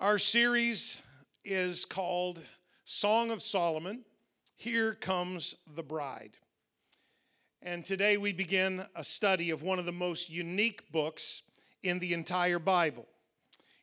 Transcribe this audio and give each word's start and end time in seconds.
Our 0.00 0.20
series 0.20 0.96
is 1.44 1.84
called 1.84 2.40
Song 2.84 3.32
of 3.32 3.42
Solomon 3.42 4.04
Here 4.54 4.94
Comes 4.94 5.56
the 5.74 5.82
Bride. 5.82 6.38
And 7.62 7.84
today 7.84 8.16
we 8.16 8.32
begin 8.32 8.86
a 8.94 9.02
study 9.02 9.50
of 9.50 9.62
one 9.62 9.80
of 9.80 9.86
the 9.86 9.92
most 9.92 10.30
unique 10.30 10.92
books 10.92 11.42
in 11.82 11.98
the 11.98 12.12
entire 12.12 12.60
Bible. 12.60 13.08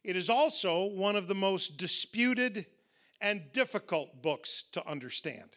It 0.05 0.15
is 0.15 0.29
also 0.29 0.85
one 0.85 1.17
of 1.17 1.27
the 1.27 1.35
most 1.35 1.77
disputed 1.77 2.65
and 3.19 3.51
difficult 3.51 4.21
books 4.21 4.63
to 4.71 4.87
understand. 4.87 5.49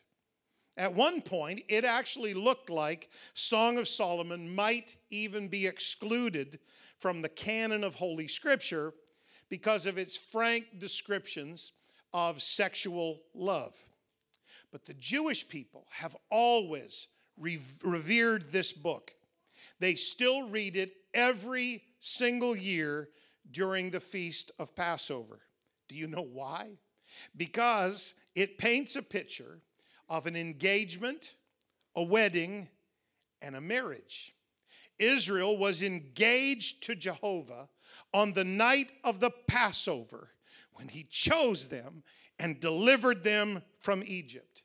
At 0.77 0.93
one 0.93 1.23
point, 1.23 1.63
it 1.69 1.85
actually 1.85 2.35
looked 2.35 2.69
like 2.69 3.11
Song 3.33 3.79
of 3.79 3.87
Solomon 3.87 4.53
might 4.53 4.97
even 5.09 5.47
be 5.47 5.69
excluded 5.69 6.59
from 6.99 7.23
the 7.23 7.29
canon 7.29 7.85
of 7.85 7.95
Holy 7.95 8.27
Scripture 8.27 8.93
because 9.49 9.87
of 9.87 9.99
its 9.99 10.17
frank 10.17 10.79
descriptions 10.79 11.73
of 12.13 12.43
sexual 12.43 13.21
love. 13.35 13.75
But 14.71 14.85
the 14.85 14.95
Jewish 14.95 15.49
people 15.49 15.87
have 15.91 16.17
always 16.31 17.09
revered 17.37 18.51
this 18.51 18.73
book. 18.73 19.13
They 19.81 19.95
still 19.95 20.49
read 20.49 20.77
it 20.77 20.93
every 21.15 21.83
single 22.01 22.57
year 22.57 23.09
during 23.51 23.91
the 23.91 24.01
feast 24.01 24.51
of 24.59 24.75
Passover. 24.75 25.41
Do 25.89 25.95
you 25.95 26.07
know 26.07 26.27
why? 26.33 26.79
Because 27.37 28.15
it 28.35 28.59
paints 28.59 28.97
a 28.97 29.03
picture 29.03 29.61
of 30.09 30.27
an 30.27 30.37
engagement, 30.37 31.35
a 31.97 32.03
wedding, 32.03 32.69
and 33.41 33.57
a 33.57 33.61
marriage. 33.61 34.35
Israel 34.99 35.57
was 35.57 35.83
engaged 35.83 36.83
to 36.85 36.95
Jehovah 36.95 37.69
on 38.13 38.33
the 38.33 38.45
night 38.45 38.91
of 39.05 39.21
the 39.21 39.31
Passover 39.47 40.31
when 40.73 40.89
he 40.89 41.05
chose 41.11 41.69
them 41.69 42.03
and 42.39 42.61
delivered 42.61 43.25
them 43.25 43.63
from 43.79 44.03
Egypt. 44.07 44.63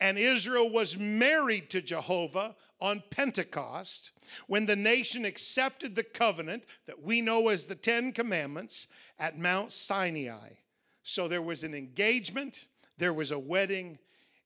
And 0.00 0.18
Israel 0.18 0.70
was 0.70 0.98
married 0.98 1.70
to 1.70 1.82
Jehovah 1.82 2.54
on 2.80 3.02
Pentecost 3.10 4.12
when 4.46 4.66
the 4.66 4.76
nation 4.76 5.24
accepted 5.24 5.94
the 5.94 6.04
covenant 6.04 6.64
that 6.86 7.02
we 7.02 7.20
know 7.20 7.48
as 7.48 7.64
the 7.64 7.74
Ten 7.74 8.12
Commandments 8.12 8.88
at 9.18 9.38
Mount 9.38 9.72
Sinai. 9.72 10.50
So 11.02 11.28
there 11.28 11.42
was 11.42 11.64
an 11.64 11.74
engagement, 11.74 12.66
there 12.98 13.12
was 13.12 13.30
a 13.30 13.38
wedding, 13.38 13.98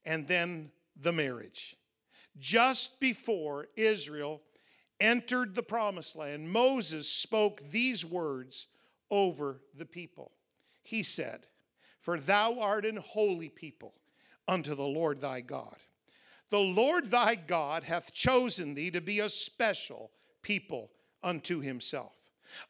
and 0.05 0.27
then 0.27 0.71
the 1.01 1.13
marriage. 1.13 1.77
Just 2.39 3.01
before 3.01 3.69
Israel 3.77 4.43
entered 5.01 5.55
the 5.55 5.63
promised 5.63 6.17
land, 6.17 6.51
Moses 6.51 7.09
spoke 7.09 7.61
these 7.71 8.05
words 8.05 8.69
over 9.11 9.61
the 9.77 9.87
people. 9.87 10.33
He 10.83 11.03
said, 11.03 11.47
For 12.01 12.19
thou 12.19 12.61
art 12.61 12.85
an 12.85 12.97
holy 12.97 13.49
people 13.49 13.95
unto 14.47 14.75
the 14.75 14.87
Lord 14.87 15.21
thy 15.21 15.41
God. 15.41 15.77
The 16.51 16.61
Lord 16.61 17.11
thy 17.11 17.35
God 17.35 17.85
hath 17.85 18.13
chosen 18.13 18.75
thee 18.75 18.91
to 18.91 19.01
be 19.01 19.21
a 19.21 19.29
special 19.29 20.11
people 20.43 20.91
unto 21.23 21.61
himself, 21.61 22.13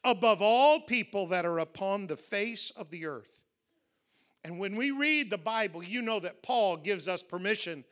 above 0.05 0.41
all 0.41 0.81
people 0.81 1.27
that 1.27 1.45
are 1.45 1.59
upon 1.59 2.07
the 2.07 2.17
face 2.17 2.71
of 2.71 2.91
the 2.91 3.07
earth. 3.07 3.45
And 4.45 4.59
when 4.59 4.77
we 4.77 4.91
read 4.91 5.31
the 5.31 5.39
Bible, 5.39 5.83
you 5.83 6.03
know 6.03 6.21
that 6.21 6.43
Paul 6.43 6.77
gives 6.77 7.09
us 7.09 7.23
permission 7.23 7.85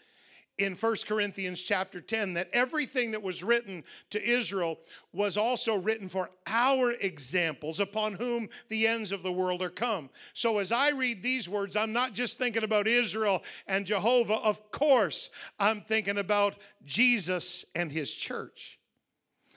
in 0.59 0.75
1 0.75 0.97
Corinthians 1.07 1.63
chapter 1.63 2.01
10 2.01 2.35
that 2.35 2.51
everything 2.53 3.13
that 3.13 3.23
was 3.23 3.43
written 3.43 3.83
to 4.11 4.23
Israel 4.23 4.79
was 5.13 5.37
also 5.37 5.79
written 5.79 6.09
for 6.09 6.31
our 6.47 6.93
examples 7.01 7.81
upon 7.81 8.15
whom 8.15 8.49
the 8.69 8.87
ends 8.87 9.13
of 9.13 9.23
the 9.23 9.33
world 9.33 9.63
are 9.63 9.71
come. 9.71 10.11
So 10.35 10.59
as 10.59 10.71
I 10.71 10.91
read 10.91 11.23
these 11.23 11.49
words, 11.49 11.75
I'm 11.75 11.93
not 11.93 12.13
just 12.13 12.39
thinking 12.39 12.65
about 12.65 12.87
Israel 12.87 13.43
and 13.67 13.87
Jehovah. 13.87 14.37
Of 14.37 14.71
course, 14.71 15.31
I'm 15.59 15.81
thinking 15.83 16.19
about 16.19 16.57
Jesus 16.85 17.65
and 17.75 17.91
his 17.91 18.13
church. 18.15 18.79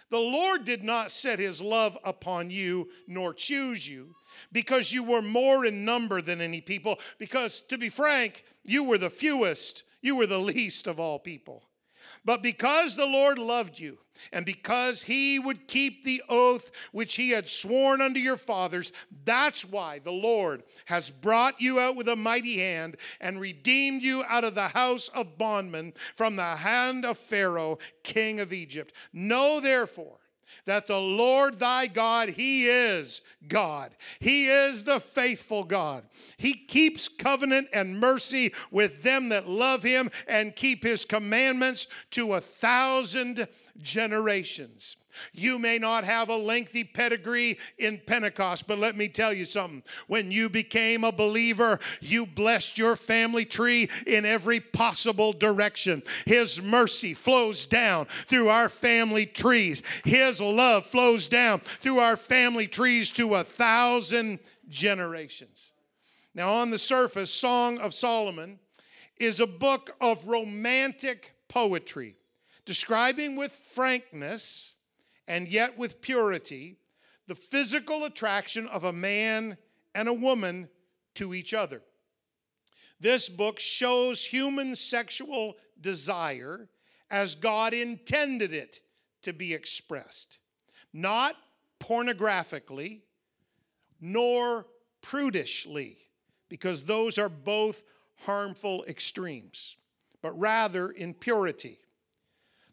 The 0.09 0.19
Lord 0.19 0.65
did 0.65 0.83
not 0.83 1.11
set 1.11 1.39
his 1.39 1.61
love 1.61 1.97
upon 2.03 2.49
you 2.51 2.89
nor 3.07 3.33
choose 3.33 3.87
you 3.89 4.15
because 4.51 4.93
you 4.93 5.03
were 5.03 5.21
more 5.21 5.65
in 5.65 5.83
number 5.83 6.21
than 6.21 6.41
any 6.41 6.61
people, 6.61 6.99
because 7.17 7.61
to 7.61 7.77
be 7.77 7.89
frank, 7.89 8.45
you 8.63 8.83
were 8.83 8.97
the 8.97 9.09
fewest 9.09 9.83
you 10.05 10.15
were 10.15 10.27
the 10.27 10.37
least 10.37 10.87
of 10.87 10.99
all 10.99 11.19
people. 11.19 11.63
But 12.23 12.41
because 12.41 12.95
the 12.95 13.05
Lord 13.05 13.37
loved 13.37 13.79
you, 13.79 13.97
and 14.31 14.45
because 14.45 15.03
he 15.03 15.37
would 15.39 15.67
keep 15.67 16.03
the 16.03 16.23
oath 16.29 16.71
which 16.91 17.15
he 17.15 17.31
had 17.31 17.49
sworn 17.49 18.01
unto 18.01 18.19
your 18.19 18.37
fathers, 18.37 18.93
that's 19.25 19.65
why 19.65 19.99
the 19.99 20.11
Lord 20.11 20.63
has 20.85 21.09
brought 21.09 21.59
you 21.59 21.79
out 21.79 21.95
with 21.95 22.07
a 22.07 22.15
mighty 22.15 22.59
hand 22.59 22.97
and 23.19 23.39
redeemed 23.39 24.01
you 24.01 24.23
out 24.27 24.43
of 24.43 24.55
the 24.55 24.69
house 24.69 25.09
of 25.09 25.37
bondmen 25.37 25.93
from 26.15 26.35
the 26.35 26.55
hand 26.55 27.05
of 27.05 27.17
Pharaoh, 27.17 27.77
king 28.03 28.39
of 28.39 28.53
Egypt. 28.53 28.93
Know 29.11 29.59
therefore 29.59 30.19
that 30.65 30.87
the 30.87 30.99
Lord 30.99 31.59
thy 31.59 31.87
God, 31.87 32.29
He 32.29 32.67
is 32.67 33.21
God. 33.47 33.95
He 34.19 34.47
is 34.47 34.83
the 34.83 34.99
faithful 34.99 35.63
God. 35.63 36.03
He 36.37 36.53
keeps 36.53 37.07
covenant 37.07 37.67
and 37.73 37.99
mercy 37.99 38.53
with 38.71 39.03
them 39.03 39.29
that 39.29 39.47
love 39.47 39.83
Him 39.83 40.09
and 40.27 40.55
keep 40.55 40.83
His 40.83 41.05
commandments 41.05 41.87
to 42.11 42.33
a 42.33 42.41
thousand 42.41 43.47
generations. 43.81 44.97
You 45.33 45.59
may 45.59 45.77
not 45.77 46.03
have 46.03 46.29
a 46.29 46.35
lengthy 46.35 46.83
pedigree 46.83 47.57
in 47.77 48.01
Pentecost, 48.05 48.67
but 48.67 48.79
let 48.79 48.95
me 48.95 49.07
tell 49.07 49.33
you 49.33 49.45
something. 49.45 49.83
When 50.07 50.31
you 50.31 50.49
became 50.49 51.03
a 51.03 51.11
believer, 51.11 51.79
you 52.01 52.25
blessed 52.25 52.77
your 52.77 52.95
family 52.95 53.45
tree 53.45 53.89
in 54.07 54.25
every 54.25 54.59
possible 54.59 55.33
direction. 55.33 56.03
His 56.25 56.61
mercy 56.61 57.13
flows 57.13 57.65
down 57.65 58.05
through 58.05 58.49
our 58.49 58.69
family 58.69 59.25
trees, 59.25 59.83
His 60.03 60.41
love 60.41 60.85
flows 60.85 61.27
down 61.27 61.59
through 61.59 61.99
our 61.99 62.17
family 62.17 62.67
trees 62.67 63.11
to 63.11 63.35
a 63.35 63.43
thousand 63.43 64.39
generations. 64.69 65.71
Now, 66.33 66.55
on 66.55 66.69
the 66.69 66.79
surface, 66.79 67.33
Song 67.33 67.79
of 67.79 67.93
Solomon 67.93 68.59
is 69.17 69.39
a 69.39 69.47
book 69.47 69.95
of 70.01 70.27
romantic 70.27 71.33
poetry 71.47 72.15
describing 72.65 73.35
with 73.35 73.51
frankness 73.51 74.74
and 75.27 75.47
yet 75.47 75.77
with 75.77 76.01
purity 76.01 76.77
the 77.27 77.35
physical 77.35 78.05
attraction 78.05 78.67
of 78.67 78.83
a 78.83 78.93
man 78.93 79.57
and 79.95 80.07
a 80.07 80.13
woman 80.13 80.69
to 81.15 81.33
each 81.33 81.53
other. 81.53 81.81
This 82.99 83.29
book 83.29 83.59
shows 83.59 84.25
human 84.25 84.75
sexual 84.75 85.55
desire 85.81 86.69
as 87.09 87.35
God 87.35 87.73
intended 87.73 88.53
it 88.53 88.81
to 89.23 89.33
be 89.33 89.53
expressed, 89.53 90.39
not 90.93 91.35
pornographically 91.79 93.01
nor 93.99 94.67
prudishly, 95.01 95.97
because 96.49 96.83
those 96.83 97.17
are 97.17 97.29
both 97.29 97.83
harmful 98.25 98.85
extremes, 98.87 99.77
but 100.21 100.37
rather 100.39 100.89
in 100.89 101.13
purity. 101.13 101.79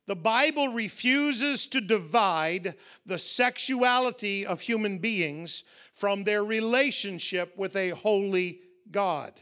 The 0.06 0.16
Bible 0.16 0.68
refuses 0.68 1.66
to 1.68 1.80
divide 1.80 2.74
the 3.06 3.18
sexuality 3.18 4.44
of 4.44 4.60
human 4.60 4.98
beings 4.98 5.64
from 5.92 6.24
their 6.24 6.44
relationship 6.44 7.56
with 7.56 7.76
a 7.76 7.90
holy 7.90 8.60
God 8.90 9.32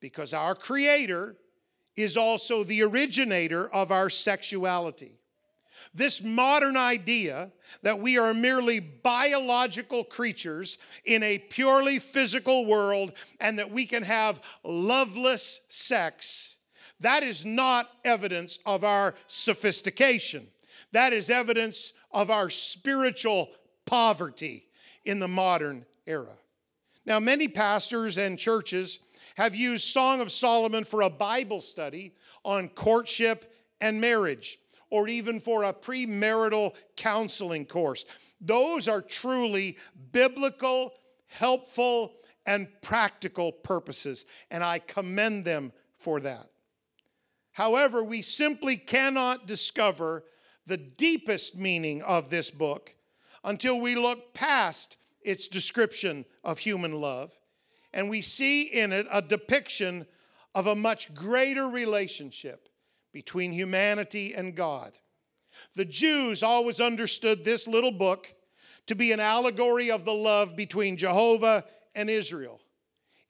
because 0.00 0.34
our 0.34 0.54
Creator 0.54 1.36
is 1.96 2.16
also 2.16 2.62
the 2.62 2.82
originator 2.82 3.68
of 3.70 3.90
our 3.90 4.10
sexuality. 4.10 5.18
This 5.94 6.22
modern 6.22 6.76
idea 6.76 7.50
that 7.82 7.98
we 7.98 8.18
are 8.18 8.34
merely 8.34 8.80
biological 8.80 10.04
creatures 10.04 10.76
in 11.06 11.22
a 11.22 11.38
purely 11.38 11.98
physical 11.98 12.66
world 12.66 13.14
and 13.40 13.58
that 13.58 13.70
we 13.70 13.86
can 13.86 14.02
have 14.02 14.42
loveless 14.62 15.62
sex 15.68 16.55
that 17.00 17.22
is 17.22 17.44
not 17.44 17.88
evidence 18.04 18.58
of 18.64 18.84
our 18.84 19.14
sophistication. 19.26 20.46
That 20.92 21.12
is 21.12 21.30
evidence 21.30 21.92
of 22.10 22.30
our 22.30 22.48
spiritual 22.50 23.50
poverty 23.84 24.66
in 25.04 25.18
the 25.18 25.28
modern 25.28 25.84
era. 26.06 26.36
Now, 27.04 27.20
many 27.20 27.48
pastors 27.48 28.18
and 28.18 28.38
churches 28.38 29.00
have 29.36 29.54
used 29.54 29.84
Song 29.84 30.20
of 30.20 30.32
Solomon 30.32 30.84
for 30.84 31.02
a 31.02 31.10
Bible 31.10 31.60
study 31.60 32.14
on 32.44 32.68
courtship 32.70 33.52
and 33.80 34.00
marriage, 34.00 34.58
or 34.90 35.08
even 35.08 35.40
for 35.40 35.64
a 35.64 35.72
premarital 35.72 36.74
counseling 36.96 37.66
course. 37.66 38.06
Those 38.40 38.88
are 38.88 39.02
truly 39.02 39.76
biblical, 40.12 40.92
helpful, 41.26 42.14
and 42.46 42.68
practical 42.80 43.52
purposes, 43.52 44.24
and 44.50 44.64
I 44.64 44.78
commend 44.78 45.44
them 45.44 45.72
for 45.98 46.20
that. 46.20 46.46
However, 47.56 48.04
we 48.04 48.20
simply 48.20 48.76
cannot 48.76 49.46
discover 49.46 50.24
the 50.66 50.76
deepest 50.76 51.56
meaning 51.56 52.02
of 52.02 52.28
this 52.28 52.50
book 52.50 52.94
until 53.42 53.80
we 53.80 53.94
look 53.94 54.34
past 54.34 54.98
its 55.22 55.48
description 55.48 56.26
of 56.44 56.58
human 56.58 56.92
love 56.92 57.38
And 57.94 58.10
we 58.10 58.20
see 58.20 58.64
in 58.64 58.92
it 58.92 59.06
a 59.10 59.22
depiction 59.22 60.06
of 60.54 60.66
a 60.66 60.74
much 60.74 61.14
greater 61.14 61.68
relationship 61.68 62.68
between 63.10 63.52
humanity 63.52 64.34
and 64.34 64.54
God. 64.54 64.92
The 65.76 65.86
Jews 65.86 66.42
always 66.42 66.78
understood 66.78 67.42
this 67.42 67.66
little 67.66 67.90
book 67.90 68.34
to 68.86 68.94
be 68.94 69.12
an 69.12 69.20
allegory 69.20 69.90
of 69.90 70.04
the 70.04 70.12
love 70.12 70.56
between 70.56 70.98
Jehovah 70.98 71.64
and 71.94 72.10
Israel. 72.10 72.60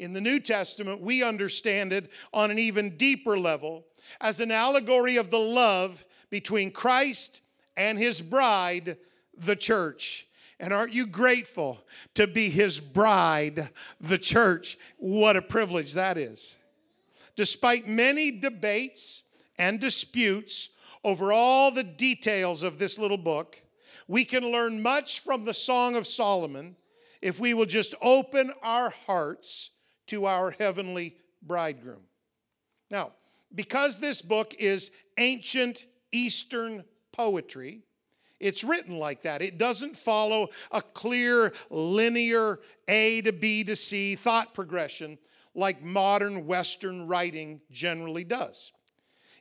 In 0.01 0.13
the 0.13 0.21
New 0.21 0.41
Testament, 0.41 1.01
we 1.01 1.23
understand 1.23 1.93
it 1.93 2.11
on 2.33 2.51
an 2.51 2.59
even 2.59 2.97
deeper 2.97 3.39
level 3.39 3.87
as 4.21 4.41
an 4.41 4.51
allegory 4.51 5.17
of 5.17 5.31
the 5.31 5.39
love 5.39 6.05
between 6.31 6.71
Christ 6.71 7.43
and 7.77 7.99
his 7.99 8.21
bride, 8.23 8.97
the 9.37 9.57
church. 9.57 10.27
And 10.59 10.73
aren't 10.73 10.95
you 10.95 11.07
grateful 11.07 11.85
to 12.15 12.27
be 12.27 12.49
his 12.49 12.81
bride, 12.81 13.69
the 14.01 14.19
church? 14.19 14.79
What 14.97 15.37
a 15.37 15.43
privilege 15.43 15.95
that 15.95 16.17
is. 16.17 16.57
Despite 17.37 17.87
many 17.87 18.31
debates 18.31 19.23
and 19.59 19.79
disputes 19.79 20.71
over 21.05 21.33
all 21.33 21.71
the 21.71 21.85
details 21.85 22.63
of 22.63 22.79
this 22.79 22.99
little 22.99 23.19
book, 23.19 23.61
we 24.09 24.25
can 24.25 24.51
learn 24.51 24.83
much 24.83 25.21
from 25.21 25.45
the 25.45 25.55
Song 25.55 25.97
of 25.97 26.07
Solomon 26.07 26.77
if 27.21 27.39
we 27.39 27.55
will 27.55 27.67
just 27.67 27.95
open 28.01 28.53
our 28.63 28.91
hearts 28.91 29.73
to 30.07 30.27
our 30.27 30.53
heavenly 30.53 31.17
bridegroom. 31.43 32.03
Now, 32.91 33.13
because 33.55 33.99
this 33.99 34.23
book 34.23 34.55
is 34.59 34.91
ancient 35.19 35.87
Eastern 36.13 36.85
poetry, 37.13 37.83
it's 38.39 38.65
written 38.65 38.99
like 38.99 39.23
that. 39.23 39.43
It 39.43 39.59
doesn't 39.59 39.97
follow 39.97 40.49
a 40.71 40.83
clear, 40.83 41.53
linear 41.71 42.61
A 42.87 43.23
to 43.23 43.33
B 43.33 43.65
to 43.65 43.77
C 43.77 44.15
thought 44.15 44.55
progression 44.55 45.19
like 45.55 45.83
modern 45.83 46.47
Western 46.47 47.09
writing 47.09 47.61
generally 47.71 48.25
does. 48.25 48.73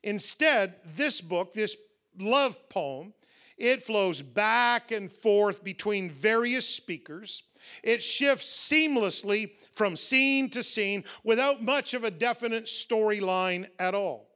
Instead, 0.01 0.75
this 0.95 1.19
book, 1.19 1.53
this 1.53 1.75
love 2.17 2.57
poem, 2.69 3.13
it 3.57 3.85
flows 3.85 4.21
back 4.21 4.91
and 4.91 5.11
forth 5.11 5.63
between 5.63 6.09
various 6.09 6.67
speakers. 6.67 7.43
It 7.83 8.01
shifts 8.01 8.47
seamlessly 8.71 9.51
from 9.73 9.97
scene 9.97 10.49
to 10.51 10.63
scene 10.63 11.03
without 11.23 11.61
much 11.61 11.93
of 11.93 12.03
a 12.03 12.11
definite 12.11 12.65
storyline 12.65 13.67
at 13.79 13.93
all. 13.93 14.29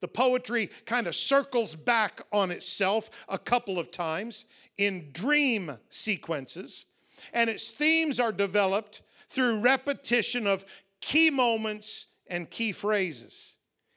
The 0.00 0.08
poetry 0.08 0.70
kind 0.84 1.06
of 1.06 1.14
circles 1.14 1.74
back 1.74 2.20
on 2.30 2.50
itself 2.50 3.24
a 3.28 3.38
couple 3.38 3.78
of 3.78 3.90
times 3.90 4.44
in 4.76 5.10
dream 5.12 5.78
sequences, 5.88 6.86
and 7.32 7.48
its 7.48 7.72
themes 7.72 8.20
are 8.20 8.32
developed 8.32 9.02
through 9.28 9.60
repetition 9.60 10.46
of 10.46 10.64
key 11.00 11.30
moments 11.30 12.06
and 12.26 12.50
key 12.50 12.72
phrases. 12.72 13.54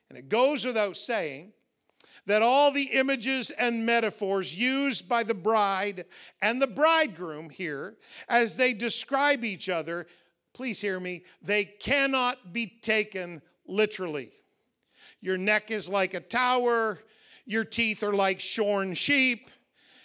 And 0.09 0.17
it 0.17 0.29
goes 0.29 0.65
without 0.65 0.95
saying 0.95 1.53
that 2.27 2.41
all 2.41 2.71
the 2.71 2.83
images 2.83 3.51
and 3.51 3.85
metaphors 3.85 4.56
used 4.56 5.09
by 5.09 5.24
the 5.24 5.33
bride 5.33 6.06
and 6.41 6.62
the 6.62 6.68
bridegroom 6.68 7.50
here 7.50 7.95
as 8.27 8.57
they 8.57 8.74
describe 8.74 9.45
each 9.45 9.69
other, 9.69 10.06
please 10.53 10.81
hear 10.81 11.00
me, 11.00 11.24
they 11.41 11.63
cannot 11.63 12.51
be 12.51 12.68
taken 12.81 13.41
literally. 13.65 14.29
Your 15.21 15.38
neck 15.38 15.71
is 15.71 15.89
like 15.89 16.13
a 16.13 16.19
tower, 16.19 17.00
your 17.45 17.63
teeth 17.63 18.03
are 18.03 18.13
like 18.13 18.41
shorn 18.41 18.94
sheep, 18.94 19.50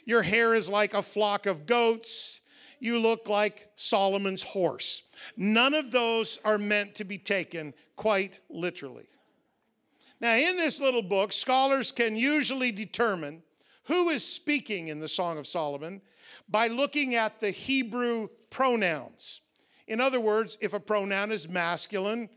your 0.05 0.23
hair 0.23 0.55
is 0.55 0.69
like 0.69 0.95
a 0.95 1.03
flock 1.03 1.47
of 1.47 1.67
goats, 1.67 2.41
you 2.79 3.01
look 3.01 3.29
like 3.29 3.69
Solomon's 3.75 4.43
horse. 4.43 5.03
None 5.37 5.75
of 5.75 5.91
those 5.91 6.39
are 6.45 6.59
meant 6.59 6.95
to 6.97 7.05
be 7.05 7.19
taken 7.19 7.75
quite 7.97 8.41
literally. 8.49 9.09
Now, 10.23 10.37
in 10.37 10.57
this 10.57 10.81
little 10.81 11.03
book, 11.03 11.33
scholars 11.33 11.91
can 11.91 12.15
usually 12.15 12.71
determine 12.71 13.43
who 13.85 14.09
is 14.09 14.25
speaking 14.25 14.87
in 14.87 15.01
the 15.01 15.09
Song 15.09 15.37
of 15.37 15.49
Solomon 15.49 16.01
by 16.49 16.69
looking 16.69 17.17
at 17.17 17.41
the 17.41 17.51
Hebrew 17.51 18.29
pronouns. 18.49 19.41
In 19.89 20.01
other 20.01 20.21
words, 20.21 20.57
if 20.61 20.75
a 20.75 20.81
pronoun 20.81 21.33
is 21.33 21.49
masculine, 21.49 22.29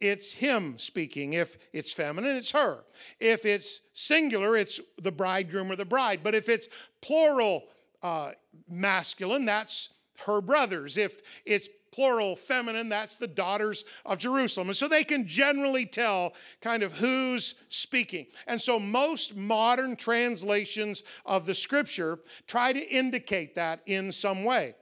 it's 0.00 0.32
him 0.32 0.78
speaking. 0.78 1.34
If 1.34 1.58
it's 1.72 1.92
feminine, 1.92 2.36
it's 2.36 2.50
her. 2.50 2.84
If 3.20 3.46
it's 3.46 3.82
singular, 3.92 4.56
it's 4.56 4.80
the 5.00 5.12
bridegroom 5.12 5.70
or 5.70 5.76
the 5.76 5.84
bride. 5.84 6.20
But 6.24 6.34
if 6.34 6.48
it's 6.48 6.68
plural 7.00 7.62
uh, 8.02 8.32
masculine, 8.68 9.44
that's 9.44 9.90
her 10.26 10.40
brothers. 10.40 10.96
If 10.96 11.22
it's 11.46 11.68
plural 11.98 12.36
feminine, 12.36 12.88
that's 12.88 13.16
the 13.16 13.26
daughters 13.26 13.84
of 14.06 14.20
Jerusalem. 14.20 14.68
And 14.68 14.76
so 14.76 14.86
they 14.86 15.02
can 15.02 15.26
generally 15.26 15.84
tell 15.84 16.32
kind 16.60 16.84
of 16.84 16.92
who's 16.92 17.56
speaking. 17.70 18.26
And 18.46 18.62
so 18.62 18.78
most 18.78 19.36
modern 19.36 19.96
translations 19.96 21.02
of 21.26 21.44
the 21.44 21.56
scripture 21.56 22.20
try 22.46 22.72
to 22.72 22.88
indicate 22.88 23.56
that 23.56 23.80
in 23.86 24.12
some 24.12 24.44
way. 24.44 24.76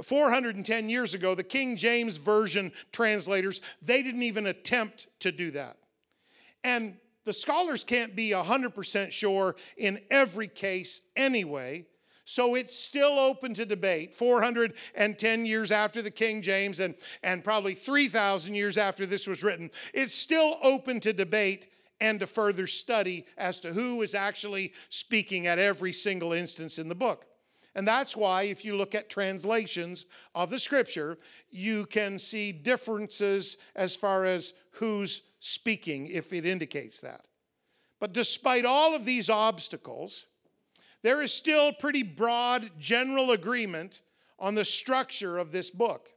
410 0.00 0.88
years 0.88 1.12
ago, 1.12 1.34
the 1.34 1.42
King 1.42 1.74
James 1.74 2.18
Version 2.18 2.70
translators, 2.92 3.60
they 3.82 4.04
didn't 4.04 4.22
even 4.22 4.46
attempt 4.46 5.08
to 5.18 5.32
do 5.32 5.50
that. 5.50 5.76
And 6.62 6.98
the 7.24 7.32
scholars 7.32 7.82
can't 7.82 8.14
be 8.14 8.30
100% 8.30 9.10
sure 9.10 9.56
in 9.76 10.00
every 10.08 10.46
case 10.46 11.00
anyway 11.16 11.86
so 12.30 12.56
it's 12.56 12.76
still 12.76 13.18
open 13.18 13.54
to 13.54 13.64
debate 13.64 14.12
410 14.12 15.46
years 15.46 15.72
after 15.72 16.02
the 16.02 16.10
King 16.10 16.42
James 16.42 16.78
and, 16.78 16.94
and 17.22 17.42
probably 17.42 17.72
3,000 17.72 18.54
years 18.54 18.76
after 18.76 19.06
this 19.06 19.26
was 19.26 19.42
written. 19.42 19.70
It's 19.94 20.12
still 20.12 20.58
open 20.62 21.00
to 21.00 21.14
debate 21.14 21.68
and 22.02 22.20
to 22.20 22.26
further 22.26 22.66
study 22.66 23.24
as 23.38 23.60
to 23.60 23.72
who 23.72 24.02
is 24.02 24.14
actually 24.14 24.74
speaking 24.90 25.46
at 25.46 25.58
every 25.58 25.90
single 25.94 26.34
instance 26.34 26.78
in 26.78 26.90
the 26.90 26.94
book. 26.94 27.24
And 27.74 27.88
that's 27.88 28.14
why, 28.14 28.42
if 28.42 28.62
you 28.62 28.76
look 28.76 28.94
at 28.94 29.08
translations 29.08 30.04
of 30.34 30.50
the 30.50 30.58
scripture, 30.58 31.16
you 31.50 31.86
can 31.86 32.18
see 32.18 32.52
differences 32.52 33.56
as 33.74 33.96
far 33.96 34.26
as 34.26 34.52
who's 34.72 35.22
speaking, 35.40 36.08
if 36.08 36.34
it 36.34 36.44
indicates 36.44 37.00
that. 37.00 37.22
But 37.98 38.12
despite 38.12 38.66
all 38.66 38.94
of 38.94 39.06
these 39.06 39.30
obstacles, 39.30 40.26
there 41.02 41.22
is 41.22 41.32
still 41.32 41.72
pretty 41.72 42.02
broad 42.02 42.70
general 42.78 43.30
agreement 43.32 44.02
on 44.38 44.54
the 44.54 44.64
structure 44.64 45.38
of 45.38 45.52
this 45.52 45.70
book. 45.70 46.10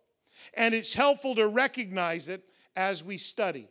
And 0.56 0.74
it's 0.74 0.94
helpful 0.94 1.36
to 1.36 1.48
recognize 1.48 2.29
it 2.29 2.44
as 2.75 3.03
we 3.03 3.17
study. 3.17 3.67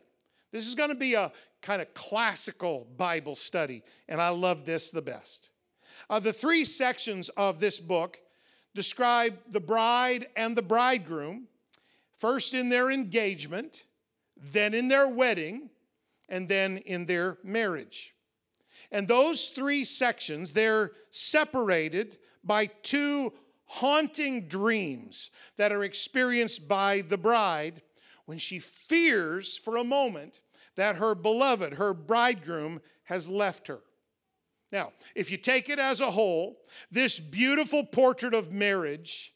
This 0.51 0.67
is 0.67 0.75
going 0.75 0.89
to 0.89 0.95
be 0.95 1.13
a 1.13 1.31
kind 1.61 1.81
of 1.81 1.93
classical 1.93 2.87
Bible 2.97 3.35
study, 3.35 3.83
and 4.09 4.21
I 4.21 4.29
love 4.29 4.65
this 4.65 4.91
the 4.91 5.01
best. 5.01 5.51
Uh, 6.09 6.19
the 6.19 6.33
three 6.33 6.65
sections 6.65 7.29
of 7.29 7.59
this 7.59 7.79
book 7.79 8.19
describe 8.73 9.37
the 9.49 9.59
bride 9.59 10.27
and 10.35 10.55
the 10.55 10.61
bridegroom, 10.61 11.47
first 12.17 12.53
in 12.53 12.69
their 12.69 12.89
engagement, 12.89 13.85
then 14.37 14.73
in 14.73 14.87
their 14.87 15.07
wedding, 15.07 15.69
and 16.29 16.47
then 16.49 16.77
in 16.79 17.05
their 17.05 17.37
marriage. 17.43 18.15
And 18.91 19.07
those 19.07 19.49
three 19.49 19.85
sections, 19.85 20.53
they're 20.53 20.91
separated 21.09 22.17
by 22.43 22.65
two 22.65 23.33
haunting 23.65 24.47
dreams 24.47 25.31
that 25.57 25.71
are 25.71 25.83
experienced 25.83 26.67
by 26.67 27.01
the 27.01 27.17
bride 27.17 27.81
when 28.25 28.37
she 28.37 28.59
fears 28.59 29.57
for 29.57 29.77
a 29.77 29.83
moment 29.83 30.41
that 30.75 30.97
her 30.97 31.15
beloved, 31.15 31.73
her 31.73 31.93
bridegroom, 31.93 32.81
has 33.03 33.29
left 33.29 33.67
her. 33.67 33.79
Now, 34.71 34.93
if 35.15 35.31
you 35.31 35.37
take 35.37 35.69
it 35.69 35.79
as 35.79 35.99
a 35.99 36.11
whole, 36.11 36.59
this 36.89 37.19
beautiful 37.19 37.83
portrait 37.85 38.33
of 38.33 38.51
marriage 38.51 39.33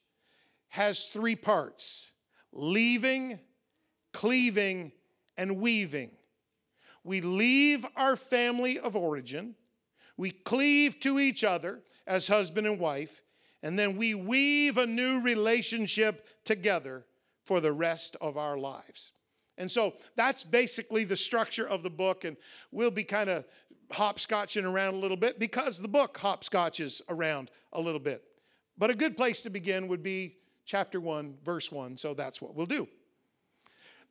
has 0.69 1.07
three 1.07 1.35
parts 1.35 2.11
leaving, 2.51 3.39
cleaving, 4.13 4.91
and 5.37 5.57
weaving. 5.57 6.11
We 7.05 7.21
leave 7.21 7.85
our 7.95 8.15
family 8.15 8.79
of 8.79 8.95
origin, 8.95 9.53
we 10.17 10.31
cleave 10.31 10.99
to 11.01 11.19
each 11.19 11.43
other 11.43 11.83
as 12.07 12.27
husband 12.27 12.65
and 12.65 12.79
wife, 12.79 13.21
and 13.61 13.77
then 13.77 13.95
we 13.95 14.15
weave 14.15 14.77
a 14.77 14.87
new 14.87 15.21
relationship 15.21 16.27
together 16.43 17.05
for 17.43 17.61
the 17.61 17.71
rest 17.71 18.17
of 18.21 18.37
our 18.37 18.57
lives. 18.57 19.11
And 19.59 19.69
so 19.69 19.93
that's 20.15 20.43
basically 20.43 21.03
the 21.03 21.15
structure 21.15 21.67
of 21.67 21.83
the 21.83 21.91
book, 21.91 22.23
and 22.23 22.37
we'll 22.71 22.89
be 22.89 23.03
kind 23.03 23.29
of 23.29 23.45
hopscotching 23.91 24.65
around 24.65 24.95
a 24.95 24.97
little 24.97 25.15
bit 25.15 25.37
because 25.37 25.79
the 25.79 25.87
book 25.87 26.17
hopscotches 26.17 27.03
around 27.07 27.51
a 27.73 27.79
little 27.79 27.99
bit. 27.99 28.23
But 28.79 28.89
a 28.89 28.95
good 28.95 29.15
place 29.15 29.43
to 29.43 29.51
begin 29.51 29.87
would 29.89 30.01
be 30.01 30.37
chapter 30.65 30.99
1, 30.99 31.37
verse 31.45 31.71
1, 31.71 31.97
so 31.97 32.15
that's 32.15 32.41
what 32.41 32.55
we'll 32.55 32.65
do. 32.65 32.87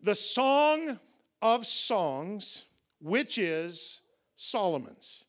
The 0.00 0.14
Song 0.14 1.00
of 1.42 1.66
Songs 1.66 2.66
which 3.00 3.38
is 3.38 4.00
Solomon's. 4.36 5.24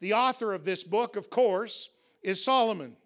The 0.00 0.14
author 0.14 0.52
of 0.52 0.64
this 0.64 0.82
book, 0.82 1.16
of 1.16 1.30
course, 1.30 1.88
is 2.22 2.44
Solomon. 2.44 2.96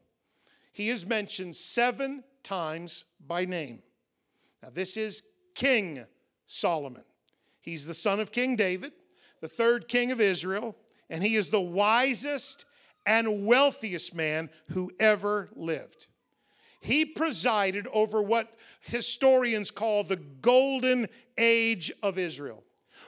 He 0.72 0.88
is 0.88 1.06
mentioned 1.06 1.56
seven 1.56 2.24
times 2.42 3.04
by 3.26 3.44
name. 3.44 3.82
Now, 4.62 4.70
this 4.70 4.96
is 4.96 5.22
King 5.54 6.04
Solomon. 6.46 7.04
He's 7.60 7.86
the 7.86 7.94
son 7.94 8.20
of 8.20 8.32
King 8.32 8.56
David, 8.56 8.92
the 9.40 9.48
third 9.48 9.88
king 9.88 10.10
of 10.10 10.20
Israel, 10.20 10.76
and 11.10 11.22
he 11.22 11.36
is 11.36 11.50
the 11.50 11.60
wisest 11.60 12.64
and 13.04 13.46
wealthiest 13.46 14.14
man 14.14 14.50
who 14.70 14.90
ever 14.98 15.48
lived. 15.54 16.06
He 16.80 17.04
presided 17.04 17.86
over 17.92 18.22
what 18.22 18.54
historians 18.80 19.70
call 19.70 20.04
the 20.04 20.16
golden 20.16 21.08
age 21.36 21.90
of 22.02 22.18
Israel, 22.18 22.62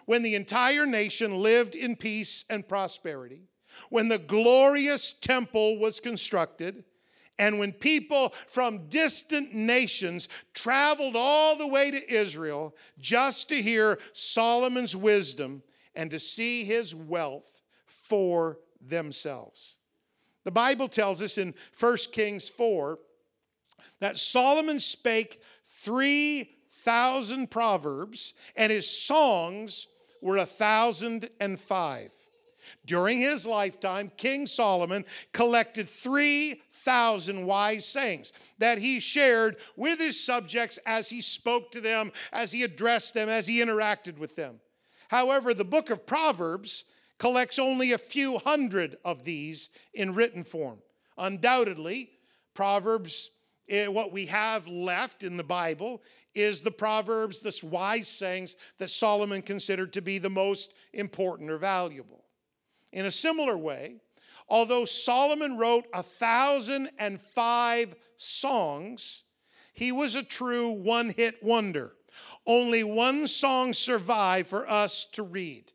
when 0.08 0.22
the 0.22 0.34
entire 0.34 0.86
nation 0.86 1.34
lived 1.34 1.74
in 1.74 1.94
peace 1.94 2.46
and 2.48 2.66
prosperity, 2.66 3.42
when 3.90 4.08
the 4.08 4.18
glorious 4.18 5.12
temple 5.12 5.76
was 5.76 6.00
constructed, 6.00 6.82
and 7.38 7.58
when 7.58 7.74
people 7.74 8.30
from 8.46 8.88
distant 8.88 9.52
nations 9.52 10.30
traveled 10.54 11.14
all 11.14 11.58
the 11.58 11.66
way 11.66 11.90
to 11.90 12.10
Israel 12.10 12.74
just 12.98 13.50
to 13.50 13.60
hear 13.60 13.98
Solomon's 14.14 14.96
wisdom 14.96 15.62
and 15.94 16.10
to 16.10 16.18
see 16.18 16.64
his 16.64 16.94
wealth 16.94 17.62
for 17.84 18.60
themselves. 18.80 19.76
The 20.44 20.50
Bible 20.50 20.88
tells 20.88 21.20
us 21.20 21.36
in 21.36 21.52
1 21.78 21.96
Kings 22.12 22.48
4 22.48 22.98
that 24.00 24.16
Solomon 24.16 24.80
spake 24.80 25.42
3,000 25.66 27.50
proverbs, 27.50 28.32
and 28.56 28.72
his 28.72 28.88
songs 28.88 29.86
were 30.20 30.38
a 30.38 30.46
thousand 30.46 31.30
and 31.40 31.58
five. 31.58 32.12
During 32.84 33.20
his 33.20 33.46
lifetime, 33.46 34.10
King 34.16 34.46
Solomon 34.46 35.04
collected 35.32 35.88
3,000 35.88 37.46
wise 37.46 37.86
sayings 37.86 38.32
that 38.58 38.78
he 38.78 39.00
shared 39.00 39.56
with 39.76 39.98
his 39.98 40.22
subjects 40.22 40.78
as 40.86 41.08
he 41.08 41.20
spoke 41.20 41.70
to 41.72 41.80
them, 41.80 42.12
as 42.32 42.52
he 42.52 42.62
addressed 42.62 43.14
them, 43.14 43.28
as 43.28 43.46
he 43.46 43.60
interacted 43.60 44.18
with 44.18 44.36
them. 44.36 44.60
However, 45.08 45.54
the 45.54 45.64
book 45.64 45.90
of 45.90 46.06
Proverbs 46.06 46.84
collects 47.18 47.58
only 47.58 47.92
a 47.92 47.98
few 47.98 48.38
hundred 48.38 48.96
of 49.04 49.24
these 49.24 49.70
in 49.94 50.14
written 50.14 50.44
form. 50.44 50.78
Undoubtedly, 51.16 52.10
Proverbs, 52.54 53.30
eh, 53.68 53.86
what 53.86 54.12
we 54.12 54.26
have 54.26 54.68
left 54.68 55.22
in 55.22 55.36
the 55.36 55.44
Bible, 55.44 56.02
is 56.38 56.60
the 56.60 56.70
Proverbs, 56.70 57.40
the 57.40 57.58
wise 57.66 58.08
sayings 58.08 58.56
that 58.78 58.90
Solomon 58.90 59.42
considered 59.42 59.92
to 59.94 60.02
be 60.02 60.18
the 60.18 60.30
most 60.30 60.74
important 60.92 61.50
or 61.50 61.58
valuable. 61.58 62.24
In 62.92 63.06
a 63.06 63.10
similar 63.10 63.56
way, 63.56 63.96
although 64.48 64.84
Solomon 64.84 65.58
wrote 65.58 65.86
a 65.92 66.02
thousand 66.02 66.90
and 66.98 67.20
five 67.20 67.94
songs, 68.16 69.24
he 69.72 69.92
was 69.92 70.16
a 70.16 70.22
true 70.22 70.70
one 70.70 71.10
hit 71.10 71.42
wonder. 71.42 71.92
Only 72.46 72.82
one 72.82 73.26
song 73.26 73.72
survived 73.72 74.48
for 74.48 74.68
us 74.68 75.04
to 75.12 75.22
read. 75.22 75.72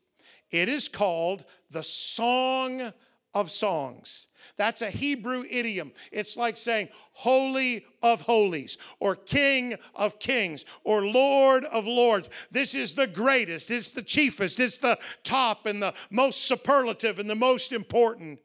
It 0.50 0.68
is 0.68 0.88
called 0.88 1.44
the 1.70 1.82
Song 1.82 2.92
of 3.34 3.50
Songs. 3.50 4.28
That's 4.56 4.82
a 4.82 4.90
Hebrew 4.90 5.44
idiom. 5.50 5.92
It's 6.12 6.36
like 6.36 6.56
saying 6.56 6.88
Holy 7.12 7.84
of 8.02 8.20
Holies, 8.20 8.78
or 9.00 9.16
King 9.16 9.76
of 9.94 10.18
Kings, 10.18 10.64
or 10.84 11.04
Lord 11.04 11.64
of 11.64 11.86
Lords. 11.86 12.30
This 12.50 12.74
is 12.74 12.94
the 12.94 13.06
greatest, 13.06 13.70
it's 13.70 13.92
the 13.92 14.02
chiefest, 14.02 14.60
it's 14.60 14.78
the 14.78 14.98
top 15.22 15.66
and 15.66 15.82
the 15.82 15.94
most 16.10 16.44
superlative 16.44 17.18
and 17.18 17.28
the 17.28 17.34
most 17.34 17.72
important. 17.72 18.38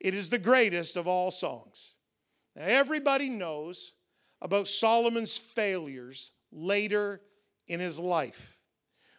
It 0.00 0.14
is 0.14 0.30
the 0.30 0.38
greatest 0.38 0.96
of 0.96 1.06
all 1.06 1.30
songs. 1.30 1.94
Now, 2.56 2.64
everybody 2.64 3.28
knows 3.28 3.92
about 4.40 4.68
Solomon's 4.68 5.38
failures 5.38 6.32
later 6.50 7.20
in 7.68 7.80
his 7.80 7.98
life 7.98 8.58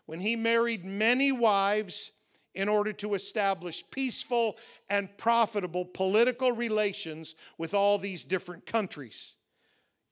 when 0.06 0.20
he 0.20 0.36
married 0.36 0.84
many 0.84 1.32
wives 1.32 2.12
in 2.56 2.70
order 2.70 2.94
to 2.94 3.14
establish 3.14 3.84
peaceful 3.90 4.58
and 4.90 5.16
profitable 5.18 5.86
political 5.86 6.52
relations 6.52 7.36
with 7.58 7.74
all 7.74 7.98
these 7.98 8.26
different 8.26 8.66
countries. 8.66 9.34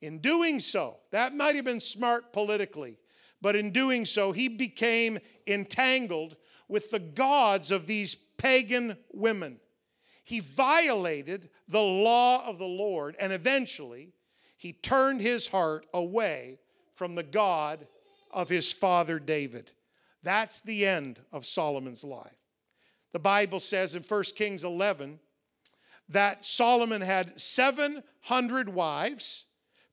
In 0.01 0.19
doing 0.19 0.59
so, 0.59 0.97
that 1.11 1.35
might 1.35 1.55
have 1.55 1.65
been 1.65 1.79
smart 1.79 2.33
politically, 2.33 2.97
but 3.41 3.55
in 3.55 3.71
doing 3.71 4.05
so, 4.05 4.31
he 4.31 4.47
became 4.47 5.19
entangled 5.45 6.35
with 6.67 6.89
the 6.89 6.99
gods 6.99 7.69
of 7.69 7.85
these 7.85 8.15
pagan 8.15 8.97
women. 9.11 9.59
He 10.23 10.39
violated 10.39 11.49
the 11.67 11.81
law 11.81 12.47
of 12.47 12.57
the 12.57 12.67
Lord, 12.67 13.15
and 13.19 13.31
eventually, 13.33 14.13
he 14.57 14.73
turned 14.73 15.21
his 15.21 15.47
heart 15.47 15.85
away 15.93 16.59
from 16.93 17.15
the 17.15 17.23
God 17.23 17.87
of 18.31 18.47
his 18.47 18.71
father 18.71 19.19
David. 19.19 19.71
That's 20.23 20.61
the 20.61 20.85
end 20.85 21.19
of 21.31 21.45
Solomon's 21.45 22.03
life. 22.03 22.31
The 23.13 23.19
Bible 23.19 23.59
says 23.59 23.95
in 23.95 24.03
1 24.03 24.23
Kings 24.35 24.63
11 24.63 25.19
that 26.09 26.45
Solomon 26.45 27.01
had 27.01 27.39
700 27.39 28.69
wives, 28.69 29.45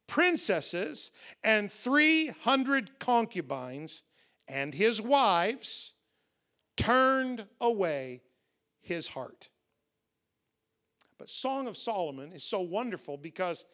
princesses, 0.06 1.10
and 1.42 1.70
300 1.70 2.98
concubines, 2.98 4.02
and 4.46 4.74
his 4.74 5.00
wives 5.00 5.94
turned 6.76 7.46
away 7.60 8.22
his 8.80 9.08
heart. 9.08 9.48
But 11.18 11.30
Song 11.30 11.66
of 11.66 11.76
Solomon 11.76 12.32
is 12.32 12.44
so 12.44 12.60
wonderful 12.60 13.16
because 13.16 13.64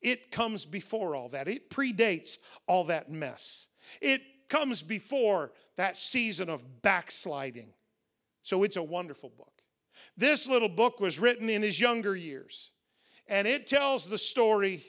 it 0.00 0.30
comes 0.30 0.64
before 0.64 1.14
all 1.14 1.28
that. 1.30 1.48
It 1.48 1.70
predates 1.70 2.38
all 2.66 2.84
that 2.84 3.10
mess. 3.10 3.68
It 4.00 4.22
comes 4.48 4.82
before 4.82 5.52
that 5.76 5.96
season 5.96 6.48
of 6.48 6.82
backsliding. 6.82 7.72
So 8.42 8.62
it's 8.62 8.76
a 8.76 8.82
wonderful 8.82 9.30
book. 9.30 9.62
This 10.16 10.46
little 10.46 10.68
book 10.68 11.00
was 11.00 11.18
written 11.18 11.48
in 11.48 11.62
his 11.62 11.80
younger 11.80 12.14
years, 12.14 12.70
and 13.26 13.48
it 13.48 13.66
tells 13.66 14.08
the 14.08 14.18
story 14.18 14.84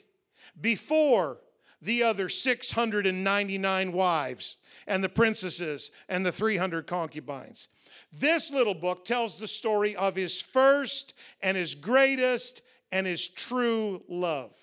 before 0.59 1.37
the 1.81 2.03
other 2.03 2.29
699 2.29 3.91
wives 3.91 4.57
and 4.87 5.03
the 5.03 5.09
princesses 5.09 5.91
and 6.09 6.25
the 6.25 6.31
300 6.31 6.87
concubines. 6.87 7.69
This 8.11 8.51
little 8.51 8.73
book 8.73 9.05
tells 9.05 9.37
the 9.37 9.47
story 9.47 9.95
of 9.95 10.15
his 10.15 10.41
first 10.41 11.15
and 11.41 11.57
his 11.57 11.75
greatest 11.75 12.61
and 12.91 13.05
his 13.05 13.27
true 13.27 14.03
love. 14.07 14.55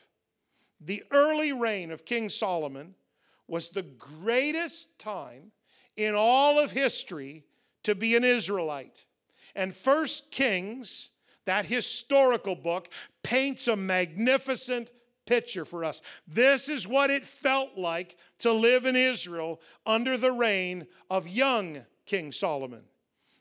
The 0.81 1.03
early 1.11 1.53
reign 1.53 1.91
of 1.91 2.05
King 2.05 2.29
Solomon 2.29 2.95
was 3.49 3.71
the 3.71 3.83
greatest 3.83 4.99
time 4.99 5.53
in 5.97 6.15
all 6.15 6.59
of 6.59 6.71
history 6.71 7.45
to 7.83 7.95
be 7.95 8.17
an 8.17 8.25
Israelite. 8.25 9.05
And 9.55 9.75
First 9.75 10.31
Kings, 10.31 11.11
that 11.45 11.67
historical 11.67 12.57
book, 12.57 12.89
paints 13.23 13.69
a 13.69 13.77
magnificent 13.77 14.91
picture 15.27 15.65
for 15.65 15.85
us. 15.85 16.03
This 16.27 16.69
is 16.69 16.87
what 16.87 17.11
it 17.11 17.25
felt 17.25 17.77
like 17.77 18.17
to 18.39 18.53
live 18.53 18.87
in 18.87 18.97
Israel 18.97 19.61
under 19.87 20.17
the 20.17 20.33
reign 20.33 20.87
of 21.11 21.29
young 21.29 21.85
King 22.07 22.33
Solomon. 22.33 22.85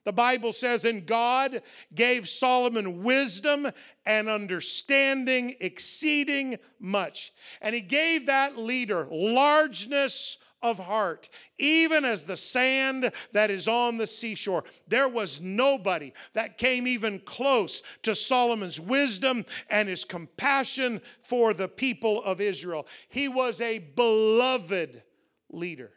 The 0.04 0.12
Bible 0.12 0.52
says, 0.52 0.84
and 0.84 1.06
God 1.06 1.62
gave 1.94 2.28
Solomon 2.28 3.04
wisdom 3.04 3.68
and 4.06 4.30
understanding 4.30 5.56
exceeding 5.60 6.58
much. 6.80 7.32
And 7.62 7.76
he 7.76 7.82
gave 7.82 8.26
that 8.26 8.58
leader 8.58 9.08
largeness 9.12 10.38
of 10.64 10.78
heart, 10.80 11.30
even 11.58 12.06
as 12.06 12.24
the 12.24 12.38
sand 12.38 13.12
that 13.32 13.50
is 13.50 13.68
on 13.68 13.98
the 13.98 14.08
seashore. 14.08 14.64
There 14.88 15.10
was 15.10 15.42
nobody 15.42 16.14
that 16.34 16.58
came 16.58 16.88
even 16.88 17.20
close 17.20 17.82
to 18.04 18.16
Solomon's 18.16 18.80
wisdom 18.80 19.46
and 19.70 19.90
his 19.90 20.06
compassion 20.06 21.02
for 21.24 21.54
the 21.54 21.68
people 21.68 22.24
of 22.24 22.42
Israel. 22.42 22.88
He 23.10 23.28
was 23.28 23.60
a 23.62 23.80
beloved 23.80 25.04
leader. 25.50 25.92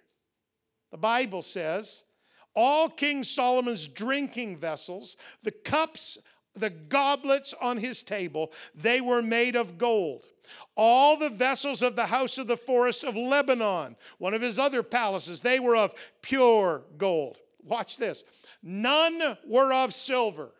The 0.90 0.98
Bible 0.98 1.42
says, 1.42 2.03
all 2.54 2.88
King 2.88 3.24
Solomon's 3.24 3.88
drinking 3.88 4.56
vessels, 4.56 5.16
the 5.42 5.50
cups, 5.50 6.18
the 6.54 6.70
goblets 6.70 7.54
on 7.60 7.76
his 7.76 8.02
table, 8.02 8.52
they 8.74 9.00
were 9.00 9.22
made 9.22 9.56
of 9.56 9.76
gold. 9.78 10.26
All 10.76 11.16
the 11.16 11.30
vessels 11.30 11.82
of 11.82 11.96
the 11.96 12.06
house 12.06 12.38
of 12.38 12.46
the 12.46 12.56
forest 12.56 13.02
of 13.02 13.16
Lebanon, 13.16 13.96
one 14.18 14.34
of 14.34 14.42
his 14.42 14.58
other 14.58 14.82
palaces, 14.82 15.40
they 15.40 15.58
were 15.58 15.76
of 15.76 15.94
pure 16.22 16.82
gold. 16.98 17.38
Watch 17.62 17.98
this. 17.98 18.24
None 18.62 19.36
were 19.46 19.72
of 19.72 19.92
silver. 19.92 20.50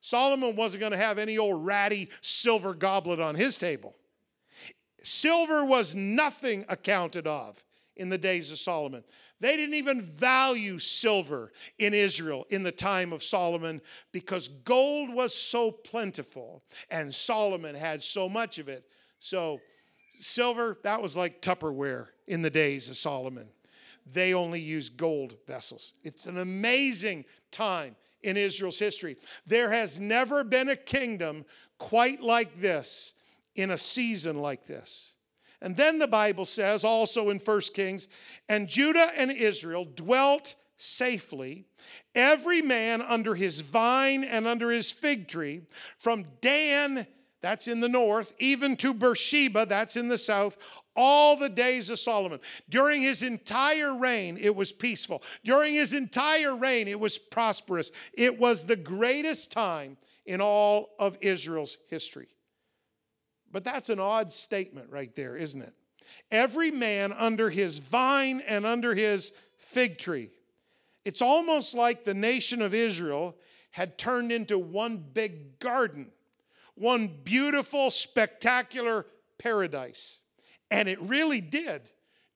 Solomon 0.00 0.54
wasn't 0.54 0.80
going 0.80 0.92
to 0.92 0.98
have 0.98 1.18
any 1.18 1.38
old 1.38 1.64
ratty 1.64 2.10
silver 2.20 2.74
goblet 2.74 3.20
on 3.20 3.34
his 3.34 3.58
table. 3.58 3.94
Silver 5.02 5.64
was 5.64 5.94
nothing 5.94 6.64
accounted 6.68 7.26
of 7.26 7.64
in 7.96 8.08
the 8.08 8.18
days 8.18 8.50
of 8.50 8.58
Solomon. 8.58 9.04
They 9.44 9.58
didn't 9.58 9.74
even 9.74 10.00
value 10.00 10.78
silver 10.78 11.52
in 11.78 11.92
Israel 11.92 12.46
in 12.48 12.62
the 12.62 12.72
time 12.72 13.12
of 13.12 13.22
Solomon 13.22 13.82
because 14.10 14.48
gold 14.48 15.12
was 15.12 15.34
so 15.34 15.70
plentiful 15.70 16.62
and 16.90 17.14
Solomon 17.14 17.74
had 17.74 18.02
so 18.02 18.26
much 18.26 18.58
of 18.58 18.70
it 18.70 18.86
so, 19.18 19.60
silver, 20.18 20.78
that 20.82 21.02
was 21.02 21.14
like 21.14 21.42
Tupperware 21.42 22.06
in 22.26 22.40
the 22.40 22.48
days 22.48 22.88
of 22.88 22.96
Solomon. 22.96 23.50
they 24.10 24.32
only 24.32 24.60
used 24.60 24.96
gold 24.96 25.36
vessels. 25.46 25.92
It's 26.04 26.24
an 26.24 26.38
amazing 26.38 27.26
time 27.50 27.96
in 28.22 28.38
Israel's 28.38 28.78
history. 28.78 29.16
There 29.44 29.70
has 29.70 30.00
never 30.00 30.42
been 30.42 30.70
a 30.70 30.76
kingdom 30.76 31.44
quite 31.76 32.22
like 32.22 32.58
this 32.62 33.12
in 33.56 33.72
a 33.72 33.76
season 33.78 34.38
like 34.38 34.66
this. 34.66 35.13
And 35.64 35.74
then 35.74 35.98
the 35.98 36.06
Bible 36.06 36.44
says 36.44 36.84
also 36.84 37.30
in 37.30 37.38
1 37.38 37.60
Kings, 37.72 38.08
and 38.50 38.68
Judah 38.68 39.08
and 39.16 39.32
Israel 39.32 39.86
dwelt 39.86 40.56
safely, 40.76 41.64
every 42.14 42.60
man 42.60 43.00
under 43.00 43.34
his 43.34 43.62
vine 43.62 44.24
and 44.24 44.46
under 44.46 44.70
his 44.70 44.92
fig 44.92 45.26
tree, 45.26 45.62
from 45.96 46.26
Dan, 46.42 47.06
that's 47.40 47.66
in 47.66 47.80
the 47.80 47.88
north, 47.88 48.34
even 48.38 48.76
to 48.76 48.92
Beersheba, 48.92 49.64
that's 49.64 49.96
in 49.96 50.08
the 50.08 50.18
south, 50.18 50.58
all 50.94 51.34
the 51.34 51.48
days 51.48 51.88
of 51.88 51.98
Solomon. 51.98 52.40
During 52.68 53.00
his 53.00 53.22
entire 53.22 53.96
reign, 53.96 54.36
it 54.38 54.54
was 54.54 54.70
peaceful. 54.70 55.22
During 55.44 55.72
his 55.72 55.94
entire 55.94 56.54
reign, 56.54 56.88
it 56.88 57.00
was 57.00 57.16
prosperous. 57.16 57.90
It 58.12 58.38
was 58.38 58.66
the 58.66 58.76
greatest 58.76 59.50
time 59.50 59.96
in 60.26 60.42
all 60.42 60.90
of 60.98 61.16
Israel's 61.22 61.78
history. 61.88 62.33
But 63.54 63.62
that's 63.62 63.88
an 63.88 64.00
odd 64.00 64.32
statement 64.32 64.90
right 64.90 65.14
there, 65.14 65.36
isn't 65.36 65.62
it? 65.62 65.72
Every 66.32 66.72
man 66.72 67.12
under 67.12 67.50
his 67.50 67.78
vine 67.78 68.42
and 68.48 68.66
under 68.66 68.96
his 68.96 69.30
fig 69.58 69.96
tree. 69.96 70.32
It's 71.04 71.22
almost 71.22 71.72
like 71.72 72.02
the 72.02 72.14
nation 72.14 72.60
of 72.60 72.74
Israel 72.74 73.36
had 73.70 73.96
turned 73.96 74.32
into 74.32 74.58
one 74.58 74.96
big 74.96 75.60
garden, 75.60 76.10
one 76.74 77.06
beautiful, 77.22 77.90
spectacular 77.90 79.06
paradise. 79.38 80.18
And 80.72 80.88
it 80.88 81.00
really 81.00 81.40
did 81.40 81.82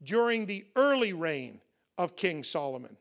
during 0.01 0.47
the 0.47 0.67
early 0.77 1.15
reign 1.15 1.61
of 1.99 2.15
King 2.15 2.45
Solomon. 2.45 2.97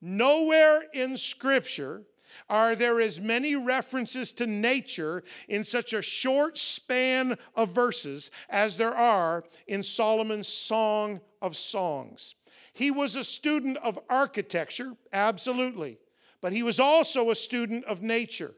Nowhere 0.00 0.84
in 0.94 1.18
Scripture 1.18 2.04
are 2.48 2.74
there 2.74 3.00
as 3.00 3.20
many 3.20 3.56
references 3.56 4.32
to 4.32 4.46
nature 4.46 5.22
in 5.48 5.64
such 5.64 5.92
a 5.92 6.02
short 6.02 6.58
span 6.58 7.36
of 7.54 7.70
verses 7.70 8.30
as 8.48 8.76
there 8.76 8.94
are 8.94 9.44
in 9.66 9.82
Solomon's 9.82 10.48
Song 10.48 11.20
of 11.40 11.56
Songs. 11.56 12.34
He 12.72 12.90
was 12.90 13.14
a 13.14 13.24
student 13.24 13.76
of 13.78 13.98
architecture, 14.08 14.94
absolutely, 15.12 15.98
but 16.40 16.52
he 16.52 16.62
was 16.62 16.80
also 16.80 17.30
a 17.30 17.34
student 17.34 17.84
of 17.84 18.02
nature. 18.02 18.54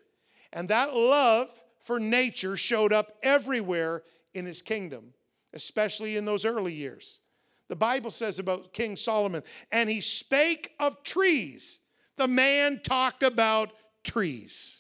And 0.53 0.69
that 0.69 0.95
love 0.95 1.49
for 1.81 1.99
nature 1.99 2.57
showed 2.57 2.93
up 2.93 3.19
everywhere 3.23 4.03
in 4.33 4.47
his 4.47 4.63
kingdom 4.63 5.15
especially 5.55 6.17
in 6.17 6.25
those 6.25 6.45
early 6.45 6.75
years. 6.75 7.21
The 7.69 7.77
Bible 7.77 8.11
says 8.11 8.39
about 8.39 8.75
King 8.75 8.97
Solomon, 8.97 9.43
and 9.73 9.89
he 9.89 10.01
spake 10.01 10.73
of 10.79 11.03
trees. 11.03 11.81
The 12.17 12.29
man 12.29 12.81
talked 12.83 13.23
about 13.23 13.71
trees. 14.03 14.79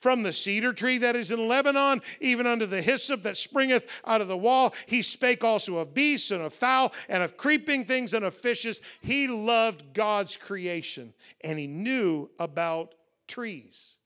From 0.00 0.22
the 0.22 0.32
cedar 0.32 0.72
tree 0.72 0.98
that 0.98 1.16
is 1.16 1.30
in 1.30 1.46
Lebanon, 1.46 2.02
even 2.20 2.46
unto 2.46 2.66
the 2.66 2.82
hyssop 2.82 3.22
that 3.22 3.36
springeth 3.36 3.88
out 4.04 4.20
of 4.20 4.28
the 4.28 4.36
wall, 4.36 4.74
he 4.86 5.02
spake 5.02 5.44
also 5.44 5.76
of 5.76 5.94
beasts 5.94 6.30
and 6.30 6.42
of 6.42 6.52
fowl 6.52 6.92
and 7.08 7.22
of 7.22 7.36
creeping 7.36 7.84
things 7.84 8.12
and 8.12 8.24
of 8.24 8.34
fishes. 8.34 8.80
He 9.00 9.28
loved 9.28 9.94
God's 9.94 10.36
creation 10.36 11.14
and 11.44 11.58
he 11.58 11.66
knew 11.66 12.30
about 12.38 12.94
trees. 13.28 13.96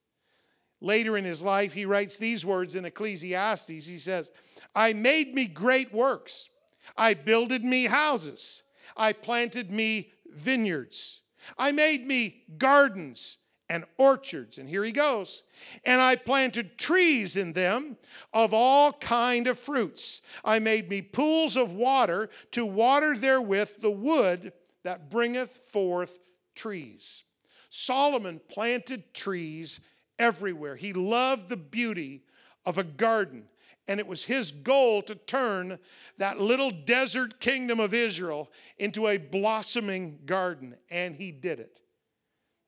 Later 0.80 1.16
in 1.16 1.24
his 1.24 1.42
life, 1.42 1.72
he 1.72 1.84
writes 1.84 2.16
these 2.18 2.44
words 2.44 2.74
in 2.74 2.84
Ecclesiastes. 2.84 3.86
He 3.86 3.98
says, 3.98 4.30
I 4.74 4.92
made 4.92 5.34
me 5.34 5.46
great 5.46 5.92
works. 5.92 6.48
I 6.96 7.14
builded 7.14 7.64
me 7.64 7.84
houses. 7.84 8.62
I 8.96 9.12
planted 9.12 9.70
me 9.70 10.10
vineyards. 10.32 11.19
I 11.58 11.72
made 11.72 12.06
me 12.06 12.42
gardens 12.58 13.38
and 13.68 13.84
orchards. 13.98 14.58
And 14.58 14.68
here 14.68 14.82
he 14.82 14.92
goes. 14.92 15.44
And 15.84 16.00
I 16.00 16.16
planted 16.16 16.76
trees 16.76 17.36
in 17.36 17.52
them 17.52 17.96
of 18.34 18.52
all 18.52 18.92
kind 18.92 19.46
of 19.46 19.58
fruits. 19.58 20.22
I 20.44 20.58
made 20.58 20.90
me 20.90 21.00
pools 21.00 21.56
of 21.56 21.72
water 21.72 22.28
to 22.50 22.66
water 22.66 23.16
therewith 23.16 23.80
the 23.80 23.90
wood 23.90 24.52
that 24.82 25.08
bringeth 25.08 25.50
forth 25.50 26.18
trees. 26.54 27.22
Solomon 27.68 28.40
planted 28.48 29.14
trees 29.14 29.80
everywhere. 30.18 30.74
He 30.74 30.92
loved 30.92 31.48
the 31.48 31.56
beauty 31.56 32.24
of 32.66 32.76
a 32.76 32.84
garden 32.84 33.44
and 33.90 33.98
it 33.98 34.06
was 34.06 34.22
his 34.22 34.52
goal 34.52 35.02
to 35.02 35.16
turn 35.16 35.76
that 36.16 36.40
little 36.40 36.70
desert 36.70 37.40
kingdom 37.40 37.80
of 37.80 37.92
Israel 37.92 38.48
into 38.78 39.08
a 39.08 39.16
blossoming 39.16 40.20
garden, 40.26 40.76
and 40.90 41.16
he 41.16 41.32
did 41.32 41.58
it. 41.58 41.80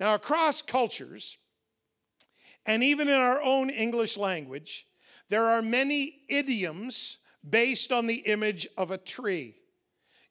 Now, 0.00 0.14
across 0.14 0.62
cultures, 0.62 1.38
and 2.66 2.82
even 2.82 3.08
in 3.08 3.20
our 3.20 3.40
own 3.40 3.70
English 3.70 4.16
language, 4.16 4.88
there 5.28 5.44
are 5.44 5.62
many 5.62 6.22
idioms 6.28 7.18
based 7.48 7.92
on 7.92 8.08
the 8.08 8.16
image 8.16 8.66
of 8.76 8.90
a 8.90 8.98
tree. 8.98 9.54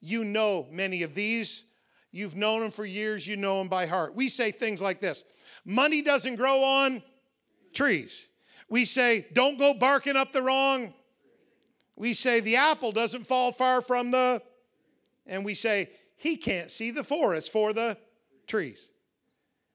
You 0.02 0.26
know 0.26 0.68
many 0.72 1.04
of 1.04 1.16
these. 1.16 1.64
You've 2.12 2.36
known 2.36 2.60
them 2.60 2.72
for 2.72 2.84
years, 2.84 3.26
you 3.26 3.38
know 3.38 3.60
them 3.60 3.70
by 3.70 3.86
heart. 3.86 4.14
We 4.14 4.28
say 4.28 4.52
things 4.52 4.82
like 4.82 5.00
this 5.00 5.24
Money 5.64 6.02
doesn't 6.02 6.36
grow 6.36 6.62
on 6.64 7.02
trees. 7.74 8.28
We 8.72 8.86
say, 8.86 9.28
don't 9.34 9.60
go 9.60 9.74
barking 9.74 10.16
up 10.16 10.32
the 10.32 10.42
wrong. 10.42 10.94
We 11.98 12.14
say, 12.14 12.40
the 12.40 12.56
apple 12.56 12.94
doesn't 12.94 13.28
fall 13.28 13.52
far 13.52 13.82
from 13.82 14.12
the. 14.12 14.42
And 15.28 15.44
we 15.44 15.56
say, 15.56 15.90
he 16.16 16.38
can't 16.38 16.72
see 16.72 16.90
the 16.90 17.04
forest 17.04 17.52
for 17.52 17.74
the 17.74 17.98
trees. 18.48 18.90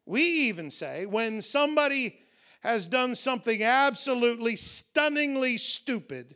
We 0.07 0.23
even 0.23 0.71
say, 0.71 1.05
when 1.05 1.43
somebody 1.43 2.21
has 2.63 2.87
done 2.87 3.15
something 3.15 3.63
absolutely 3.63 4.57
stunningly 4.57 5.59
stupid, 5.59 6.35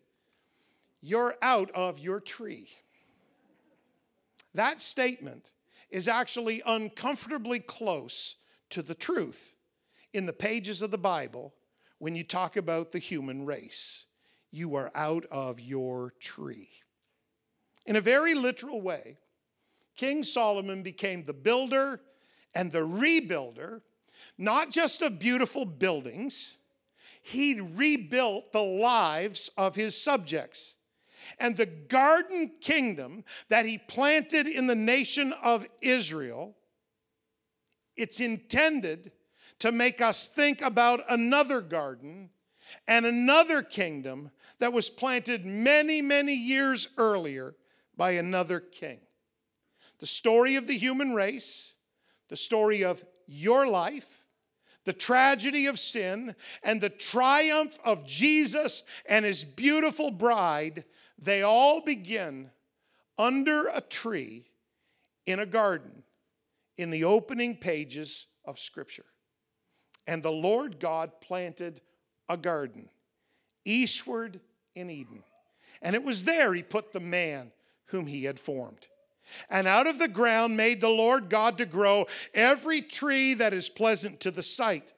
you're 1.00 1.36
out 1.40 1.70
of 1.70 1.98
your 1.98 2.20
tree. 2.20 2.68
That 4.52 4.82
statement 4.82 5.54
is 5.88 6.08
actually 6.08 6.60
uncomfortably 6.66 7.60
close 7.60 8.36
to 8.68 8.82
the 8.82 8.94
truth 8.94 9.54
in 10.12 10.26
the 10.26 10.34
pages 10.34 10.82
of 10.82 10.90
the 10.90 10.98
Bible 10.98 11.54
when 12.00 12.16
you 12.16 12.24
talk 12.24 12.56
about 12.56 12.90
the 12.90 12.98
human 12.98 13.46
race. 13.46 14.06
You 14.50 14.74
are 14.74 14.90
out 14.96 15.26
of 15.30 15.60
your 15.60 16.14
tree. 16.18 16.70
In 17.86 17.94
a 17.94 18.00
very 18.00 18.34
literal 18.34 18.80
way, 18.80 19.18
King 19.96 20.24
Solomon 20.24 20.82
became 20.82 21.24
the 21.24 21.34
builder 21.34 22.00
and 22.54 22.72
the 22.72 22.80
rebuilder, 22.80 23.82
not 24.38 24.70
just 24.70 25.02
of 25.02 25.18
beautiful 25.18 25.64
buildings, 25.64 26.56
he 27.22 27.60
rebuilt 27.60 28.50
the 28.50 28.62
lives 28.62 29.50
of 29.58 29.76
his 29.76 29.94
subjects. 29.94 30.76
And 31.38 31.56
the 31.56 31.66
garden 31.66 32.50
kingdom 32.60 33.24
that 33.48 33.66
he 33.66 33.76
planted 33.76 34.46
in 34.46 34.66
the 34.66 34.74
nation 34.74 35.34
of 35.42 35.66
Israel, 35.82 36.56
it's 37.94 38.20
intended 38.20 39.12
to 39.60 39.72
make 39.72 40.00
us 40.00 40.28
think 40.28 40.60
about 40.62 41.00
another 41.08 41.60
garden 41.60 42.30
and 42.86 43.06
another 43.06 43.62
kingdom 43.62 44.30
that 44.58 44.72
was 44.72 44.90
planted 44.90 45.44
many, 45.44 46.02
many 46.02 46.34
years 46.34 46.88
earlier 46.96 47.54
by 47.96 48.12
another 48.12 48.60
king. 48.60 49.00
The 49.98 50.06
story 50.06 50.56
of 50.56 50.66
the 50.66 50.76
human 50.76 51.14
race, 51.14 51.74
the 52.28 52.36
story 52.36 52.84
of 52.84 53.04
your 53.26 53.66
life, 53.66 54.24
the 54.84 54.92
tragedy 54.92 55.66
of 55.66 55.78
sin, 55.78 56.34
and 56.62 56.80
the 56.80 56.88
triumph 56.88 57.78
of 57.84 58.06
Jesus 58.06 58.84
and 59.06 59.24
his 59.24 59.44
beautiful 59.44 60.10
bride, 60.10 60.84
they 61.18 61.42
all 61.42 61.82
begin 61.82 62.50
under 63.18 63.68
a 63.68 63.82
tree 63.82 64.46
in 65.26 65.38
a 65.38 65.46
garden 65.46 66.02
in 66.76 66.90
the 66.90 67.04
opening 67.04 67.56
pages 67.56 68.26
of 68.46 68.58
Scripture. 68.58 69.04
And 70.10 70.24
the 70.24 70.32
Lord 70.32 70.80
God 70.80 71.20
planted 71.20 71.80
a 72.28 72.36
garden 72.36 72.88
eastward 73.64 74.40
in 74.74 74.90
Eden. 74.90 75.22
And 75.82 75.94
it 75.94 76.02
was 76.02 76.24
there 76.24 76.52
he 76.52 76.64
put 76.64 76.92
the 76.92 76.98
man 76.98 77.52
whom 77.86 78.08
he 78.08 78.24
had 78.24 78.40
formed. 78.40 78.88
And 79.48 79.68
out 79.68 79.86
of 79.86 80.00
the 80.00 80.08
ground 80.08 80.56
made 80.56 80.80
the 80.80 80.88
Lord 80.88 81.30
God 81.30 81.58
to 81.58 81.64
grow 81.64 82.06
every 82.34 82.82
tree 82.82 83.34
that 83.34 83.52
is 83.52 83.68
pleasant 83.68 84.18
to 84.20 84.32
the 84.32 84.42
sight 84.42 84.92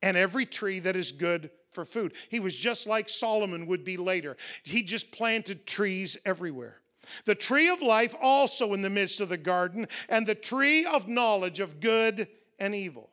and 0.00 0.16
every 0.16 0.46
tree 0.46 0.78
that 0.78 0.96
is 0.96 1.12
good 1.12 1.50
for 1.70 1.84
food. 1.84 2.14
He 2.30 2.40
was 2.40 2.56
just 2.56 2.86
like 2.86 3.10
Solomon 3.10 3.66
would 3.66 3.84
be 3.84 3.98
later. 3.98 4.38
He 4.62 4.82
just 4.82 5.12
planted 5.12 5.66
trees 5.66 6.16
everywhere. 6.24 6.80
The 7.26 7.34
tree 7.34 7.68
of 7.68 7.82
life 7.82 8.14
also 8.18 8.72
in 8.72 8.80
the 8.80 8.88
midst 8.88 9.20
of 9.20 9.28
the 9.28 9.36
garden, 9.36 9.88
and 10.08 10.26
the 10.26 10.34
tree 10.34 10.86
of 10.86 11.06
knowledge 11.06 11.60
of 11.60 11.80
good 11.80 12.28
and 12.58 12.74
evil. 12.74 13.10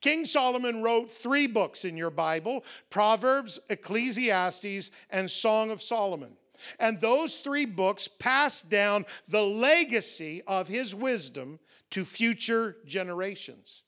King 0.00 0.24
Solomon 0.24 0.82
wrote 0.82 1.10
three 1.10 1.46
books 1.46 1.84
in 1.84 1.96
your 1.96 2.10
Bible 2.10 2.64
Proverbs, 2.90 3.58
Ecclesiastes, 3.70 4.90
and 5.10 5.30
Song 5.30 5.70
of 5.70 5.82
Solomon. 5.82 6.36
And 6.78 7.00
those 7.00 7.40
three 7.40 7.66
books 7.66 8.08
pass 8.08 8.62
down 8.62 9.04
the 9.28 9.42
legacy 9.42 10.42
of 10.46 10.68
his 10.68 10.94
wisdom 10.94 11.58
to 11.90 12.04
future 12.04 12.76
generations. 12.86 13.82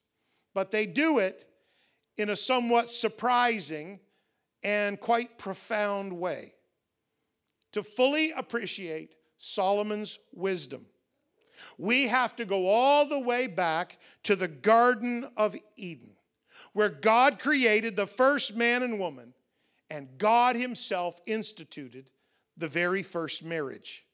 But 0.55 0.71
they 0.71 0.87
do 0.87 1.19
it 1.19 1.47
in 2.17 2.31
a 2.31 2.37
somewhat 2.37 2.91
surprising 2.91 4.01
and 4.63 4.99
quite 4.99 5.39
profound 5.39 6.13
way. 6.13 6.53
To 7.73 7.83
fully 7.83 8.33
appreciate 8.33 9.15
Solomon's 9.37 10.19
wisdom, 10.33 10.87
we 11.77 12.09
have 12.09 12.37
to 12.37 12.45
go 12.45 12.67
all 12.67 13.07
the 13.07 13.21
way 13.21 13.47
back 13.47 13.99
to 14.25 14.37
the 14.37 14.49
Garden 14.49 15.29
of 15.37 15.57
Eden, 15.77 16.11
where 16.73 16.89
God 16.89 17.39
created 17.39 17.97
the 17.97 18.07
first 18.07 18.57
man 18.57 18.83
and 18.83 18.99
woman, 18.99 19.35
and 19.91 20.19
God 20.19 20.57
Himself 20.57 21.21
instituted 21.27 22.11
the 22.57 22.69
very 22.69 23.03
first 23.03 23.45
marriage. 23.45 24.05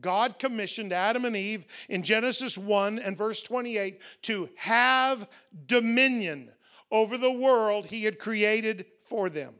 God 0.00 0.38
commissioned 0.38 0.92
Adam 0.92 1.24
and 1.24 1.36
Eve 1.36 1.66
in 1.88 2.02
Genesis 2.02 2.58
1 2.58 2.98
and 2.98 3.16
verse 3.16 3.42
28 3.42 4.00
to 4.22 4.48
have 4.56 5.28
dominion 5.66 6.50
over 6.90 7.16
the 7.16 7.32
world 7.32 7.86
He 7.86 8.04
had 8.04 8.18
created 8.18 8.86
for 9.02 9.30
them. 9.30 9.54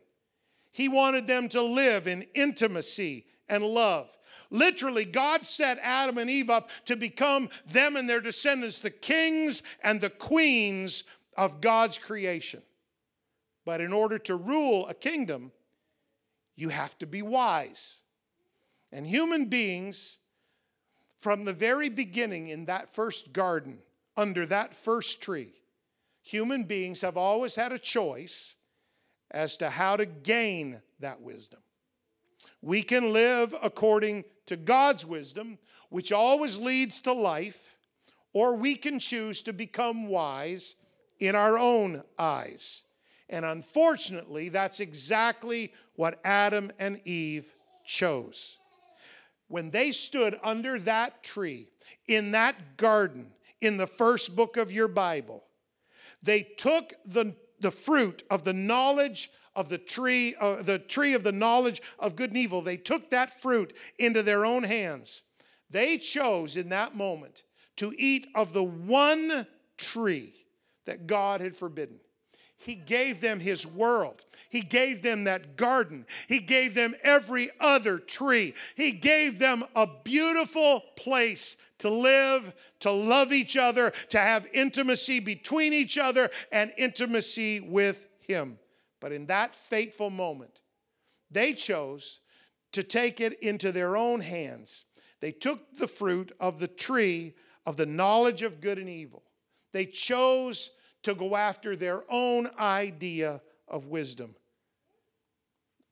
He 0.72 0.88
wanted 0.88 1.26
them 1.26 1.48
to 1.50 1.62
live 1.62 2.08
in 2.08 2.26
intimacy 2.34 3.26
and 3.48 3.62
love. 3.62 4.10
Literally, 4.54 5.04
God 5.04 5.42
set 5.42 5.80
Adam 5.82 6.16
and 6.16 6.30
Eve 6.30 6.48
up 6.48 6.70
to 6.84 6.94
become 6.94 7.48
them 7.66 7.96
and 7.96 8.08
their 8.08 8.20
descendants, 8.20 8.78
the 8.78 8.88
kings 8.88 9.64
and 9.82 10.00
the 10.00 10.10
queens 10.10 11.02
of 11.36 11.60
God's 11.60 11.98
creation. 11.98 12.62
But 13.64 13.80
in 13.80 13.92
order 13.92 14.16
to 14.18 14.36
rule 14.36 14.86
a 14.86 14.94
kingdom, 14.94 15.50
you 16.54 16.68
have 16.68 16.96
to 17.00 17.06
be 17.06 17.20
wise. 17.20 17.98
And 18.92 19.04
human 19.04 19.46
beings, 19.46 20.18
from 21.16 21.44
the 21.44 21.52
very 21.52 21.88
beginning 21.88 22.46
in 22.46 22.66
that 22.66 22.94
first 22.94 23.32
garden, 23.32 23.80
under 24.16 24.46
that 24.46 24.72
first 24.72 25.20
tree, 25.20 25.52
human 26.22 26.62
beings 26.62 27.00
have 27.00 27.16
always 27.16 27.56
had 27.56 27.72
a 27.72 27.78
choice 27.78 28.54
as 29.32 29.56
to 29.56 29.68
how 29.70 29.96
to 29.96 30.06
gain 30.06 30.80
that 31.00 31.20
wisdom. 31.20 31.58
We 32.62 32.84
can 32.84 33.12
live 33.12 33.52
according 33.60 34.24
to 34.46 34.56
God's 34.56 35.06
wisdom, 35.06 35.58
which 35.88 36.12
always 36.12 36.58
leads 36.58 37.00
to 37.02 37.12
life, 37.12 37.74
or 38.32 38.56
we 38.56 38.74
can 38.74 38.98
choose 38.98 39.42
to 39.42 39.52
become 39.52 40.08
wise 40.08 40.76
in 41.20 41.34
our 41.34 41.58
own 41.58 42.02
eyes. 42.18 42.84
And 43.28 43.44
unfortunately, 43.44 44.48
that's 44.48 44.80
exactly 44.80 45.72
what 45.96 46.20
Adam 46.24 46.72
and 46.78 47.00
Eve 47.06 47.52
chose. 47.84 48.58
When 49.48 49.70
they 49.70 49.90
stood 49.92 50.38
under 50.42 50.78
that 50.80 51.22
tree, 51.22 51.68
in 52.08 52.32
that 52.32 52.76
garden, 52.76 53.32
in 53.60 53.76
the 53.76 53.86
first 53.86 54.34
book 54.34 54.56
of 54.56 54.72
your 54.72 54.88
Bible, 54.88 55.44
they 56.22 56.42
took 56.42 56.94
the, 57.04 57.34
the 57.60 57.70
fruit 57.70 58.24
of 58.30 58.44
the 58.44 58.52
knowledge 58.52 59.30
of 59.56 59.68
the 59.68 59.78
tree, 59.78 60.34
uh, 60.40 60.62
the 60.62 60.78
tree 60.78 61.14
of 61.14 61.22
the 61.22 61.32
knowledge 61.32 61.80
of 61.98 62.16
good 62.16 62.30
and 62.30 62.38
evil. 62.38 62.62
They 62.62 62.76
took 62.76 63.10
that 63.10 63.40
fruit 63.40 63.76
into 63.98 64.22
their 64.22 64.44
own 64.44 64.62
hands. 64.62 65.22
They 65.70 65.98
chose 65.98 66.56
in 66.56 66.68
that 66.70 66.94
moment 66.94 67.42
to 67.76 67.94
eat 67.96 68.28
of 68.34 68.52
the 68.52 68.62
one 68.62 69.46
tree 69.76 70.34
that 70.86 71.06
God 71.06 71.40
had 71.40 71.54
forbidden. 71.54 71.98
He 72.56 72.74
gave 72.76 73.20
them 73.20 73.40
His 73.40 73.66
world. 73.66 74.24
He 74.48 74.62
gave 74.62 75.02
them 75.02 75.24
that 75.24 75.56
garden. 75.56 76.06
He 76.28 76.38
gave 76.38 76.74
them 76.74 76.94
every 77.02 77.50
other 77.60 77.98
tree. 77.98 78.54
He 78.74 78.92
gave 78.92 79.38
them 79.38 79.64
a 79.74 79.86
beautiful 80.04 80.82
place 80.96 81.56
to 81.78 81.90
live, 81.90 82.54
to 82.80 82.90
love 82.90 83.32
each 83.32 83.56
other, 83.56 83.92
to 84.10 84.18
have 84.18 84.46
intimacy 84.54 85.20
between 85.20 85.72
each 85.72 85.98
other, 85.98 86.30
and 86.52 86.72
intimacy 86.78 87.60
with 87.60 88.06
Him. 88.20 88.58
But 89.04 89.12
in 89.12 89.26
that 89.26 89.54
fateful 89.54 90.08
moment, 90.08 90.62
they 91.30 91.52
chose 91.52 92.20
to 92.72 92.82
take 92.82 93.20
it 93.20 93.38
into 93.40 93.70
their 93.70 93.98
own 93.98 94.22
hands. 94.22 94.86
They 95.20 95.30
took 95.30 95.76
the 95.76 95.88
fruit 95.88 96.32
of 96.40 96.58
the 96.58 96.68
tree 96.68 97.34
of 97.66 97.76
the 97.76 97.84
knowledge 97.84 98.40
of 98.40 98.62
good 98.62 98.78
and 98.78 98.88
evil. 98.88 99.22
They 99.74 99.84
chose 99.84 100.70
to 101.02 101.14
go 101.14 101.36
after 101.36 101.76
their 101.76 102.02
own 102.08 102.48
idea 102.58 103.42
of 103.68 103.88
wisdom. 103.88 104.36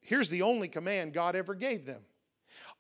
Here's 0.01 0.31
the 0.31 0.40
only 0.40 0.68
command 0.68 1.12
God 1.12 1.37
ever 1.37 1.55
gave 1.55 1.85
them 1.85 2.07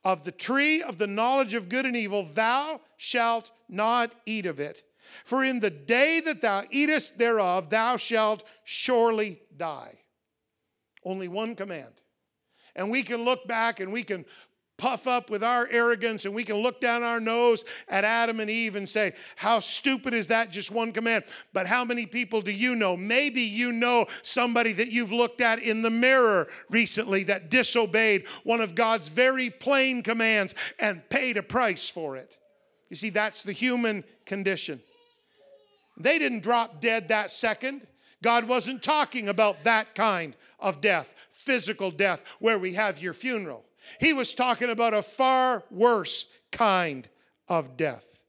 Of 0.02 0.24
the 0.24 0.32
tree 0.32 0.82
of 0.82 0.96
the 0.96 1.06
knowledge 1.06 1.52
of 1.52 1.68
good 1.68 1.84
and 1.84 1.94
evil, 1.94 2.22
thou 2.22 2.80
shalt 2.96 3.52
not 3.68 4.14
eat 4.24 4.46
of 4.46 4.60
it. 4.60 4.82
For 5.24 5.44
in 5.44 5.60
the 5.60 5.68
day 5.68 6.20
that 6.20 6.40
thou 6.40 6.62
eatest 6.70 7.18
thereof, 7.18 7.68
thou 7.68 7.98
shalt 7.98 8.44
surely 8.64 9.42
die. 9.54 9.98
Only 11.04 11.28
one 11.28 11.54
command. 11.54 11.92
And 12.74 12.90
we 12.90 13.02
can 13.02 13.22
look 13.22 13.46
back 13.46 13.80
and 13.80 13.92
we 13.92 14.02
can 14.02 14.24
puff 14.78 15.06
up 15.06 15.30
with 15.30 15.44
our 15.44 15.68
arrogance 15.70 16.24
and 16.24 16.34
we 16.34 16.42
can 16.42 16.56
look 16.56 16.80
down 16.80 17.04
our 17.04 17.20
nose 17.20 17.64
at 17.88 18.04
Adam 18.04 18.40
and 18.40 18.50
Eve 18.50 18.74
and 18.74 18.88
say, 18.88 19.12
How 19.36 19.60
stupid 19.60 20.12
is 20.12 20.28
that? 20.28 20.50
Just 20.50 20.72
one 20.72 20.92
command. 20.92 21.24
But 21.52 21.68
how 21.68 21.84
many 21.84 22.04
people 22.06 22.42
do 22.42 22.50
you 22.50 22.74
know? 22.74 22.96
Maybe 22.96 23.42
you 23.42 23.72
know 23.72 24.06
somebody 24.22 24.72
that 24.72 24.90
you've 24.90 25.12
looked 25.12 25.40
at 25.40 25.60
in 25.60 25.82
the 25.82 25.90
mirror 25.90 26.48
recently 26.68 27.22
that 27.24 27.50
disobeyed 27.50 28.26
one 28.42 28.60
of 28.60 28.74
God's 28.74 29.08
very 29.08 29.50
plain 29.50 30.02
commands 30.02 30.54
and 30.80 31.08
paid 31.10 31.36
a 31.36 31.42
price 31.42 31.88
for 31.88 32.16
it. 32.16 32.36
You 32.90 32.96
see, 32.96 33.10
that's 33.10 33.42
the 33.42 33.52
human 33.52 34.04
condition. 34.26 34.80
They 35.96 36.18
didn't 36.18 36.42
drop 36.42 36.80
dead 36.80 37.08
that 37.08 37.30
second. 37.30 37.86
God 38.22 38.48
wasn't 38.48 38.82
talking 38.82 39.28
about 39.28 39.64
that 39.64 39.94
kind 39.94 40.34
of 40.58 40.80
death, 40.80 41.14
physical 41.30 41.90
death, 41.90 42.22
where 42.38 42.58
we 42.58 42.74
have 42.74 43.02
your 43.02 43.12
funeral. 43.12 43.64
He 44.00 44.12
was 44.12 44.34
talking 44.34 44.70
about 44.70 44.94
a 44.94 45.02
far 45.02 45.64
worse 45.70 46.28
kind 46.50 47.08
of 47.48 47.76
death. 47.76 48.22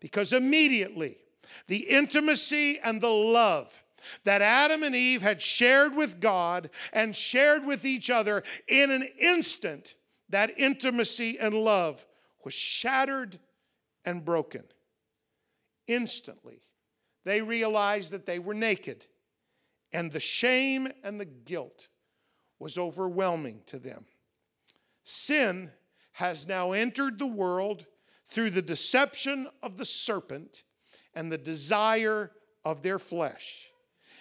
Because 0.00 0.32
immediately, 0.32 1.16
the 1.66 1.78
intimacy 1.78 2.78
and 2.78 3.00
the 3.00 3.08
love 3.08 3.82
that 4.24 4.42
Adam 4.42 4.82
and 4.82 4.94
Eve 4.94 5.22
had 5.22 5.42
shared 5.42 5.94
with 5.94 6.20
God 6.20 6.70
and 6.92 7.14
shared 7.14 7.64
with 7.64 7.84
each 7.84 8.10
other 8.10 8.42
in 8.68 8.90
an 8.90 9.08
instant, 9.20 9.94
that 10.28 10.58
intimacy 10.58 11.38
and 11.38 11.54
love 11.54 12.06
was 12.44 12.54
shattered 12.54 13.38
and 14.04 14.24
broken. 14.24 14.64
Instantly, 15.86 16.60
they 17.24 17.42
realized 17.42 18.12
that 18.12 18.26
they 18.26 18.38
were 18.38 18.54
naked, 18.54 19.04
and 19.92 20.12
the 20.12 20.20
shame 20.20 20.88
and 21.02 21.20
the 21.20 21.24
guilt 21.24 21.88
was 22.58 22.78
overwhelming 22.78 23.62
to 23.66 23.78
them. 23.78 24.04
Sin 25.04 25.70
has 26.12 26.46
now 26.46 26.72
entered 26.72 27.18
the 27.18 27.26
world 27.26 27.86
through 28.26 28.50
the 28.50 28.62
deception 28.62 29.48
of 29.62 29.76
the 29.76 29.84
serpent 29.84 30.64
and 31.14 31.32
the 31.32 31.38
desire 31.38 32.32
of 32.64 32.82
their 32.82 32.98
flesh. 32.98 33.68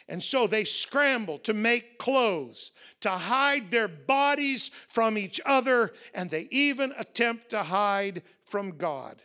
And 0.09 0.23
so 0.23 0.47
they 0.47 0.63
scramble 0.63 1.37
to 1.39 1.53
make 1.53 1.97
clothes, 1.97 2.71
to 3.01 3.09
hide 3.09 3.71
their 3.71 3.89
bodies 3.89 4.71
from 4.87 5.17
each 5.17 5.41
other, 5.45 5.91
and 6.13 6.29
they 6.29 6.47
even 6.49 6.93
attempt 6.97 7.49
to 7.49 7.63
hide 7.63 8.23
from 8.45 8.77
God. 8.77 9.21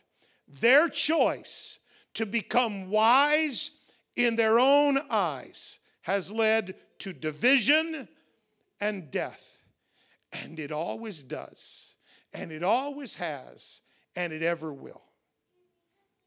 Their 0.49 0.89
choice 0.89 1.79
to 2.15 2.27
become 2.27 2.91
wise 2.91 3.71
in 4.17 4.35
their 4.35 4.59
own 4.59 4.99
eyes 5.09 5.79
has 6.03 6.31
led 6.31 6.75
to 6.99 7.13
division 7.13 8.09
and 8.81 9.11
death. 9.11 9.63
And 10.33 10.59
it 10.59 10.73
always 10.73 11.23
does. 11.23 11.95
And 12.33 12.53
it 12.53 12.63
always 12.63 13.17
has. 13.17 13.81
And 14.17 14.33
it 14.33 14.43
ever 14.43 14.73
will. 14.73 15.03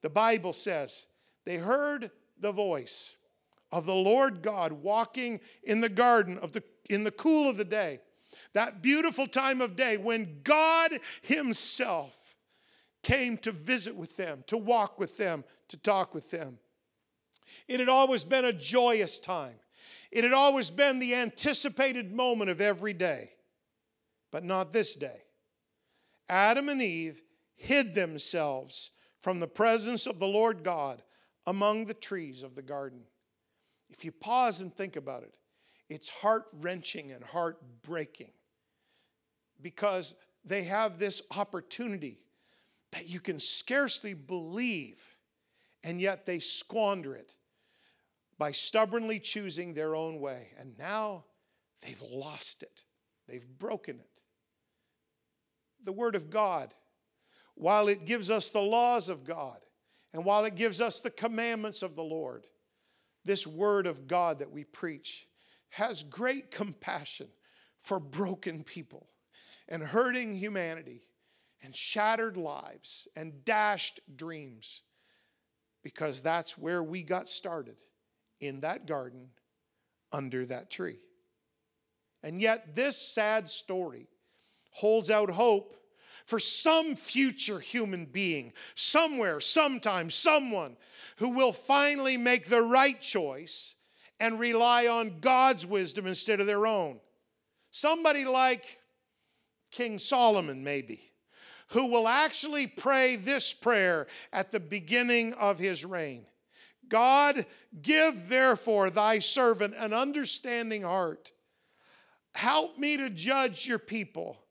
The 0.02 0.10
Bible 0.10 0.54
says 0.54 1.08
they 1.46 1.58
heard 1.58 2.12
the 2.40 2.52
voice 2.52 3.16
of 3.72 3.86
the 3.86 3.96
Lord 3.96 4.42
God 4.42 4.72
walking 4.72 5.40
in 5.64 5.82
the 5.82 5.90
garden 5.90 6.38
of 6.40 6.52
the 6.52 6.64
in 6.90 7.04
the 7.04 7.12
cool 7.12 7.50
of 7.50 7.58
the 7.58 7.66
day. 7.66 8.00
That 8.54 8.82
beautiful 8.82 9.28
time 9.28 9.62
of 9.62 9.76
day 9.76 9.98
when 9.98 10.42
God 10.44 11.00
himself 11.22 12.36
came 13.04 13.38
to 13.40 13.52
visit 13.52 13.96
with 13.96 14.16
them, 14.18 14.44
to 14.48 14.58
walk 14.58 15.00
with 15.00 15.18
them, 15.18 15.44
to 15.70 15.78
talk 15.78 16.14
with 16.14 16.32
them. 16.32 16.60
It 17.68 17.80
had 17.80 17.90
always 17.90 18.24
been 18.24 18.46
a 18.46 18.54
joyous 18.54 19.20
time. 19.20 19.60
It 20.15 20.23
had 20.23 20.32
always 20.32 20.69
been 20.69 20.99
the 20.99 21.13
anticipated 21.13 22.13
moment 22.13 22.49
of 22.49 22.62
every 22.62 22.93
day 22.93 23.32
but 24.32 24.45
not 24.45 24.71
this 24.71 24.95
day. 24.95 25.23
Adam 26.30 26.69
and 26.69 26.82
Eve 26.82 27.21
hid 27.56 27.95
themselves 27.95 28.91
from 29.19 29.41
the 29.41 29.47
presence 29.47 30.08
of 30.08 30.19
the 30.19 30.28
Lord 30.28 30.63
God 30.63 31.04
among 31.45 31.86
the 31.86 31.93
trees 31.93 32.43
of 32.43 32.56
the 32.56 32.62
garden. 32.62 33.01
If 33.89 34.06
you 34.06 34.13
pause 34.13 34.62
and 34.62 34.73
think 34.73 34.95
about 34.95 35.23
it, 35.23 35.34
it's 35.89 36.10
heart 36.10 36.45
wrenching 36.54 37.12
and 37.12 37.23
heart 37.23 37.62
breaking 37.84 38.32
because 39.62 40.15
they 40.45 40.63
have 40.63 40.97
this 40.97 41.21
opportunity 41.32 42.19
that 42.91 43.10
you 43.10 43.19
can 43.19 43.39
scarcely 43.39 44.13
believe, 44.13 45.15
and 45.84 45.99
yet 45.99 46.25
they 46.25 46.39
squander 46.39 47.15
it 47.15 47.36
by 48.38 48.52
stubbornly 48.52 49.19
choosing 49.19 49.74
their 49.74 49.95
own 49.95 50.19
way. 50.19 50.50
And 50.60 50.78
now 50.78 51.26
they've 51.84 52.02
lost 52.02 52.63
it, 52.63 52.84
they've 53.28 53.48
broken 53.48 54.00
it. 54.00 54.19
The 55.84 55.93
Word 55.93 56.15
of 56.15 56.30
God, 56.30 56.74
while 57.56 57.88
it 57.88 58.06
gives 58.06 58.30
us 58.30 58.50
the 58.50 58.62
laws 58.62 59.10
of 59.10 59.24
God, 59.24 59.60
and 60.13 60.26
while 60.26 60.45
it 60.45 60.56
gives 60.56 60.82
us 60.82 61.00
the 61.00 61.10
commandments 61.10 61.84
of 61.84 61.95
the 61.95 62.04
Lord, 62.04 62.48
this 63.24 63.45
Word 63.45 63.86
of 63.88 64.08
God 64.08 64.39
that 64.39 64.52
we 64.52 64.63
preach 64.63 65.28
has 65.69 66.04
great 66.04 66.52
compassion 66.52 67.28
for 67.78 68.00
broken 68.00 68.63
people 68.63 69.10
and 69.67 69.84
hurting 69.84 70.36
humanity 70.36 71.08
and 71.62 71.76
shattered 71.76 72.38
lives 72.38 73.08
and 73.15 73.43
dashed 73.43 74.00
dreams 74.15 74.84
because 75.84 76.21
that's 76.21 76.58
where 76.58 76.82
we 76.82 77.04
got 77.04 77.28
started 77.28 77.78
in 78.39 78.62
that 78.62 78.86
garden 78.86 79.30
under 80.12 80.45
that 80.45 80.69
tree. 80.69 81.00
And 82.24 82.41
yet, 82.41 82.76
this 82.76 82.98
sad 82.98 83.50
story 83.50 84.08
holds 84.71 85.12
out 85.12 85.30
hope 85.30 85.76
for 86.26 86.39
some 86.39 86.95
future 86.95 87.60
human 87.60 88.06
being, 88.06 88.52
somewhere, 88.74 89.39
sometime, 89.39 90.10
someone 90.10 90.76
who 91.17 91.30
will 91.30 91.54
finally 91.54 92.17
make 92.17 92.48
the 92.48 92.62
right 92.62 93.00
choice 93.00 93.76
and 94.19 94.39
rely 94.39 94.88
on 94.88 95.19
God's 95.19 95.65
wisdom 95.65 96.08
instead 96.08 96.39
of 96.39 96.48
their 96.48 96.65
own. 96.65 97.00
Somebody 97.69 98.26
like 98.26 98.80
King 99.71 100.00
Solomon, 100.00 100.63
maybe 100.63 101.02
who 101.69 101.88
will 101.88 102.08
actually 102.08 102.67
pray 102.67 103.15
this 103.15 103.54
prayer 103.54 104.08
at 104.32 104.52
the 104.52 104.60
beginning 104.60 105.34
of 105.34 105.58
his 105.60 105.84
reign 105.84 106.26
God, 106.89 107.45
give 107.82 108.30
therefore 108.30 108.89
thy 108.89 109.19
servant 109.19 109.74
an 109.78 109.93
understanding 109.93 110.84
heart. 110.84 111.32
Help 112.34 112.78
me 112.78 112.98
to 112.98 113.10
judge 113.10 113.65
your 113.65 113.80
people. 113.80 114.45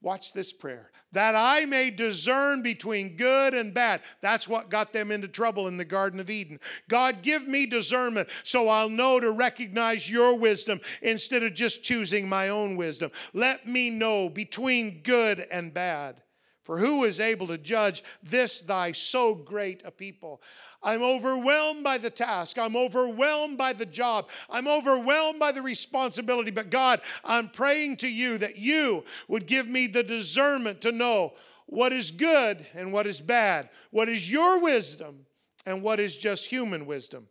Watch 0.00 0.32
this 0.32 0.52
prayer. 0.52 0.92
That 1.10 1.34
I 1.34 1.64
may 1.64 1.90
discern 1.90 2.62
between 2.62 3.16
good 3.16 3.54
and 3.54 3.74
bad. 3.74 4.02
That's 4.20 4.46
what 4.46 4.70
got 4.70 4.92
them 4.92 5.10
into 5.10 5.26
trouble 5.26 5.66
in 5.66 5.76
the 5.76 5.84
Garden 5.84 6.20
of 6.20 6.30
Eden. 6.30 6.60
God, 6.88 7.22
give 7.22 7.48
me 7.48 7.66
discernment 7.66 8.28
so 8.44 8.68
I'll 8.68 8.90
know 8.90 9.18
to 9.18 9.32
recognize 9.32 10.08
your 10.08 10.38
wisdom 10.38 10.80
instead 11.02 11.42
of 11.42 11.54
just 11.54 11.82
choosing 11.82 12.28
my 12.28 12.50
own 12.50 12.76
wisdom. 12.76 13.10
Let 13.32 13.66
me 13.66 13.90
know 13.90 14.28
between 14.28 15.02
good 15.02 15.40
and 15.50 15.74
bad. 15.74 16.22
For 16.68 16.76
who 16.76 17.04
is 17.04 17.18
able 17.18 17.46
to 17.46 17.56
judge 17.56 18.02
this 18.22 18.60
thy 18.60 18.92
so 18.92 19.34
great 19.34 19.80
a 19.86 19.90
people? 19.90 20.42
I'm 20.82 21.02
overwhelmed 21.02 21.82
by 21.82 21.96
the 21.96 22.10
task. 22.10 22.58
I'm 22.58 22.76
overwhelmed 22.76 23.56
by 23.56 23.72
the 23.72 23.86
job. 23.86 24.28
I'm 24.50 24.68
overwhelmed 24.68 25.38
by 25.38 25.50
the 25.52 25.62
responsibility. 25.62 26.50
But 26.50 26.68
God, 26.68 27.00
I'm 27.24 27.48
praying 27.48 27.96
to 27.96 28.06
you 28.06 28.36
that 28.36 28.58
you 28.58 29.06
would 29.28 29.46
give 29.46 29.66
me 29.66 29.86
the 29.86 30.02
discernment 30.02 30.82
to 30.82 30.92
know 30.92 31.32
what 31.64 31.94
is 31.94 32.10
good 32.10 32.66
and 32.74 32.92
what 32.92 33.06
is 33.06 33.22
bad, 33.22 33.70
what 33.90 34.10
is 34.10 34.30
your 34.30 34.60
wisdom 34.60 35.24
and 35.64 35.82
what 35.82 36.00
is 36.00 36.18
just 36.18 36.50
human 36.50 36.84
wisdom. 36.84 37.28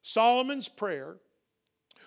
Solomon's 0.00 0.70
prayer 0.70 1.16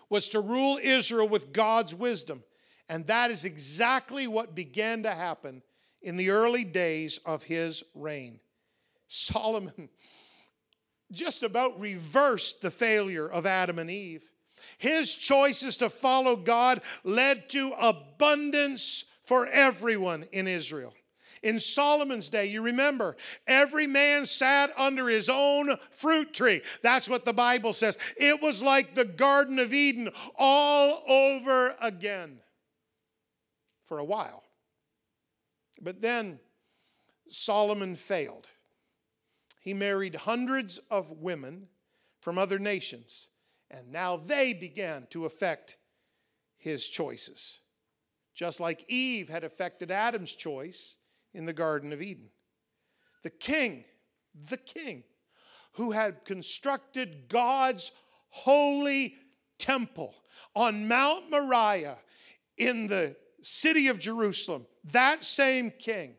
was 0.10 0.30
to 0.30 0.40
rule 0.40 0.80
Israel 0.82 1.28
with 1.28 1.54
God's 1.54 1.94
wisdom. 1.94 2.44
And 2.90 3.06
that 3.06 3.30
is 3.30 3.46
exactly 3.46 4.26
what 4.26 4.56
began 4.56 5.04
to 5.04 5.12
happen 5.12 5.62
in 6.06 6.16
the 6.16 6.30
early 6.30 6.64
days 6.64 7.20
of 7.26 7.44
his 7.44 7.84
reign. 7.96 8.40
Solomon 9.08 9.90
just 11.12 11.44
about 11.44 11.80
reversed 11.80 12.62
the 12.62 12.72
failure 12.72 13.28
of 13.28 13.46
Adam 13.46 13.80
and 13.80 13.90
Eve. 13.90 14.24
His 14.78 15.14
choices 15.14 15.78
to 15.78 15.90
follow 15.90 16.36
God 16.36 16.82
led 17.04 17.50
to 17.50 17.74
abundance 17.80 19.06
for 19.24 19.48
everyone 19.48 20.26
in 20.32 20.48
Israel. 20.48 20.94
In 21.42 21.60
Solomon's 21.60 22.30
day, 22.30 22.48
you 22.48 22.62
remember, 22.62 23.16
every 23.46 23.86
man 23.86 24.26
sat 24.26 24.72
under 24.78 25.08
his 25.08 25.30
own 25.30 25.76
fruit 25.92 26.34
tree. 26.34 26.62
That's 26.82 27.08
what 27.08 27.24
the 27.24 27.34
Bible 27.34 27.74
says. 27.74 27.98
It 28.18 28.42
was 28.42 28.64
like 28.64 28.96
the 28.96 29.06
Garden 29.06 29.60
of 29.60 29.74
Eden 29.74 30.10
all 30.38 31.04
over 31.08 31.76
again 31.82 32.40
for 33.86 34.00
a 34.00 34.04
while. 34.04 34.45
But 35.82 36.02
then 36.02 36.40
Solomon 37.30 37.96
failed. 37.96 38.50
He 39.60 39.74
married 39.74 40.16
hundreds 40.16 40.78
of 40.92 41.12
women 41.12 41.68
from 42.20 42.38
other 42.38 42.60
nations, 42.60 43.30
and 43.70 43.92
now 43.92 44.18
they 44.18 44.54
began 44.54 45.08
to 45.10 45.26
affect 45.26 45.78
his 46.58 46.88
choices, 46.88 47.60
just 48.34 48.60
like 48.60 48.86
Eve 48.88 49.30
had 49.30 49.44
affected 49.44 49.92
Adam's 49.92 50.34
choice 50.34 50.96
in 51.34 51.46
the 51.46 51.54
Garden 51.54 51.92
of 51.94 52.02
Eden. 52.02 52.30
The 53.24 53.30
king, 53.30 53.86
the 54.50 54.58
king, 54.58 55.04
who 55.74 55.92
had 55.92 56.26
constructed 56.26 57.28
God's 57.28 57.92
holy 58.30 59.16
temple 59.58 60.16
on 60.56 60.88
Mount 60.88 61.30
Moriah 61.30 61.98
in 62.58 62.88
the 62.88 63.16
city 63.46 63.90
of 63.90 64.00
Jerusalem, 64.00 64.66
that 64.86 65.24
same 65.24 65.72
king 65.72 66.16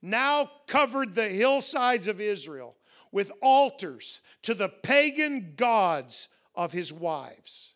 now 0.00 0.48
covered 0.68 1.14
the 1.14 1.28
hillsides 1.28 2.06
of 2.06 2.20
Israel 2.20 2.76
with 3.10 3.32
altars 3.42 4.20
to 4.42 4.54
the 4.54 4.68
pagan 4.68 5.54
gods 5.56 6.28
of 6.54 6.72
his 6.72 6.92
wives. 6.92 7.74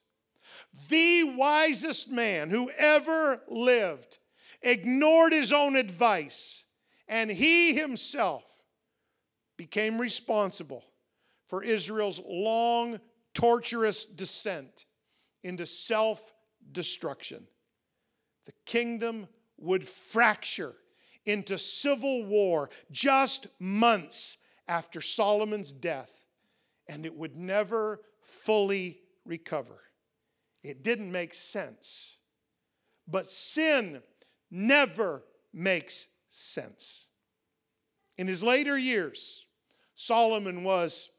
The 0.88 1.24
wisest 1.36 2.10
man 2.12 2.50
who 2.50 2.70
ever 2.70 3.42
lived 3.48 4.18
ignored 4.62 5.32
his 5.32 5.52
own 5.52 5.74
advice, 5.74 6.64
and 7.08 7.30
he 7.30 7.74
himself 7.74 8.44
became 9.56 10.00
responsible 10.00 10.84
for 11.48 11.64
Israel's 11.64 12.20
long, 12.24 13.00
torturous 13.34 14.04
descent 14.04 14.86
into 15.42 15.66
self 15.66 16.32
destruction. 16.70 17.46
The 18.46 18.52
kingdom 18.64 19.28
would 19.58 19.86
fracture 19.86 20.74
into 21.24 21.58
civil 21.58 22.24
war 22.24 22.70
just 22.90 23.46
months 23.58 24.38
after 24.68 25.00
Solomon's 25.00 25.72
death, 25.72 26.26
and 26.88 27.06
it 27.06 27.14
would 27.14 27.36
never 27.36 28.00
fully 28.20 29.00
recover. 29.24 29.80
It 30.62 30.82
didn't 30.82 31.12
make 31.12 31.34
sense. 31.34 32.16
But 33.06 33.26
sin 33.26 34.02
never 34.50 35.24
makes 35.52 36.08
sense. 36.30 37.08
In 38.16 38.26
his 38.26 38.42
later 38.42 38.78
years, 38.78 39.44
Solomon 39.94 40.64
was 40.64 41.10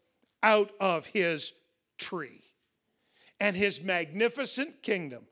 out 0.41 0.71
of 0.79 1.07
his 1.07 1.53
tree, 1.97 2.43
and 3.39 3.55
his 3.55 3.83
magnificent 3.83 4.81
kingdom, 4.83 5.27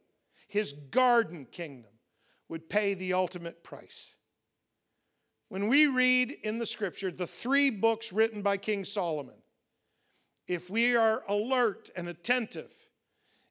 his 0.53 0.73
garden 0.73 1.47
kingdom, 1.51 1.89
would 2.47 2.69
pay 2.69 2.93
the 2.93 3.13
ultimate 3.13 3.63
price. 3.63 4.15
When 5.49 5.67
we 5.67 5.87
read 5.87 6.29
in 6.43 6.59
the 6.59 6.67
scripture 6.67 7.09
the 7.09 7.25
three 7.25 7.71
books 7.71 8.13
written 8.13 8.43
by 8.43 8.57
King 8.57 8.85
Solomon, 8.85 9.41
if 10.47 10.69
we 10.69 10.95
are 10.95 11.23
alert 11.27 11.89
and 11.95 12.07
attentive 12.07 12.71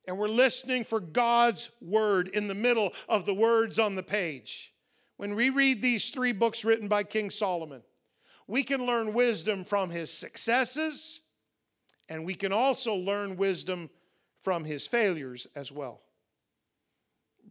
and 0.06 0.16
we're 0.16 0.28
listening 0.28 0.84
for 0.84 1.00
God's 1.00 1.70
word 1.80 2.28
in 2.28 2.46
the 2.46 2.54
middle 2.54 2.92
of 3.08 3.26
the 3.26 3.34
words 3.34 3.80
on 3.80 3.96
the 3.96 4.04
page, 4.04 4.72
when 5.16 5.34
we 5.34 5.50
read 5.50 5.82
these 5.82 6.10
three 6.10 6.32
books 6.32 6.64
written 6.64 6.86
by 6.86 7.02
King 7.02 7.30
Solomon, 7.30 7.82
we 8.46 8.62
can 8.62 8.86
learn 8.86 9.12
wisdom 9.12 9.64
from 9.64 9.90
his 9.90 10.12
successes 10.12 11.22
and 12.08 12.24
we 12.24 12.36
can 12.36 12.52
also 12.52 12.94
learn 12.94 13.36
wisdom 13.36 13.90
from 14.40 14.64
his 14.64 14.86
failures 14.86 15.48
as 15.56 15.72
well. 15.72 16.02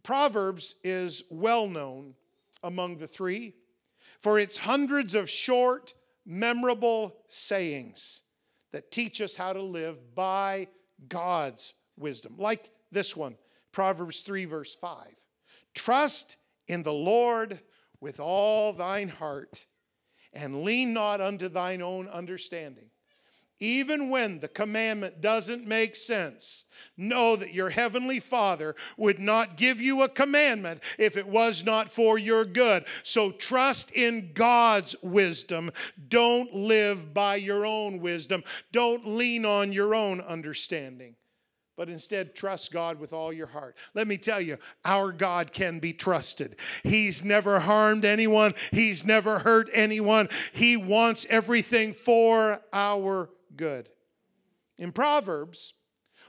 Proverbs 0.02 0.76
is 0.82 1.22
well 1.30 1.68
known 1.68 2.14
among 2.62 2.96
the 2.96 3.06
three 3.06 3.54
for 4.20 4.38
its 4.38 4.56
hundreds 4.56 5.14
of 5.14 5.28
short, 5.28 5.94
memorable 6.24 7.16
sayings 7.28 8.22
that 8.72 8.90
teach 8.90 9.20
us 9.20 9.36
how 9.36 9.52
to 9.52 9.62
live 9.62 10.14
by 10.14 10.68
God's 11.08 11.74
wisdom. 11.98 12.34
Like 12.38 12.70
this 12.90 13.16
one, 13.16 13.36
Proverbs 13.72 14.20
3, 14.20 14.44
verse 14.44 14.74
5. 14.74 15.08
Trust 15.74 16.36
in 16.68 16.82
the 16.82 16.92
Lord 16.92 17.60
with 18.00 18.20
all 18.20 18.72
thine 18.72 19.08
heart, 19.08 19.66
and 20.32 20.62
lean 20.62 20.92
not 20.92 21.20
unto 21.20 21.48
thine 21.48 21.82
own 21.82 22.08
understanding. 22.08 22.91
Even 23.62 24.08
when 24.08 24.40
the 24.40 24.48
commandment 24.48 25.20
doesn't 25.20 25.64
make 25.64 25.94
sense, 25.94 26.64
know 26.96 27.36
that 27.36 27.54
your 27.54 27.70
heavenly 27.70 28.18
Father 28.18 28.74
would 28.96 29.20
not 29.20 29.56
give 29.56 29.80
you 29.80 30.02
a 30.02 30.08
commandment 30.08 30.82
if 30.98 31.16
it 31.16 31.28
was 31.28 31.64
not 31.64 31.88
for 31.88 32.18
your 32.18 32.44
good. 32.44 32.84
So 33.04 33.30
trust 33.30 33.92
in 33.92 34.32
God's 34.34 34.96
wisdom. 35.00 35.70
Don't 36.08 36.52
live 36.52 37.14
by 37.14 37.36
your 37.36 37.64
own 37.64 38.00
wisdom. 38.00 38.42
Don't 38.72 39.06
lean 39.06 39.46
on 39.46 39.72
your 39.72 39.94
own 39.94 40.20
understanding 40.20 41.14
but 41.74 41.88
instead 41.88 42.34
trust 42.34 42.70
God 42.70 43.00
with 43.00 43.12
all 43.12 43.32
your 43.32 43.46
heart. 43.46 43.76
Let 43.94 44.06
me 44.06 44.18
tell 44.18 44.40
you, 44.40 44.58
our 44.84 45.10
God 45.10 45.52
can 45.52 45.78
be 45.78 45.92
trusted. 45.92 46.56
He's 46.82 47.24
never 47.24 47.58
harmed 47.58 48.04
anyone, 48.04 48.54
He's 48.70 49.06
never 49.06 49.38
hurt 49.38 49.70
anyone. 49.72 50.28
He 50.52 50.76
wants 50.76 51.26
everything 51.30 51.94
for 51.94 52.60
our 52.72 53.30
good. 53.56 53.88
In 54.78 54.92
Proverbs, 54.92 55.74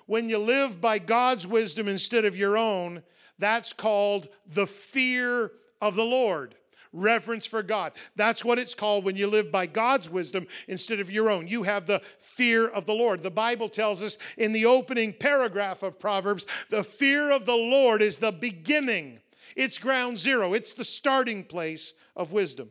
when 0.06 0.30
you 0.30 0.38
live 0.38 0.82
by 0.82 1.00
God's 1.00 1.48
wisdom 1.48 1.88
instead 1.88 2.26
of 2.26 2.38
your 2.38 2.58
own, 2.58 3.04
that's 3.40 3.74
called 3.74 4.28
the 4.46 4.68
fear 4.68 5.52
of 5.82 5.96
the 5.96 6.06
Lord 6.06 6.56
reverence 6.94 7.46
for 7.46 7.64
God. 7.64 7.94
That's 8.16 8.46
what 8.46 8.60
it's 8.60 8.76
called 8.76 9.04
when 9.04 9.16
you 9.16 9.28
live 9.28 9.52
by 9.52 9.66
God's 9.66 10.10
wisdom 10.10 10.48
instead 10.68 11.00
of 11.00 11.12
your 11.12 11.30
own. 11.30 11.48
You 11.48 11.64
have 11.64 11.88
the 11.88 12.02
fear 12.20 12.68
of 12.68 12.86
the 12.86 12.94
Lord. 12.94 13.24
The 13.24 13.32
Bible 13.32 13.68
tells 13.68 14.02
us 14.02 14.18
in 14.38 14.54
the 14.54 14.68
opening 14.68 15.12
paragraph 15.12 15.84
of 15.84 16.00
Proverbs 16.00 16.46
the 16.70 16.84
fear 16.84 17.32
of 17.32 17.46
the 17.46 17.56
Lord 17.56 18.02
is 18.02 18.20
the 18.20 18.32
beginning, 18.32 19.20
it's 19.58 19.78
ground 19.78 20.18
zero, 20.18 20.54
it's 20.54 20.74
the 20.74 20.84
starting 20.84 21.44
place 21.44 21.96
of 22.16 22.32
wisdom. 22.32 22.70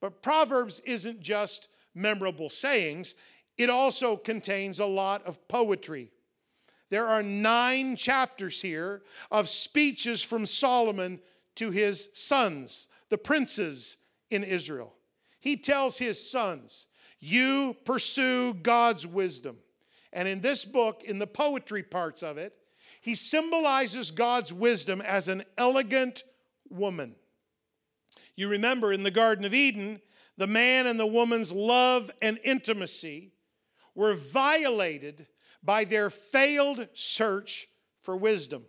But 0.00 0.22
Proverbs 0.22 0.80
isn't 0.80 1.20
just 1.20 1.68
memorable 1.94 2.50
sayings, 2.50 3.14
it 3.58 3.68
also 3.68 4.16
contains 4.16 4.78
a 4.78 4.86
lot 4.86 5.26
of 5.26 5.46
poetry. 5.48 6.10
There 6.90 7.06
are 7.06 7.22
nine 7.22 7.96
chapters 7.96 8.62
here 8.62 9.02
of 9.30 9.48
speeches 9.48 10.24
from 10.24 10.46
Solomon 10.46 11.20
to 11.56 11.70
his 11.70 12.08
sons 12.14 12.88
the 13.10 13.18
princes 13.18 13.96
in 14.30 14.44
Israel. 14.44 14.94
He 15.40 15.56
tells 15.56 15.98
his 15.98 16.30
sons, 16.30 16.86
You 17.20 17.76
pursue 17.84 18.54
God's 18.54 19.06
wisdom. 19.06 19.58
And 20.12 20.26
in 20.26 20.40
this 20.40 20.64
book, 20.64 21.02
in 21.04 21.18
the 21.18 21.26
poetry 21.26 21.82
parts 21.82 22.22
of 22.22 22.38
it, 22.38 22.54
he 23.00 23.14
symbolizes 23.14 24.10
God's 24.10 24.52
wisdom 24.52 25.00
as 25.00 25.28
an 25.28 25.44
elegant 25.56 26.24
woman. 26.68 27.14
You 28.36 28.48
remember 28.48 28.92
in 28.92 29.02
the 29.02 29.10
Garden 29.10 29.44
of 29.44 29.54
Eden, 29.54 30.00
the 30.36 30.46
man 30.46 30.86
and 30.86 30.98
the 30.98 31.06
woman's 31.06 31.52
love 31.52 32.10
and 32.22 32.38
intimacy 32.44 33.32
were 33.98 34.14
violated 34.14 35.26
by 35.60 35.82
their 35.82 36.08
failed 36.08 36.86
search 36.94 37.66
for 38.00 38.16
wisdom. 38.16 38.64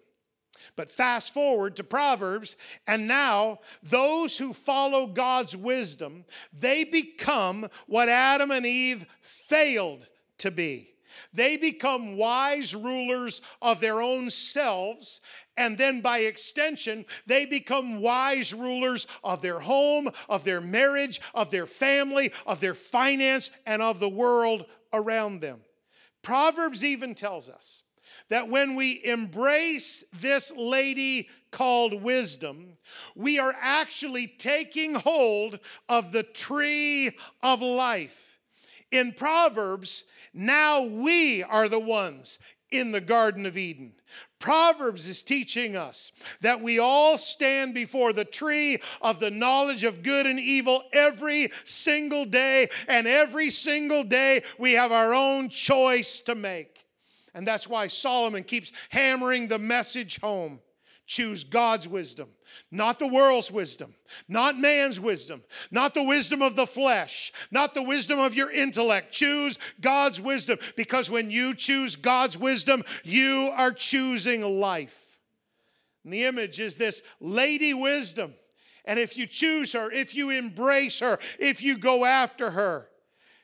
But 0.75 0.89
fast 0.89 1.35
forward 1.35 1.75
to 1.75 1.83
Proverbs, 1.83 2.57
and 2.87 3.07
now 3.07 3.59
those 3.83 4.39
who 4.39 4.53
follow 4.53 5.05
God's 5.05 5.55
wisdom, 5.55 6.25
they 6.51 6.83
become 6.83 7.69
what 7.85 8.09
Adam 8.09 8.49
and 8.49 8.65
Eve 8.65 9.05
failed 9.21 10.09
to 10.39 10.49
be. 10.49 10.93
They 11.31 11.57
become 11.57 12.17
wise 12.17 12.73
rulers 12.73 13.41
of 13.61 13.81
their 13.81 14.01
own 14.01 14.31
selves, 14.31 15.21
and 15.55 15.77
then 15.77 16.01
by 16.01 16.19
extension, 16.19 17.05
they 17.27 17.45
become 17.45 18.01
wise 18.01 18.51
rulers 18.51 19.05
of 19.23 19.43
their 19.43 19.59
home, 19.59 20.09
of 20.27 20.43
their 20.43 20.61
marriage, 20.61 21.21
of 21.35 21.51
their 21.51 21.67
family, 21.67 22.31
of 22.47 22.61
their 22.61 22.73
finance, 22.73 23.51
and 23.67 23.83
of 23.83 23.99
the 23.99 24.09
world 24.09 24.65
around 24.93 25.41
them. 25.41 25.61
Proverbs 26.21 26.83
even 26.83 27.15
tells 27.15 27.49
us 27.49 27.81
that 28.29 28.49
when 28.49 28.75
we 28.75 29.01
embrace 29.03 30.03
this 30.19 30.51
lady 30.55 31.29
called 31.51 32.01
wisdom, 32.01 32.77
we 33.15 33.39
are 33.39 33.55
actually 33.59 34.27
taking 34.27 34.95
hold 34.95 35.59
of 35.87 36.11
the 36.11 36.23
tree 36.23 37.11
of 37.41 37.61
life. 37.61 38.39
In 38.91 39.13
Proverbs, 39.13 40.05
now 40.33 40.83
we 40.83 41.43
are 41.43 41.69
the 41.69 41.79
ones 41.79 42.39
in 42.71 42.91
the 42.91 43.01
Garden 43.01 43.45
of 43.45 43.57
Eden. 43.57 43.93
Proverbs 44.39 45.07
is 45.07 45.21
teaching 45.21 45.75
us 45.75 46.11
that 46.41 46.61
we 46.61 46.79
all 46.79 47.17
stand 47.17 47.73
before 47.73 48.13
the 48.13 48.25
tree 48.25 48.79
of 49.01 49.19
the 49.19 49.29
knowledge 49.29 49.83
of 49.83 50.01
good 50.01 50.25
and 50.25 50.39
evil 50.39 50.83
every 50.93 51.51
single 51.65 52.23
day, 52.23 52.69
and 52.87 53.05
every 53.05 53.49
single 53.49 54.03
day 54.03 54.41
we 54.57 54.73
have 54.73 54.93
our 54.93 55.13
own 55.13 55.49
choice 55.49 56.21
to 56.21 56.35
make. 56.35 56.79
And 57.35 57.47
that's 57.47 57.67
why 57.67 57.87
Solomon 57.87 58.43
keeps 58.43 58.71
hammering 58.89 59.47
the 59.47 59.59
message 59.59 60.19
home. 60.19 60.59
Choose 61.05 61.43
God's 61.43 61.87
wisdom, 61.87 62.29
not 62.71 62.99
the 62.99 63.07
world's 63.07 63.51
wisdom, 63.51 63.93
not 64.27 64.57
man's 64.57 64.99
wisdom, 64.99 65.43
not 65.71 65.93
the 65.93 66.03
wisdom 66.03 66.41
of 66.41 66.55
the 66.55 66.67
flesh, 66.67 67.31
not 67.51 67.73
the 67.73 67.83
wisdom 67.83 68.19
of 68.19 68.35
your 68.35 68.51
intellect. 68.51 69.11
Choose 69.11 69.57
God's 69.81 70.21
wisdom 70.21 70.59
because 70.75 71.09
when 71.09 71.31
you 71.31 71.55
choose 71.55 71.95
God's 71.95 72.37
wisdom, 72.37 72.83
you 73.03 73.51
are 73.55 73.71
choosing 73.71 74.41
life. 74.41 75.17
And 76.03 76.13
the 76.13 76.25
image 76.25 76.59
is 76.59 76.75
this 76.75 77.01
lady 77.19 77.73
wisdom. 77.73 78.33
And 78.85 78.99
if 78.99 79.17
you 79.17 79.27
choose 79.27 79.73
her, 79.73 79.91
if 79.91 80.15
you 80.15 80.29
embrace 80.29 80.99
her, 80.99 81.19
if 81.39 81.61
you 81.61 81.77
go 81.77 82.05
after 82.05 82.51
her, 82.51 82.89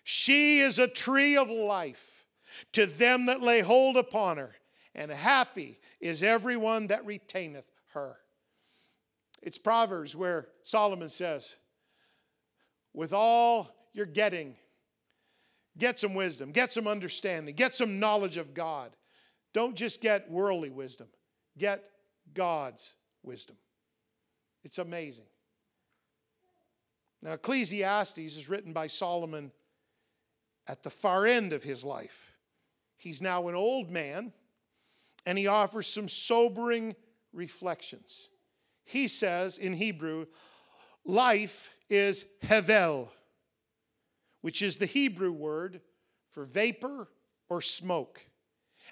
she 0.04 0.60
is 0.60 0.80
a 0.80 0.88
tree 0.88 1.36
of 1.36 1.50
life 1.50 2.26
to 2.74 2.86
them 2.86 3.26
that 3.26 3.42
lay 3.42 3.62
hold 3.62 3.98
upon 3.98 4.38
her, 4.38 4.56
and 4.94 5.12
happy 5.12 5.80
is 6.00 6.24
everyone 6.24 6.88
that 6.88 7.06
retaineth 7.06 7.70
her. 7.94 8.18
It's 9.46 9.60
Proverbs 9.60 10.16
where 10.16 10.48
Solomon 10.64 11.08
says, 11.08 11.56
with 12.94 13.14
all 13.14 13.70
you're 13.94 14.08
getting, 14.08 14.56
get 15.78 16.00
some 16.00 16.16
wisdom, 16.16 16.52
get 16.52 16.72
some 16.72 16.88
understanding, 16.88 17.54
get 17.54 17.76
some 17.76 18.00
knowledge 18.00 18.38
of 18.38 18.56
God. 18.56 18.96
Don't 19.54 19.76
just 19.76 20.02
get 20.02 20.30
worldly 20.32 20.72
wisdom, 20.72 21.08
get 21.58 21.88
God's 22.34 22.96
wisdom. 23.22 23.56
It's 24.64 24.80
amazing. 24.80 25.28
Now, 27.22 27.34
Ecclesiastes 27.34 28.18
is 28.18 28.50
written 28.50 28.74
by 28.74 28.88
Solomon 28.88 29.52
at 30.68 30.82
the 30.82 30.90
far 30.90 31.28
end 31.28 31.54
of 31.54 31.64
his 31.64 31.86
life. 31.86 32.34
He's 32.98 33.22
now 33.22 33.48
an 33.48 33.56
old 33.56 33.92
man, 33.92 34.34
and 35.24 35.38
he 35.38 35.46
offers 35.46 35.86
some 35.86 36.08
sobering 36.08 36.96
reflections. 37.32 38.30
He 38.86 39.08
says 39.08 39.58
in 39.58 39.74
Hebrew, 39.74 40.28
life 41.04 41.76
is 41.90 42.26
hevel, 42.44 43.10
which 44.42 44.62
is 44.62 44.78
the 44.78 44.86
Hebrew 44.86 45.32
word 45.32 45.82
for 46.30 46.46
vapor 46.46 47.10
or 47.50 47.62
smoke. 47.62 48.22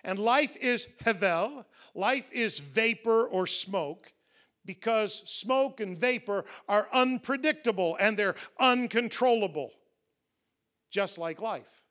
And 0.03 0.19
life 0.19 0.57
is 0.57 0.87
hevel, 1.03 1.65
life 1.93 2.29
is 2.31 2.59
vapor 2.59 3.27
or 3.27 3.47
smoke, 3.47 4.11
because 4.65 5.29
smoke 5.29 5.79
and 5.79 5.97
vapor 5.97 6.45
are 6.67 6.87
unpredictable 6.91 7.97
and 7.99 8.17
they're 8.17 8.35
uncontrollable, 8.59 9.71
just 10.89 11.17
like 11.17 11.41
life. 11.41 11.83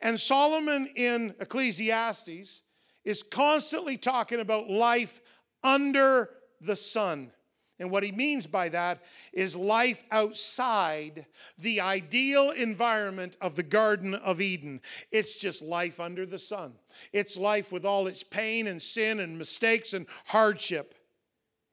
And 0.00 0.18
Solomon 0.18 0.86
in 0.94 1.34
Ecclesiastes 1.40 2.62
is 3.04 3.22
constantly 3.22 3.96
talking 3.96 4.40
about 4.40 4.70
life 4.70 5.20
under 5.62 6.30
the 6.60 6.76
sun. 6.76 7.32
And 7.80 7.90
what 7.90 8.04
he 8.04 8.12
means 8.12 8.46
by 8.46 8.68
that 8.68 9.02
is 9.32 9.56
life 9.56 10.04
outside 10.12 11.26
the 11.58 11.80
ideal 11.80 12.50
environment 12.50 13.36
of 13.40 13.56
the 13.56 13.64
Garden 13.64 14.14
of 14.14 14.40
Eden. 14.40 14.80
It's 15.10 15.38
just 15.38 15.60
life 15.60 15.98
under 15.98 16.24
the 16.24 16.38
sun. 16.38 16.74
It's 17.12 17.36
life 17.36 17.72
with 17.72 17.84
all 17.84 18.06
its 18.06 18.22
pain 18.22 18.68
and 18.68 18.80
sin 18.80 19.18
and 19.18 19.36
mistakes 19.36 19.92
and 19.92 20.06
hardship. 20.26 20.94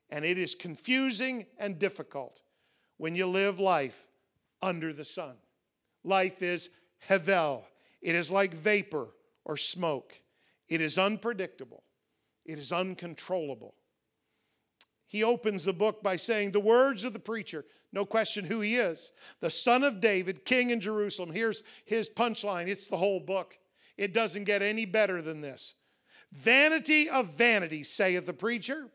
And 0.09 0.25
it 0.25 0.39
is 0.39 0.55
confusing 0.55 1.45
and 1.59 1.77
difficult 1.77 2.41
when 2.97 3.15
you 3.15 3.27
live 3.27 3.59
life 3.59 4.07
under 4.61 4.93
the 4.93 5.05
sun. 5.05 5.35
Life 6.03 6.41
is 6.41 6.69
Hevel, 7.07 7.63
it 8.01 8.15
is 8.15 8.31
like 8.31 8.53
vapor 8.53 9.07
or 9.45 9.57
smoke. 9.57 10.13
It 10.67 10.81
is 10.81 10.97
unpredictable. 10.97 11.83
It 12.45 12.57
is 12.57 12.71
uncontrollable. 12.71 13.75
He 15.11 15.23
opens 15.23 15.65
the 15.65 15.73
book 15.73 16.01
by 16.01 16.15
saying, 16.15 16.51
The 16.51 16.59
words 16.59 17.03
of 17.03 17.13
the 17.13 17.19
preacher, 17.19 17.65
no 17.91 18.05
question 18.05 18.45
who 18.45 18.61
he 18.61 18.77
is, 18.77 19.11
the 19.41 19.49
son 19.49 19.83
of 19.83 20.01
David, 20.01 20.45
king 20.45 20.69
in 20.69 20.79
Jerusalem. 20.79 21.31
Here's 21.31 21.63
his 21.85 22.09
punchline 22.09 22.67
it's 22.67 22.87
the 22.87 22.97
whole 22.97 23.19
book. 23.19 23.57
It 23.97 24.13
doesn't 24.13 24.45
get 24.45 24.61
any 24.61 24.85
better 24.85 25.21
than 25.21 25.41
this. 25.41 25.75
Vanity 26.31 27.09
of 27.09 27.33
vanities, 27.33 27.91
saith 27.91 28.25
the 28.25 28.33
preacher. 28.33 28.87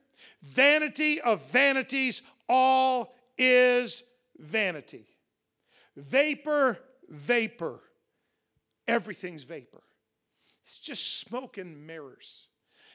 Vanity 0.43 1.21
of 1.21 1.45
vanities, 1.51 2.23
all 2.49 3.15
is 3.37 4.03
vanity. 4.39 5.07
Vapor, 5.97 6.79
vapor 7.09 7.83
everything's 8.89 9.45
vapor. 9.45 9.83
It's 10.65 10.79
just 10.79 11.21
smoke 11.21 11.59
and 11.59 11.87
mirrors. 11.87 12.49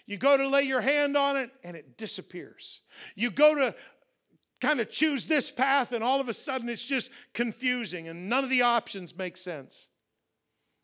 You 0.06 0.18
go 0.18 0.38
to 0.38 0.47
lay 0.47 0.64
your 0.64 0.82
hand 0.82 1.16
on 1.16 1.38
it 1.38 1.52
and 1.64 1.76
it 1.76 1.97
disappears. 1.97 2.82
You 3.16 3.32
go 3.32 3.56
to 3.56 3.76
kind 4.60 4.80
of 4.80 4.89
choose 4.89 5.28
this 5.28 5.52
path 5.52 5.91
and 5.91 6.04
all 6.04 6.22
of 6.22 6.30
a 6.30 6.34
sudden 6.34 6.70
it's 6.70 6.86
just 6.86 7.10
confusing 7.34 8.08
and 8.08 8.30
none 8.30 8.43
of 8.43 8.49
the 8.49 8.62
options 8.62 9.18
make 9.18 9.38
sense. 9.38 9.88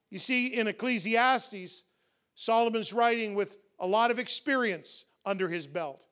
You 0.09 0.19
see, 0.19 0.47
in 0.47 0.67
Ecclesiastes, 0.67 1.83
Solomon's 2.35 2.93
writing 2.93 3.35
with 3.35 3.57
a 3.79 3.87
lot 3.87 4.11
of 4.11 4.19
experience 4.19 5.05
under 5.25 5.49
his 5.49 5.67
belt. 5.67 6.05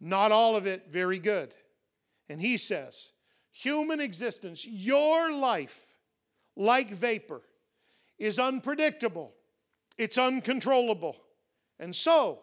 Not 0.00 0.32
all 0.32 0.56
of 0.56 0.66
it 0.66 0.86
very 0.90 1.18
good. 1.18 1.54
And 2.28 2.40
he 2.40 2.56
says, 2.56 3.12
human 3.50 4.00
existence, 4.00 4.66
your 4.66 5.32
life, 5.32 5.82
like 6.56 6.90
vapor, 6.90 7.42
is 8.18 8.38
unpredictable, 8.38 9.34
it's 9.98 10.18
uncontrollable. 10.18 11.16
And 11.78 11.94
so, 11.94 12.40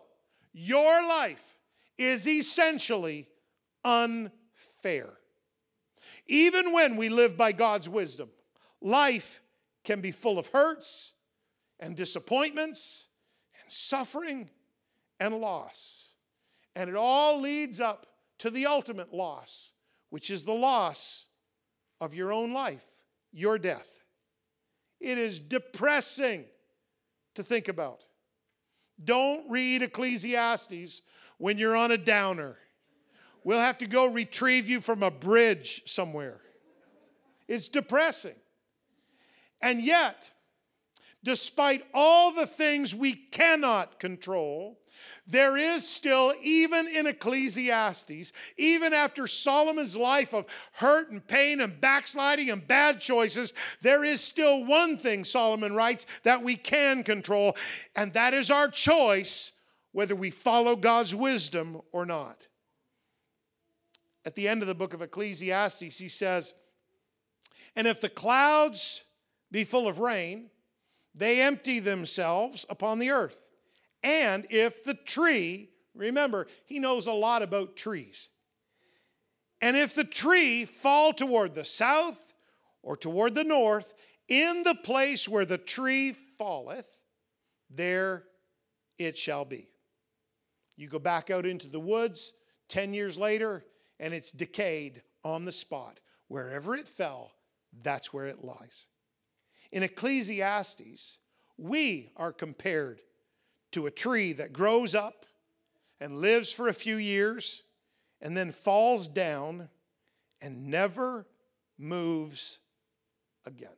your 0.54 1.06
life 1.06 1.58
is 1.98 2.28
essentially 2.28 3.28
unfair. 3.84 5.10
Even 6.28 6.72
when 6.72 6.96
we 6.96 7.10
live 7.10 7.38
by 7.38 7.52
God's 7.52 7.90
wisdom, 7.90 8.30
life 8.82 9.42
can 9.84 10.02
be 10.02 10.12
full 10.12 10.38
of 10.38 10.48
hurts 10.48 11.14
and 11.80 11.96
disappointments 11.96 13.10
and 13.62 13.72
suffering 13.72 14.50
and 15.20 15.36
loss. 15.36 16.14
And 16.76 16.90
it 16.90 16.96
all 16.96 17.40
leads 17.40 17.80
up 17.80 18.06
to 18.40 18.50
the 18.50 18.68
ultimate 18.68 19.14
loss, 19.14 19.74
which 20.10 20.30
is 20.30 20.46
the 20.46 20.54
loss 20.54 21.26
of 22.00 22.14
your 22.14 22.32
own 22.32 22.54
life, 22.54 22.86
your 23.32 23.58
death. 23.58 23.90
It 25.00 25.18
is 25.18 25.40
depressing 25.40 26.46
to 27.36 27.44
think 27.44 27.68
about. 27.68 28.04
Don't 29.04 29.50
read 29.50 29.82
Ecclesiastes 29.82 31.02
when 31.38 31.58
you're 31.58 31.76
on 31.76 31.92
a 31.92 31.98
downer. 31.98 32.58
We'll 33.44 33.60
have 33.60 33.78
to 33.80 33.88
go 33.88 34.12
retrieve 34.12 34.70
you 34.70 34.82
from 34.82 35.04
a 35.04 35.12
bridge 35.12 35.84
somewhere. 35.86 36.42
It's 37.48 37.68
depressing. 37.68 38.36
And 39.62 39.82
yet, 39.82 40.32
despite 41.24 41.86
all 41.94 42.32
the 42.32 42.46
things 42.46 42.96
we 42.96 43.14
cannot 43.14 44.00
control, 44.00 44.79
there 45.28 45.58
is 45.58 45.88
still, 45.88 46.34
even 46.42 46.88
in 46.88 47.08
Ecclesiastes, 47.08 48.34
even 48.58 48.94
after 48.94 49.28
Solomon's 49.28 49.96
life 49.96 50.34
of 50.34 50.46
hurt 50.74 51.12
and 51.12 51.26
pain 51.26 51.62
and 51.62 51.80
backsliding 51.80 52.50
and 52.50 52.68
bad 52.68 53.00
choices, 53.00 53.54
there 53.82 54.04
is 54.04 54.22
still 54.22 54.66
one 54.66 54.98
thing, 54.98 55.24
Solomon 55.24 55.76
writes, 55.76 56.06
that 56.24 56.42
we 56.44 56.56
can 56.56 57.04
control, 57.04 57.56
and 57.96 58.14
that 58.14 58.34
is 58.34 58.50
our 58.50 58.68
choice 58.68 59.52
whether 59.92 60.16
we 60.16 60.30
follow 60.30 60.76
God's 60.76 61.14
wisdom 61.16 61.82
or 61.92 62.06
not. 62.06 62.48
At 64.26 64.36
the 64.36 64.48
end 64.48 64.62
of 64.62 64.68
the 64.68 64.76
book 64.76 64.94
of 64.94 65.02
Ecclesiastes, 65.02 65.98
he 65.98 66.08
says, 66.08 66.54
And 67.76 67.88
if 67.88 68.02
the 68.02 68.10
clouds 68.10 69.04
be 69.52 69.64
full 69.64 69.88
of 69.88 70.00
rain, 70.00 70.50
they 71.16 71.42
empty 71.42 71.80
themselves 71.80 72.66
upon 72.70 73.00
the 73.00 73.10
earth. 73.10 73.49
And 74.04 74.48
if 74.50 74.84
the 74.84 74.94
tree, 74.94 75.70
remember, 75.94 76.48
he 76.66 76.80
knows 76.80 77.08
a 77.08 77.12
lot 77.12 77.42
about 77.42 77.76
trees. 77.76 78.30
And 79.62 79.76
if 79.76 79.94
the 79.94 80.06
tree 80.06 80.66
fall 80.66 81.14
toward 81.14 81.54
the 81.54 81.66
south 81.66 82.34
or 82.82 82.96
toward 82.96 83.36
the 83.36 83.44
north, 83.44 83.94
in 84.28 84.64
the 84.64 84.76
place 84.76 85.28
where 85.28 85.46
the 85.46 85.58
tree 85.58 86.14
falleth, 86.38 86.88
there 87.70 88.24
it 88.98 89.18
shall 89.18 89.44
be. 89.44 89.70
You 90.78 90.88
go 90.88 91.00
back 91.00 91.30
out 91.30 91.46
into 91.46 91.68
the 91.68 91.80
woods 91.80 92.34
10 92.70 92.94
years 92.94 93.18
later, 93.18 93.66
and 94.00 94.14
it's 94.14 94.32
decayed 94.32 95.02
on 95.24 95.44
the 95.44 95.52
spot. 95.52 96.00
Wherever 96.28 96.76
it 96.76 96.88
fell, 96.88 97.34
that's 97.82 98.14
where 98.14 98.28
it 98.28 98.44
lies. 98.44 98.88
In 99.72 99.84
Ecclesiastes, 99.84 101.18
we 101.58 102.12
are 102.16 102.32
compared 102.32 103.02
to 103.72 103.86
a 103.86 103.92
tree 103.92 104.34
that 104.34 104.54
grows 104.54 104.96
up 104.96 105.26
and 106.00 106.18
lives 106.18 106.52
for 106.52 106.68
a 106.68 106.74
few 106.74 106.96
years 106.96 107.64
and 108.22 108.36
then 108.36 108.52
falls 108.52 109.08
down 109.08 109.70
and 110.42 110.68
never 110.68 111.26
moves 111.78 112.60
again. 113.46 113.70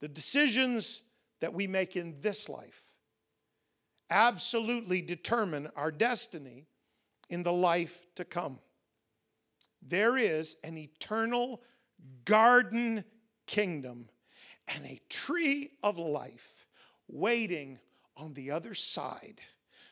The 0.00 0.08
decisions 0.08 1.02
that 1.40 1.54
we 1.54 1.66
make 1.66 1.96
in 1.96 2.20
this 2.20 2.48
life 2.48 2.82
absolutely 4.10 5.02
determine 5.02 5.68
our 5.76 5.90
destiny 5.90 6.66
in 7.28 7.42
the 7.42 7.52
life 7.52 8.02
to 8.14 8.24
come. 8.24 8.58
There 9.82 10.16
is 10.18 10.56
an 10.64 10.76
eternal 10.78 11.62
garden 12.24 13.04
kingdom 13.46 14.08
and 14.68 14.84
a 14.84 15.00
tree 15.08 15.72
of 15.82 15.98
life 15.98 16.66
waiting 17.08 17.78
on 18.16 18.34
the 18.34 18.50
other 18.50 18.74
side. 18.74 19.40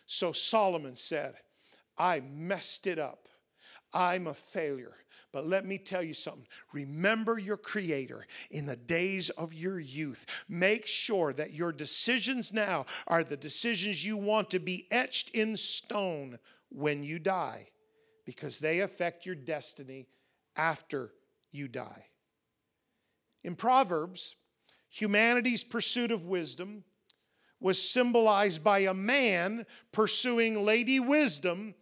So 0.07 0.33
Solomon 0.33 0.97
said, 0.97 1.35
I 1.97 2.21
messed 2.21 2.87
it 2.87 2.99
up. 2.99 3.29
I'm 3.93 4.27
a 4.27 4.35
failure. 4.35 4.95
But 5.33 5.47
let 5.47 5.67
me 5.67 5.79
tell 5.79 6.03
you 6.03 6.15
something. 6.15 6.47
Remember 6.73 7.39
your 7.39 7.57
Creator 7.57 8.27
in 8.53 8.67
the 8.67 8.77
days 8.77 9.31
of 9.31 9.53
your 9.53 9.81
youth. 9.81 10.27
Make 10.49 10.87
sure 10.87 11.33
that 11.33 11.53
your 11.53 11.73
decisions 11.73 12.53
now 12.53 12.87
are 13.09 13.25
the 13.25 13.37
decisions 13.37 14.07
you 14.07 14.17
want 14.17 14.51
to 14.51 14.61
be 14.61 14.87
etched 14.93 15.31
in 15.31 15.57
stone 15.57 16.39
when 16.69 17.03
you 17.03 17.19
die, 17.19 17.69
because 18.25 18.61
they 18.61 18.81
affect 18.81 19.27
your 19.27 19.35
destiny 19.35 20.07
after 20.57 21.13
you 21.51 21.67
die. 21.67 22.07
In 23.43 23.57
Proverbs, 23.57 24.37
humanity's 24.89 25.65
pursuit 25.65 26.13
of 26.13 26.27
wisdom 26.27 26.85
was 27.65 27.81
symbolized 27.81 28.63
by 28.63 28.81
a 28.81 28.93
man 28.93 29.65
pursuing 29.91 30.55
Lady 30.55 31.01
Wisdom 31.01 31.75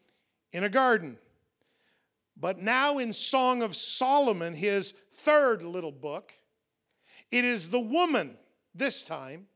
in 0.53 0.63
a 0.63 0.69
garden. 0.69 1.19
But 2.37 2.63
now, 2.63 2.99
in 2.99 3.13
Song 3.13 3.63
of 3.63 3.75
Solomon, 3.75 4.55
his 4.55 4.95
third 5.13 5.61
little 5.61 5.91
book, 5.91 6.35
it 7.33 7.45
is 7.45 7.69
the 7.69 7.81
woman, 7.81 8.39
this 8.73 9.05
time, 9.05 9.49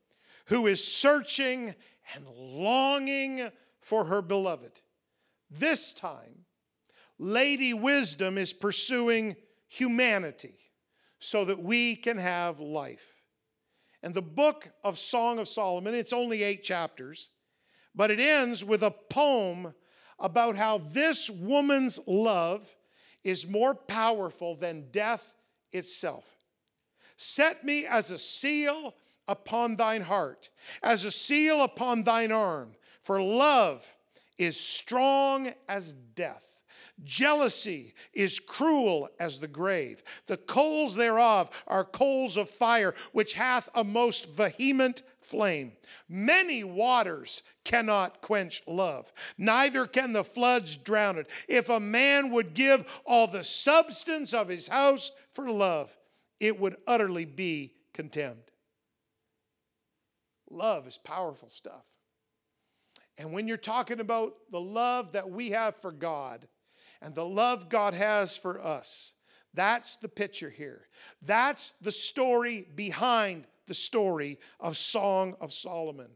who 0.47 0.67
is 0.67 0.85
searching 0.85 1.77
and 2.13 2.27
longing 2.27 3.49
for 3.79 4.07
her 4.07 4.21
beloved. 4.21 4.81
This 5.49 5.93
time, 5.93 6.45
Lady 7.21 7.73
Wisdom 7.73 8.37
is 8.37 8.53
pursuing 8.53 9.37
humanity 9.69 10.59
so 11.21 11.45
that 11.45 11.63
we 11.63 11.95
can 11.95 12.19
have 12.19 12.59
life. 12.59 13.16
And 14.03 14.15
the 14.15 14.23
book 14.23 14.69
of 14.85 14.99
Song 14.99 15.39
of 15.39 15.49
Solomon, 15.49 15.95
it's 15.95 16.13
only 16.13 16.43
eight 16.43 16.63
chapters, 16.63 17.31
but 17.95 18.11
it 18.11 18.21
ends 18.21 18.65
with 18.65 18.83
a 18.83 18.91
poem 18.91 19.75
about 20.19 20.57
how 20.57 20.79
this 20.79 21.29
woman's 21.29 21.99
love 22.07 22.75
is 23.25 23.49
more 23.49 23.75
powerful 23.75 24.55
than 24.55 24.91
death 24.91 25.35
itself. 25.73 26.37
Set 27.17 27.65
me 27.65 27.87
as 27.87 28.11
a 28.11 28.19
seal 28.19 28.95
upon 29.27 29.77
thine 29.77 30.03
heart, 30.03 30.51
as 30.83 31.05
a 31.05 31.11
seal 31.11 31.63
upon 31.63 32.05
thine 32.05 32.31
arm, 32.31 32.73
for 33.01 33.21
love 33.21 33.87
is 34.39 34.59
strong 34.59 35.53
as 35.69 35.95
death. 35.95 36.56
Jealousy 37.05 37.95
is 38.15 38.41
cruel 38.41 39.09
as 39.21 39.39
the 39.39 39.49
grave. 39.49 40.03
The 40.27 40.39
coals 40.39 40.95
thereof 40.95 41.51
are 41.67 41.85
coals 41.85 42.37
of 42.37 42.49
fire, 42.49 42.95
which 43.13 43.35
hath 43.35 43.69
a 43.75 43.85
most 43.85 44.31
vehement 44.31 45.03
flame. 45.21 45.73
Many 46.09 46.65
waters 46.65 47.43
cannot 47.65 48.23
quench 48.23 48.63
love, 48.67 49.13
neither 49.37 49.87
can 49.87 50.13
the 50.13 50.25
floods 50.25 50.77
drown 50.77 51.19
it. 51.19 51.31
If 51.49 51.69
a 51.69 51.81
man 51.81 52.31
would 52.31 52.55
give 52.55 53.03
all 53.05 53.27
the 53.27 53.45
substance 53.45 54.33
of 54.33 54.49
his 54.49 54.69
house 54.69 55.11
for 55.33 55.51
love, 55.51 55.97
it 56.41 56.59
would 56.59 56.77
utterly 56.87 57.25
be 57.25 57.75
contemned. 57.93 58.43
Love 60.49 60.87
is 60.87 60.97
powerful 60.99 61.49
stuff. 61.49 61.87
And 63.19 63.33
when 63.33 63.49
you're 63.49 63.57
talking 63.57 64.01
about 64.01 64.35
the 64.51 64.61
love 64.61 65.13
that 65.13 65.31
we 65.31 65.51
have 65.51 65.77
for 65.77 65.91
God, 65.91 66.47
and 67.01 67.15
the 67.15 67.27
love 67.27 67.69
God 67.69 67.95
has 67.95 68.37
for 68.37 68.61
us. 68.61 69.13
That's 69.55 69.97
the 69.97 70.09
picture 70.09 70.51
here. 70.51 70.87
That's 71.23 71.71
the 71.81 71.93
story 71.93 72.67
behind 72.75 73.47
the 73.67 73.75
story 73.75 74.39
of 74.61 74.77
Song 74.77 75.35
of 75.41 75.53
Solomon. 75.53 76.11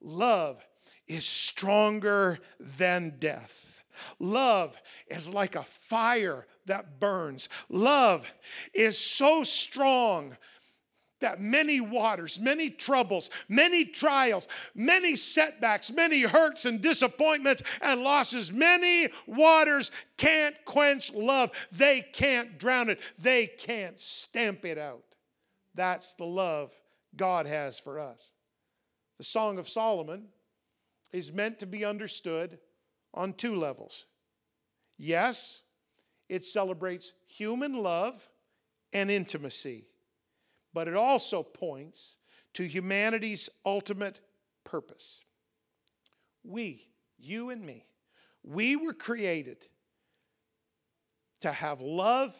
Love 0.00 0.66
is 1.06 1.26
stronger 1.26 2.38
than 2.58 3.16
death. 3.18 3.84
Love 4.18 4.80
is 5.08 5.32
like 5.32 5.56
a 5.56 5.62
fire 5.62 6.46
that 6.66 7.00
burns. 7.00 7.48
Love 7.68 8.32
is 8.74 8.98
so 8.98 9.42
strong 9.42 10.36
that 11.20 11.40
many 11.40 11.80
waters, 11.80 12.38
many 12.38 12.70
troubles, 12.70 13.30
many 13.48 13.84
trials, 13.84 14.48
many 14.74 15.16
setbacks, 15.16 15.90
many 15.92 16.22
hurts 16.22 16.64
and 16.66 16.80
disappointments 16.80 17.62
and 17.80 18.02
losses, 18.02 18.52
many 18.52 19.08
waters 19.26 19.90
can't 20.16 20.54
quench 20.64 21.12
love. 21.14 21.50
They 21.72 22.02
can't 22.12 22.58
drown 22.58 22.90
it, 22.90 23.00
they 23.18 23.46
can't 23.46 23.98
stamp 23.98 24.64
it 24.64 24.78
out. 24.78 25.04
That's 25.74 26.14
the 26.14 26.24
love 26.24 26.72
God 27.14 27.46
has 27.46 27.78
for 27.78 27.98
us. 27.98 28.32
The 29.18 29.24
Song 29.24 29.58
of 29.58 29.68
Solomon 29.68 30.28
is 31.12 31.32
meant 31.32 31.58
to 31.60 31.66
be 31.66 31.84
understood 31.84 32.58
on 33.14 33.32
two 33.32 33.54
levels. 33.54 34.04
Yes, 34.98 35.62
it 36.28 36.44
celebrates 36.44 37.14
human 37.26 37.74
love 37.74 38.28
and 38.92 39.10
intimacy 39.10 39.86
but 40.76 40.88
it 40.88 40.94
also 40.94 41.42
points 41.42 42.18
to 42.52 42.62
humanity's 42.62 43.48
ultimate 43.64 44.20
purpose. 44.62 45.24
We, 46.44 46.90
you 47.16 47.48
and 47.48 47.64
me, 47.64 47.86
we 48.42 48.76
were 48.76 48.92
created 48.92 49.66
to 51.40 51.50
have 51.50 51.80
love 51.80 52.36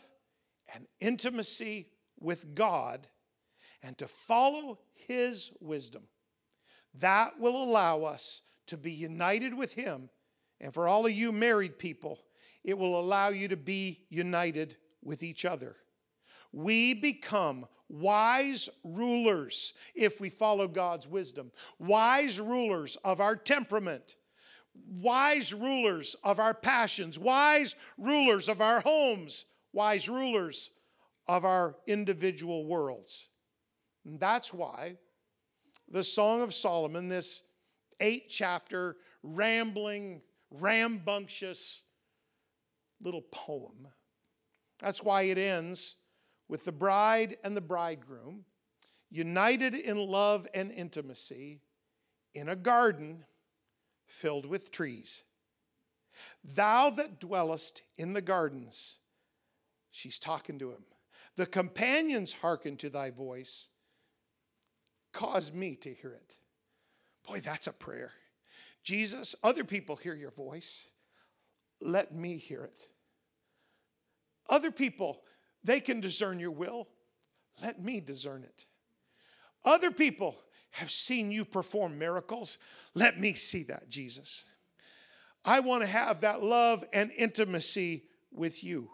and 0.75 0.87
intimacy 1.01 1.89
with 2.21 2.55
God 2.55 3.09
and 3.83 3.97
to 3.97 4.07
follow 4.07 4.81
His 4.93 5.51
wisdom. 5.59 6.03
That 6.97 7.41
will 7.41 7.57
allow 7.57 8.03
us 8.03 8.43
to 8.67 8.77
be 8.77 8.93
united 8.93 9.55
with 9.55 9.73
Him. 9.73 10.11
And 10.61 10.75
for 10.75 10.89
all 10.89 11.07
of 11.07 11.13
you 11.13 11.33
married 11.33 11.79
people, 11.79 12.19
it 12.63 12.77
will 12.77 13.01
allow 13.01 13.29
you 13.29 13.49
to 13.49 13.57
be 13.57 14.05
united 14.11 14.77
with 15.03 15.23
each 15.23 15.47
other. 15.47 15.75
We 16.53 16.93
become 16.93 17.67
wise 17.89 18.69
rulers 18.85 19.75
if 19.95 20.21
we 20.21 20.29
follow 20.29 20.69
God's 20.69 21.07
wisdom, 21.07 21.53
wise 21.79 22.41
rulers 22.41 22.97
of 23.05 23.21
our 23.21 23.37
temperament, 23.37 24.17
wise 24.89 25.53
rulers 25.53 26.17
of 26.25 26.41
our 26.41 26.55
passions, 26.55 27.19
wise 27.19 27.75
rulers 27.99 28.49
of 28.49 28.61
our 28.61 28.81
homes, 28.81 29.47
wise 29.73 30.09
rulers 30.09 30.71
of 31.27 31.45
our 31.45 31.77
individual 31.87 32.67
worlds. 32.67 33.29
And 34.05 34.21
that's 34.21 34.53
why 34.53 34.97
the 35.89 36.05
Song 36.05 36.43
of 36.43 36.55
Solomon, 36.55 37.09
this 37.09 37.43
eight 38.01 38.29
chapter, 38.29 38.97
rambling, 39.23 40.23
rambunctious 40.51 41.83
little 43.01 43.23
poem, 43.33 43.89
that's 44.79 45.03
why 45.03 45.23
it 45.23 45.39
ends 45.39 45.97
with 46.49 46.65
the 46.65 46.73
bride 46.73 47.37
and 47.43 47.57
the 47.57 47.61
bridegroom, 47.61 48.45
united 49.11 49.75
in 49.75 49.97
love 49.97 50.47
and 50.55 50.71
intimacy, 50.71 51.61
in 52.35 52.49
a 52.49 52.57
garden 52.57 53.25
filled 54.07 54.47
with 54.47 54.71
trees. 54.71 55.25
Thou 56.45 56.91
that 56.91 57.21
dwellest 57.21 57.83
in 57.97 58.13
the 58.13 58.23
gardens, 58.23 58.99
she's 59.91 60.19
talking 60.19 60.59
to 60.59 60.71
him. 60.71 60.85
The 61.37 61.47
companions 61.47 62.33
hearken 62.33 62.77
to 62.79 62.91
thy 62.91 63.11
voice. 63.11 63.69
Cause 65.13 65.53
me 65.53 65.77
to 65.77 65.93
hear 65.93 66.13
it. 66.13 66.37
Boy, 67.27 67.41
that's 67.41 67.67
a 67.67 67.73
prayer. 67.73 68.13
Jesus, 68.83 69.35
other 69.43 69.65
people 69.65 69.97
hear 69.97 70.15
your 70.15 70.31
voice. 70.31 70.89
Let 71.81 72.15
me 72.15 72.37
hear 72.37 72.65
it. 72.65 72.83
Other 74.49 74.71
people 74.71 75.23
they 75.67 75.81
can 75.81 76.01
discern 76.01 76.39
your 76.39 76.53
will. 76.53 76.89
Let 77.61 77.83
me 77.83 78.01
discern 78.01 78.45
it. 78.45 78.67
Other 79.65 79.91
people 79.91 80.37
have 80.71 80.91
seen 80.91 81.31
you 81.33 81.45
perform 81.45 81.99
miracles. 81.99 82.59
Let 82.95 83.19
me 83.19 83.35
see 83.35 83.65
that, 83.65 83.89
Jesus. 83.89 84.45
I 85.45 85.61
want 85.61 85.83
to 85.83 85.89
have 85.89 86.21
that 86.21 86.43
love 86.43 86.85
and 86.93 87.11
intimacy 87.13 88.05
with 88.31 88.63
you. 88.63 88.91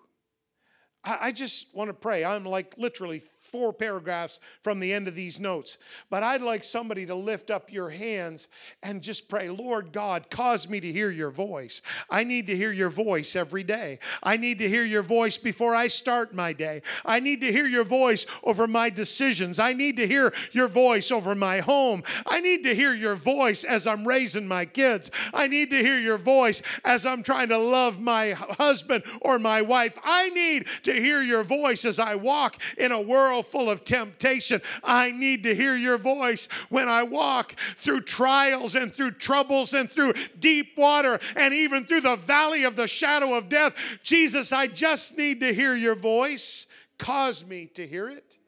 I, 1.04 1.32
just 1.32 1.74
want 1.74 1.88
to 1.88 1.94
pray. 1.94 2.24
I'm 2.24 2.44
like 2.44 2.74
literally 2.78 3.22
four 3.52 3.70
paragraphs 3.74 4.40
from 4.62 4.80
the 4.80 4.90
end 4.90 5.06
of 5.06 5.14
these 5.14 5.38
notes. 5.38 5.76
But 6.08 6.22
I'd 6.22 6.40
like 6.40 6.64
somebody 6.64 7.04
to 7.04 7.14
lift 7.14 7.50
up 7.50 7.70
your 7.70 7.90
hands 7.90 8.48
and 8.82 9.02
just 9.02 9.28
pray, 9.28 9.50
Lord 9.50 9.92
God, 9.92 10.30
cause 10.30 10.70
me 10.70 10.80
to 10.80 10.90
hear 10.90 11.10
your 11.10 11.30
voice. 11.30 11.82
I 12.08 12.24
need 12.24 12.46
to 12.46 12.56
hear 12.56 12.72
your 12.72 12.88
voice 12.88 13.36
every 13.36 13.62
day. 13.62 13.98
I 14.22 14.38
need 14.38 14.58
to 14.60 14.68
hear 14.68 14.84
your 14.84 15.02
voice 15.02 15.36
before 15.36 15.74
I 15.74 15.88
start 15.88 16.34
my 16.34 16.54
day. 16.54 16.80
I 17.04 17.20
need 17.20 17.42
to 17.42 17.52
hear 17.52 17.66
your 17.66 17.84
voice 17.84 18.24
over 18.42 18.66
my 18.66 18.88
decisions. 18.88 19.58
I 19.58 19.74
need 19.74 19.98
to 19.98 20.06
hear 20.06 20.32
your 20.52 20.68
voice 20.68 21.12
over 21.12 21.34
my 21.34 21.60
home. 21.60 22.02
I 22.26 22.40
need 22.40 22.62
to 22.64 22.74
hear 22.74 22.94
your 22.94 23.16
voice 23.16 23.64
as 23.64 23.86
I'm 23.86 24.08
raising 24.08 24.48
my 24.48 24.64
kids. 24.64 25.10
I 25.34 25.46
need 25.46 25.70
to 25.72 25.78
hear 25.78 25.98
your 25.98 26.18
voice 26.18 26.62
as 26.86 27.04
I'm 27.04 27.22
trying 27.22 27.48
to 27.48 27.58
love 27.58 28.00
my 28.00 28.30
husband 28.30 29.04
or 29.20 29.38
my 29.38 29.60
wife. 29.60 29.98
I 30.02 30.30
need 30.30 30.66
to 30.84 30.94
hear 30.94 31.20
your 31.20 31.44
voice 31.44 31.84
as 31.84 31.98
I 31.98 32.14
walk 32.14 32.56
in 32.78 32.92
a 32.92 33.00
world 33.00 33.41
full 33.42 33.70
of 33.70 33.84
temptation. 33.84 34.60
I 34.82 35.10
need 35.10 35.42
to 35.44 35.54
hear 35.54 35.74
your 35.76 35.98
voice 35.98 36.48
when 36.68 36.88
I 36.88 37.02
walk 37.02 37.58
through 37.58 38.02
trials 38.02 38.74
and 38.74 38.92
through 38.92 39.12
troubles 39.12 39.74
and 39.74 39.90
through 39.90 40.14
deep 40.38 40.76
water 40.76 41.18
and 41.36 41.52
even 41.54 41.84
through 41.84 42.02
the 42.02 42.16
valley 42.16 42.64
of 42.64 42.76
the 42.76 42.88
shadow 42.88 43.34
of 43.34 43.48
death. 43.48 43.98
Jesus, 44.02 44.52
I 44.52 44.66
just 44.66 45.16
need 45.18 45.40
to 45.40 45.52
hear 45.52 45.74
your 45.74 45.94
voice. 45.94 46.66
Cause 46.98 47.44
me 47.46 47.66
to 47.74 47.86
hear 47.86 48.08
it. 48.08 48.38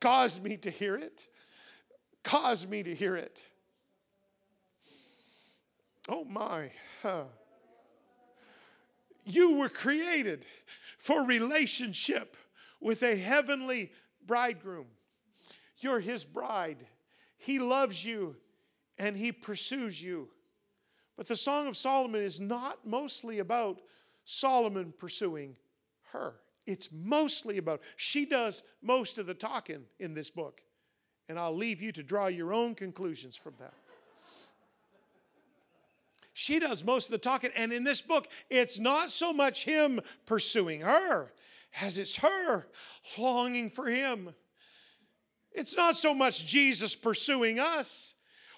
Cause 0.00 0.40
me 0.40 0.56
to 0.58 0.70
hear 0.70 0.96
it. 0.96 1.26
Cause 2.22 2.66
me 2.66 2.82
to 2.82 2.94
hear 2.94 3.16
it. 3.16 3.44
Oh 6.08 6.24
my. 6.24 6.70
Huh. 7.02 7.24
You 9.24 9.58
were 9.58 9.68
created 9.68 10.44
for 10.98 11.24
relationship 11.24 12.36
with 12.80 13.02
a 13.02 13.16
heavenly 13.16 13.92
bridegroom. 14.30 14.86
You're 15.78 15.98
his 15.98 16.24
bride. 16.24 16.86
He 17.36 17.58
loves 17.58 18.04
you 18.04 18.36
and 18.96 19.16
he 19.16 19.32
pursues 19.32 20.00
you. 20.00 20.28
But 21.16 21.26
the 21.26 21.34
Song 21.34 21.66
of 21.66 21.76
Solomon 21.76 22.22
is 22.22 22.38
not 22.38 22.86
mostly 22.86 23.40
about 23.40 23.80
Solomon 24.24 24.94
pursuing 24.96 25.56
her. 26.12 26.34
It's 26.64 26.90
mostly 26.92 27.58
about, 27.58 27.80
she 27.96 28.24
does 28.24 28.62
most 28.80 29.18
of 29.18 29.26
the 29.26 29.34
talking 29.34 29.82
in 29.98 30.14
this 30.14 30.30
book. 30.30 30.60
And 31.28 31.36
I'll 31.36 31.56
leave 31.56 31.82
you 31.82 31.90
to 31.90 32.02
draw 32.04 32.28
your 32.28 32.52
own 32.52 32.76
conclusions 32.76 33.36
from 33.36 33.54
that. 33.58 33.74
She 36.34 36.60
does 36.60 36.84
most 36.84 37.06
of 37.06 37.12
the 37.12 37.18
talking. 37.18 37.50
And 37.56 37.72
in 37.72 37.82
this 37.82 38.00
book, 38.00 38.28
it's 38.48 38.78
not 38.78 39.10
so 39.10 39.32
much 39.32 39.64
him 39.64 40.00
pursuing 40.24 40.82
her 40.82 41.32
as 41.80 41.98
it's 41.98 42.16
her 42.16 42.66
longing 43.18 43.70
for 43.70 43.86
Him. 43.86 44.34
It's 45.52 45.76
not 45.76 45.96
so 45.96 46.14
much 46.14 46.46
Jesus 46.46 46.94
pursuing 46.94 47.58
us. 47.58 48.14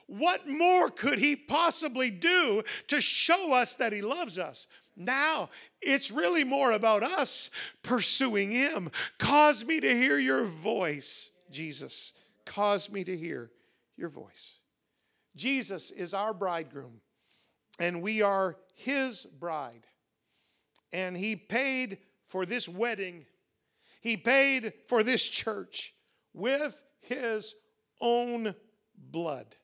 What 0.06 0.46
more 0.46 0.90
could 0.90 1.18
He 1.18 1.36
possibly 1.36 2.10
do 2.10 2.62
to 2.88 3.00
show 3.00 3.52
us 3.52 3.76
that 3.76 3.92
He 3.92 4.02
loves 4.02 4.38
us? 4.38 4.66
Now, 4.94 5.48
it's 5.80 6.10
really 6.10 6.44
more 6.44 6.72
about 6.72 7.02
us 7.02 7.50
pursuing 7.82 8.50
Him. 8.50 8.90
Cause 9.18 9.64
me 9.64 9.80
to 9.80 9.96
hear 9.96 10.18
your 10.18 10.44
voice, 10.44 11.30
Jesus. 11.50 12.12
Cause 12.44 12.90
me 12.90 13.04
to 13.04 13.16
hear 13.16 13.50
your 13.96 14.10
voice. 14.10 14.58
Jesus 15.34 15.90
is 15.90 16.12
our 16.12 16.34
bridegroom, 16.34 17.00
and 17.78 18.02
we 18.02 18.20
are 18.20 18.56
His 18.74 19.24
bride. 19.24 19.86
And 20.92 21.16
He 21.16 21.36
paid 21.36 21.98
for 22.32 22.46
this 22.46 22.66
wedding, 22.66 23.26
he 24.00 24.16
paid 24.16 24.72
for 24.88 25.02
this 25.02 25.28
church 25.28 25.92
with 26.32 26.82
his 27.02 27.54
own 28.00 28.54
blood. 28.96 29.54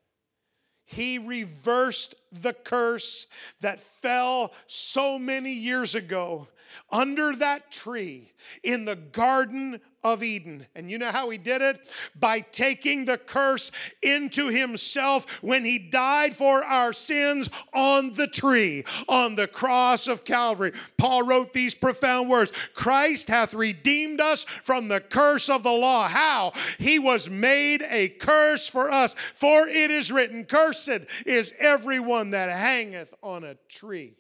He 0.85 1.17
reversed 1.19 2.15
the 2.31 2.53
curse 2.53 3.27
that 3.63 3.81
fell 3.81 4.53
so 4.67 5.19
many 5.19 5.53
years 5.53 5.95
ago 5.95 6.47
under 6.91 7.35
that 7.37 7.71
tree 7.71 8.33
in 8.63 8.85
the 8.85 8.97
Garden 8.97 9.81
of 10.05 10.23
Eden. 10.23 10.67
And 10.75 10.91
you 10.91 10.99
know 10.99 11.11
how 11.11 11.29
he 11.31 11.39
did 11.39 11.61
it? 11.61 11.81
By 12.19 12.41
taking 12.41 13.05
the 13.05 13.19
curse 13.19 13.73
into 14.03 14.49
himself 14.49 15.43
when 15.43 15.65
he 15.65 15.79
died 15.79 16.37
for 16.37 16.65
our 16.65 16.93
sins 16.93 17.51
on 17.75 18.15
the 18.15 18.29
tree, 18.29 18.85
on 19.09 19.35
the 19.35 19.49
cross 19.49 20.07
of 20.07 20.25
Calvary. 20.25 20.73
Paul 20.97 21.27
wrote 21.27 21.53
these 21.53 21.75
profound 21.75 22.29
words 22.29 22.53
Christ 22.75 23.29
hath 23.29 23.55
redeemed 23.55 24.21
us 24.21 24.45
from 24.45 24.89
the 24.89 25.01
curse 25.01 25.49
of 25.51 25.63
the 25.63 25.73
law. 25.73 26.09
How? 26.09 26.53
He 26.79 26.99
was 26.99 27.29
made 27.29 27.83
a 27.83 28.09
curse 28.09 28.69
for 28.69 28.91
us, 28.91 29.15
for 29.35 29.69
it 29.69 29.91
is 29.91 30.13
written, 30.13 30.45
Cursed 30.45 31.07
is 31.27 31.55
everyone 31.59 32.31
that 32.31 32.51
hangeth 32.51 33.15
on 33.23 33.45
a 33.45 33.57
tree. 33.69 34.18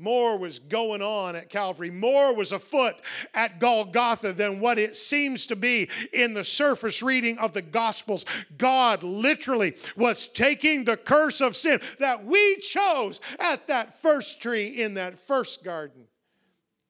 More 0.00 0.38
was 0.38 0.58
going 0.58 1.02
on 1.02 1.36
at 1.36 1.50
Calvary. 1.50 1.90
More 1.90 2.34
was 2.34 2.52
afoot 2.52 2.94
at 3.34 3.60
Golgotha 3.60 4.32
than 4.32 4.58
what 4.58 4.78
it 4.78 4.96
seems 4.96 5.46
to 5.48 5.56
be 5.56 5.90
in 6.14 6.32
the 6.32 6.42
surface 6.42 7.02
reading 7.02 7.36
of 7.36 7.52
the 7.52 7.60
Gospels. 7.60 8.24
God 8.56 9.02
literally 9.02 9.76
was 9.96 10.26
taking 10.26 10.84
the 10.84 10.96
curse 10.96 11.42
of 11.42 11.54
sin 11.54 11.80
that 11.98 12.24
we 12.24 12.56
chose 12.60 13.20
at 13.38 13.66
that 13.66 13.94
first 14.00 14.40
tree 14.40 14.80
in 14.82 14.94
that 14.94 15.18
first 15.18 15.62
garden. 15.62 16.06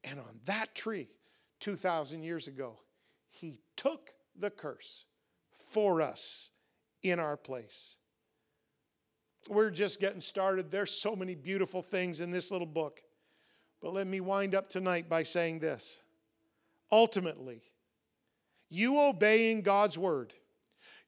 And 0.04 0.20
on 0.20 0.38
that 0.46 0.76
tree, 0.76 1.10
2,000 1.58 2.22
years 2.22 2.46
ago, 2.46 2.78
He 3.28 3.58
took 3.76 4.10
the 4.38 4.50
curse 4.50 5.04
for 5.72 6.00
us 6.00 6.50
in 7.02 7.18
our 7.18 7.36
place. 7.36 7.96
We're 9.48 9.70
just 9.70 10.00
getting 10.00 10.20
started. 10.20 10.70
There's 10.70 10.90
so 10.90 11.16
many 11.16 11.34
beautiful 11.34 11.82
things 11.82 12.20
in 12.20 12.30
this 12.30 12.50
little 12.50 12.66
book. 12.66 13.00
But 13.80 13.94
let 13.94 14.06
me 14.06 14.20
wind 14.20 14.54
up 14.54 14.68
tonight 14.68 15.08
by 15.08 15.22
saying 15.22 15.60
this. 15.60 16.00
Ultimately, 16.92 17.62
you 18.68 19.00
obeying 19.00 19.62
God's 19.62 19.96
word, 19.96 20.32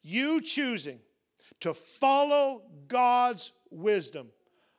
you 0.03 0.41
choosing 0.41 1.01
to 1.61 1.75
follow 1.75 2.63
God's 2.89 3.53
wisdom 3.71 4.29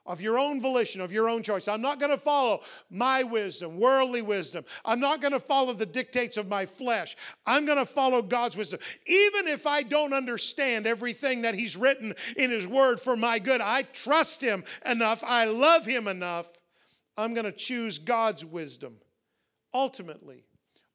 of 0.06 0.22
your 0.22 0.38
own 0.38 0.60
volition, 0.60 1.00
of 1.00 1.14
your 1.14 1.30
own 1.30 1.44
choice. 1.44 1.68
I'm 1.68 1.82
not 1.82 2.00
going 2.00 2.12
to 2.12 2.18
follow 2.18 2.62
my 2.90 3.24
wisdom, 3.24 3.80
worldly 3.80 4.22
wisdom. 4.22 4.66
I'm 4.84 5.00
not 5.00 5.22
going 5.22 5.32
to 5.32 5.40
follow 5.40 5.74
the 5.74 5.86
dictates 5.86 6.36
of 6.36 6.50
my 6.50 6.66
flesh. 6.66 7.16
I'm 7.46 7.66
going 7.66 7.78
to 7.78 7.86
follow 7.86 8.22
God's 8.22 8.58
wisdom. 8.58 8.80
Even 9.06 9.48
if 9.48 9.66
I 9.66 9.82
don't 9.82 10.14
understand 10.14 10.88
everything 10.88 11.44
that 11.44 11.56
He's 11.56 11.78
written 11.78 12.14
in 12.36 12.52
His 12.52 12.68
Word 12.68 13.00
for 13.00 13.16
my 13.16 13.40
good, 13.40 13.62
I 13.62 13.84
trust 13.84 14.42
Him 14.42 14.66
enough, 14.86 15.24
I 15.26 15.46
love 15.46 15.86
Him 15.86 16.08
enough. 16.08 16.52
I'm 17.16 17.34
going 17.34 17.46
to 17.46 17.52
choose 17.52 17.98
God's 17.98 18.44
wisdom. 18.44 18.98
Ultimately, 19.74 20.44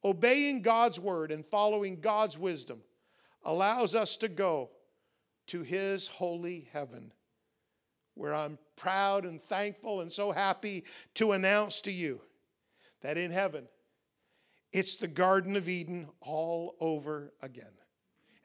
obeying 0.04 0.61
God's 0.61 1.00
Word 1.00 1.32
and 1.32 1.46
following 1.46 2.00
God's 2.00 2.36
wisdom 2.36 2.82
allows 3.42 3.94
us 3.94 4.18
to 4.18 4.28
go 4.28 4.70
to 5.46 5.62
His 5.62 6.09
holy 6.09 6.68
heaven 6.72 7.12
where 8.18 8.34
I'm 8.34 8.58
proud 8.76 9.24
and 9.24 9.40
thankful 9.40 10.00
and 10.00 10.12
so 10.12 10.32
happy 10.32 10.84
to 11.14 11.32
announce 11.32 11.80
to 11.82 11.92
you 11.92 12.20
that 13.02 13.16
in 13.16 13.30
heaven, 13.30 13.68
it's 14.72 14.96
the 14.96 15.08
Garden 15.08 15.56
of 15.56 15.68
Eden 15.68 16.08
all 16.20 16.74
over 16.80 17.32
again. 17.40 17.72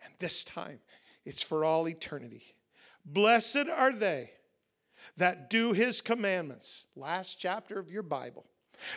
And 0.03 0.13
this 0.19 0.43
time, 0.43 0.79
it's 1.25 1.41
for 1.41 1.65
all 1.65 1.89
eternity. 1.89 2.55
Blessed 3.03 3.67
are 3.73 3.91
they 3.91 4.31
that 5.17 5.49
do 5.49 5.73
his 5.73 6.01
commandments, 6.01 6.85
last 6.95 7.39
chapter 7.39 7.79
of 7.79 7.91
your 7.91 8.03
Bible, 8.03 8.45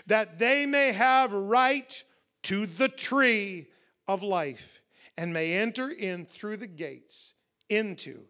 that 0.07 0.39
they 0.39 0.67
may 0.67 0.93
have 0.93 1.33
right 1.33 2.05
to 2.45 2.67
the 2.67 2.89
tree 2.89 3.69
of 4.07 4.23
life 4.23 4.83
and 5.17 5.33
may 5.33 5.55
enter 5.55 5.91
in 5.91 6.27
through 6.27 6.59
the 6.59 6.67
gates 6.67 7.35
into 7.69 8.21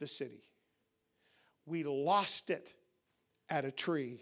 the 0.00 0.06
city. 0.06 0.45
We 1.66 1.82
lost 1.82 2.50
it 2.50 2.72
at 3.50 3.64
a 3.64 3.72
tree, 3.72 4.20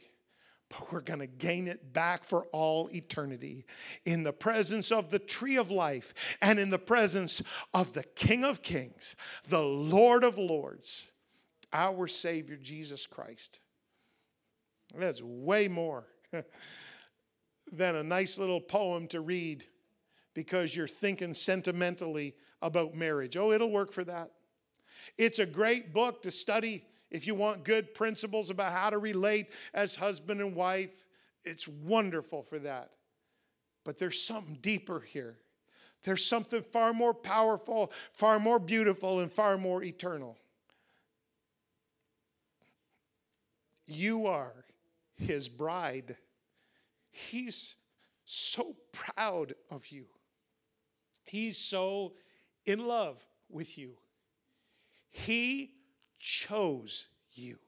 but 0.70 0.90
we're 0.90 1.02
going 1.02 1.20
to 1.20 1.26
gain 1.26 1.68
it 1.68 1.92
back 1.92 2.24
for 2.24 2.46
all 2.52 2.88
eternity 2.92 3.66
in 4.04 4.22
the 4.22 4.32
presence 4.32 4.90
of 4.90 5.10
the 5.10 5.18
tree 5.18 5.56
of 5.56 5.70
life 5.70 6.38
and 6.40 6.58
in 6.58 6.70
the 6.70 6.78
presence 6.78 7.42
of 7.72 7.92
the 7.92 8.02
King 8.02 8.44
of 8.44 8.62
Kings, 8.62 9.14
the 9.48 9.62
Lord 9.62 10.24
of 10.24 10.38
Lords, 10.38 11.06
our 11.72 12.08
Savior 12.08 12.56
Jesus 12.56 13.06
Christ. 13.06 13.60
That's 14.96 15.22
way 15.22 15.68
more 15.68 16.06
than 17.72 17.96
a 17.96 18.02
nice 18.02 18.38
little 18.38 18.60
poem 18.60 19.06
to 19.08 19.20
read 19.20 19.64
because 20.34 20.74
you're 20.74 20.88
thinking 20.88 21.34
sentimentally 21.34 22.34
about 22.62 22.94
marriage. 22.94 23.36
Oh, 23.36 23.52
it'll 23.52 23.70
work 23.70 23.92
for 23.92 24.04
that. 24.04 24.30
It's 25.18 25.38
a 25.38 25.46
great 25.46 25.92
book 25.92 26.22
to 26.22 26.30
study 26.30 26.84
if 27.14 27.28
you 27.28 27.36
want 27.36 27.62
good 27.62 27.94
principles 27.94 28.50
about 28.50 28.72
how 28.72 28.90
to 28.90 28.98
relate 28.98 29.46
as 29.72 29.94
husband 29.94 30.40
and 30.40 30.56
wife, 30.56 30.90
it's 31.44 31.68
wonderful 31.68 32.42
for 32.42 32.58
that. 32.58 32.90
But 33.84 33.98
there's 33.98 34.20
something 34.20 34.58
deeper 34.60 34.98
here. 34.98 35.36
There's 36.02 36.24
something 36.24 36.62
far 36.72 36.92
more 36.92 37.14
powerful, 37.14 37.92
far 38.12 38.40
more 38.40 38.58
beautiful, 38.58 39.20
and 39.20 39.30
far 39.30 39.56
more 39.56 39.84
eternal. 39.84 40.36
You 43.86 44.26
are 44.26 44.64
his 45.14 45.48
bride. 45.48 46.16
He's 47.12 47.76
so 48.24 48.74
proud 48.90 49.54
of 49.70 49.86
you. 49.86 50.06
He's 51.22 51.58
so 51.58 52.14
in 52.66 52.84
love 52.84 53.24
with 53.48 53.78
you. 53.78 53.92
He 55.12 55.74
chose 56.18 57.08
you. 57.32 57.58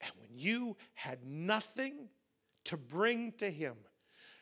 And 0.00 0.12
when 0.18 0.30
you 0.36 0.76
had 0.94 1.24
nothing 1.24 2.08
to 2.64 2.76
bring 2.76 3.32
to 3.38 3.50
him, 3.50 3.76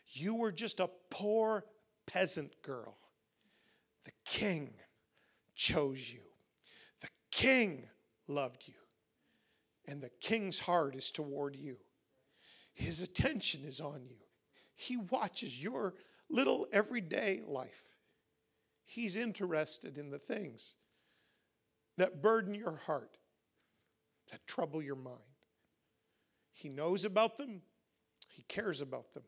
you 0.09 0.35
were 0.35 0.53
just 0.53 0.81
a 0.81 0.91
poor 1.11 1.65
peasant 2.07 2.61
girl. 2.63 2.97
The 4.05 4.13
king 4.25 4.75
chose 5.55 6.13
you. 6.13 6.23
The 7.01 7.11
king 7.31 7.89
loved 8.27 8.67
you. 8.67 8.75
And 9.87 10.01
the 10.01 10.11
king's 10.21 10.61
heart 10.61 10.95
is 10.95 11.11
toward 11.11 11.57
you. 11.57 11.77
His 12.73 13.03
attention 13.03 13.65
is 13.65 13.81
on 13.81 14.05
you. 14.07 14.17
He 14.75 14.97
watches 14.97 15.63
your 15.63 15.95
little 16.31 16.67
everyday 16.73 17.43
life. 17.47 17.95
He's 18.87 19.17
interested 19.17 19.99
in 19.99 20.11
the 20.11 20.19
things 20.19 20.77
that 22.01 22.23
burden 22.23 22.55
your 22.55 22.81
heart 22.87 23.19
that 24.31 24.47
trouble 24.47 24.83
your 24.83 24.97
mind. 24.97 25.19
He 26.55 26.71
knows 26.71 27.05
about 27.05 27.37
them, 27.37 27.61
He 28.29 28.43
cares 28.43 28.81
about 28.81 29.13
them. 29.13 29.25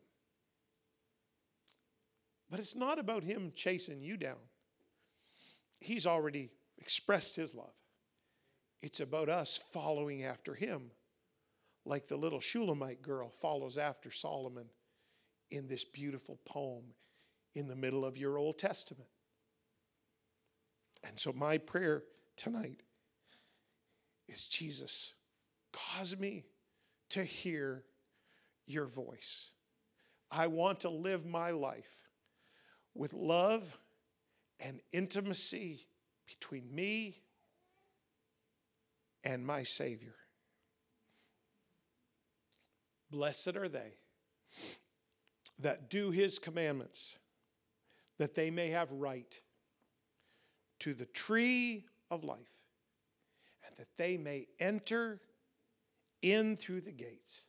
But 2.51 2.61
it's 2.61 2.75
not 2.75 2.99
about 2.99 3.25
Him 3.25 3.53
chasing 3.55 4.01
you 4.01 4.17
down. 4.17 4.39
He's 5.81 6.07
already 6.07 6.51
expressed 6.79 7.37
His 7.37 7.55
love. 7.55 7.75
It's 8.81 9.01
about 9.01 9.29
us 9.29 9.61
following 9.71 10.25
after 10.25 10.55
Him, 10.55 10.93
like 11.85 12.09
the 12.09 12.17
little 12.17 12.41
Shulamite 12.41 13.03
girl 13.03 13.29
follows 13.29 13.77
after 13.77 14.11
Solomon 14.11 14.67
in 15.51 15.69
this 15.69 15.85
beautiful 15.85 16.39
poem 16.47 16.85
in 17.55 17.69
the 17.69 17.77
middle 17.77 18.05
of 18.05 18.17
your 18.17 18.39
Old 18.39 18.59
Testament. 18.59 19.11
And 21.05 21.19
so, 21.21 21.35
my 21.35 21.59
prayer 21.59 22.05
tonight 22.43 22.81
is 24.29 24.45
Jesus, 24.45 25.15
cause 25.73 26.19
me 26.19 26.45
to 27.11 27.23
hear 27.23 27.85
your 28.67 28.87
voice. 28.87 29.51
I 30.29 30.49
want 30.49 30.81
to 30.81 30.89
live 30.89 31.25
my 31.25 31.53
life 31.53 32.01
with 32.95 33.13
love 33.13 33.79
and 34.59 34.81
intimacy 34.91 35.87
between 36.27 36.75
me 36.75 37.21
and 39.23 39.47
my 39.47 39.63
Savior. 39.63 40.17
Blessed 43.09 43.57
are 43.57 43.69
they 43.69 43.95
that 45.61 45.91
do 45.91 46.11
his 46.11 46.41
commandments, 46.41 47.19
that 48.19 48.35
they 48.35 48.51
may 48.51 48.71
have 48.71 48.91
right 48.91 49.41
to 50.81 50.93
the 50.93 51.07
tree 51.07 51.85
of 52.13 52.23
life 52.25 52.53
and 53.67 53.75
that 53.79 53.89
they 53.97 54.19
may 54.19 54.47
enter 54.61 55.19
in 56.21 56.57
through 56.57 56.83
the 56.83 56.93
gates 56.93 57.47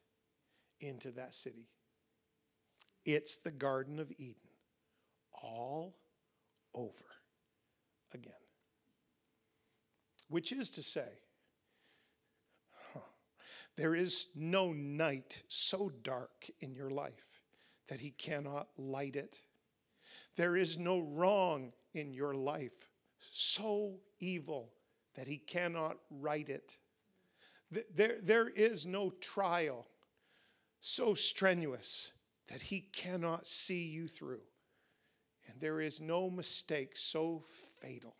into 0.79 1.11
that 1.11 1.35
city. 1.35 1.67
It's 3.05 3.37
the 3.37 3.51
Garden 3.51 3.99
of 3.99 4.09
Eden 4.17 4.35
all 5.33 5.97
over 6.73 6.93
again. 8.13 8.31
Which 10.29 10.53
is 10.53 10.69
to 10.71 10.81
say, 10.81 11.09
huh, 12.93 13.01
there 13.75 13.93
is 13.93 14.27
no 14.33 14.71
night 14.71 15.43
so 15.49 15.91
dark 16.03 16.49
in 16.61 16.73
your 16.73 16.89
life 16.89 17.41
that 17.89 17.99
He 17.99 18.11
cannot 18.11 18.69
light 18.77 19.17
it. 19.17 19.39
There 20.37 20.55
is 20.55 20.79
no 20.79 21.01
wrong 21.01 21.73
in 21.93 22.13
your 22.13 22.33
life 22.33 22.89
so 23.31 23.99
evil 24.19 24.71
that 25.15 25.27
he 25.27 25.37
cannot 25.37 25.97
right 26.09 26.47
it. 26.47 26.77
There, 27.95 28.17
there 28.21 28.49
is 28.49 28.85
no 28.85 29.11
trial 29.21 29.87
so 30.79 31.13
strenuous 31.13 32.11
that 32.47 32.61
he 32.61 32.81
cannot 32.81 33.47
see 33.47 33.87
you 33.87 34.07
through. 34.07 34.41
And 35.47 35.59
there 35.59 35.81
is 35.81 36.01
no 36.01 36.29
mistake 36.29 36.95
so 36.95 37.43
fatal 37.81 38.15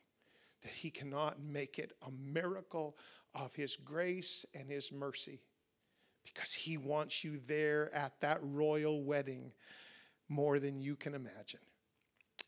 that 0.62 0.72
he 0.72 0.89
cannot 0.89 1.41
make 1.41 1.78
it 1.78 1.93
a 2.06 2.12
miracle 2.12 2.97
of 3.36 3.54
his 3.56 3.76
grace 3.76 4.45
and 4.54 4.70
his 4.70 4.91
mercy 4.91 5.41
because 6.24 6.54
He 6.54 6.78
wants 6.78 7.24
you 7.24 7.38
there 7.47 7.93
at 7.93 8.20
that 8.22 8.39
royal 8.41 9.04
wedding 9.04 9.51
more 10.30 10.60
than 10.60 10.80
you 10.80 10.95
can 10.95 11.14
imagine. 11.14 11.60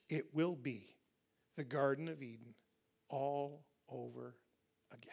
It 0.08 0.34
will 0.34 0.56
be 0.56 0.95
the 1.58 1.64
Garden 1.64 2.08
of 2.08 2.22
Eden 2.22 2.54
all 3.10 3.66
over 3.90 4.36
again. 4.92 5.12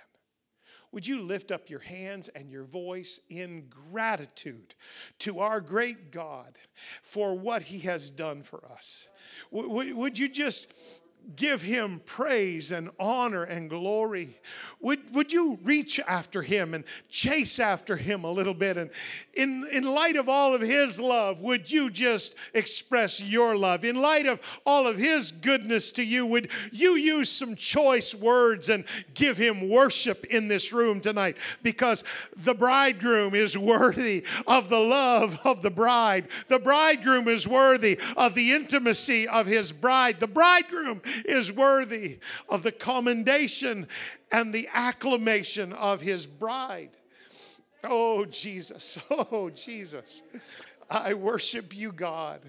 Would 0.93 1.07
you 1.07 1.23
lift 1.23 1.51
up 1.51 1.71
your 1.71 1.81
hands 1.81 2.29
and 2.29 2.51
your 2.51 2.65
voice 2.65 3.19
in 3.31 3.69
gratitude 3.71 4.75
to 5.21 5.39
our 5.39 5.61
great 5.61 6.11
God 6.11 6.59
for 7.03 7.35
what 7.35 7.63
He 7.63 7.79
has 7.81 8.11
done 8.11 8.43
for 8.43 8.63
us? 8.71 9.09
Would 9.51 10.19
you 10.19 10.29
just 10.29 10.73
give 11.37 11.63
him 11.63 12.01
praise 12.05 12.73
and 12.73 12.91
honor 12.99 13.45
and 13.45 13.71
glory? 13.71 14.39
Would, 14.81 15.15
would 15.15 15.33
you 15.33 15.59
reach 15.63 16.01
after 16.01 16.43
him 16.43 16.75
and 16.75 16.85
chase 17.09 17.61
after 17.61 17.97
him 17.97 18.25
a 18.25 18.31
little 18.31 18.55
bit? 18.55 18.77
And 18.77 18.91
in, 19.35 19.65
in 19.73 19.85
light 19.85 20.17
of 20.17 20.29
all 20.29 20.55
of 20.55 20.61
his 20.61 21.01
love, 21.01 21.41
would 21.41 21.71
you 21.71 21.89
just 21.89 22.35
express 22.53 23.23
your 23.23 23.57
love? 23.57 23.85
In 23.85 23.97
light 23.97 24.27
of 24.27 24.41
all 24.67 24.89
of 24.89 24.99
his 24.99 25.31
goodness 25.31 25.93
to 25.93 26.03
you, 26.03 26.27
would 26.27 26.51
you 26.73 26.97
use 26.97 27.31
some 27.31 27.55
choice 27.55 28.13
words 28.13 28.69
and 28.69 28.85
give 29.15 29.37
him 29.37 29.71
worship 29.71 30.25
in 30.25 30.49
this 30.49 30.73
room 30.73 31.01
tonight? 31.01 31.37
Because 31.63 32.03
the 32.37 32.55
bridegroom 32.55 33.37
is 33.37 33.57
worthy 33.57 34.27
of 34.49 34.69
the 34.69 34.81
love 34.81 35.39
of 35.45 35.63
the 35.63 35.71
bride. 35.71 36.27
The 36.49 36.59
bridegroom 36.59 37.29
is 37.29 37.47
worthy 37.47 38.01
of 38.17 38.35
the 38.35 38.53
intimacy 38.53 39.29
of 39.29 39.47
his 39.47 39.71
bride. 39.71 40.19
The 40.19 40.27
bridegroom 40.27 41.03
is 41.25 41.53
worthy 41.53 42.19
of 42.49 42.63
the 42.63 42.73
commendation 42.73 43.89
and 44.31 44.53
the 44.53 44.69
acclamation 44.73 45.73
of 45.73 46.01
his 46.01 46.27
bride. 46.27 46.91
Oh, 47.85 48.25
Jesus. 48.25 48.99
Oh, 49.11 49.51
Jesus. 49.51 50.23
I 50.91 51.15
worship 51.15 51.77
you, 51.77 51.93
God. 51.93 52.41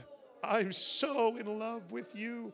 I'm 0.43 0.74
so 0.74 1.38
in 1.38 1.59
love 1.59 1.91
with 1.91 2.16
you, 2.16 2.51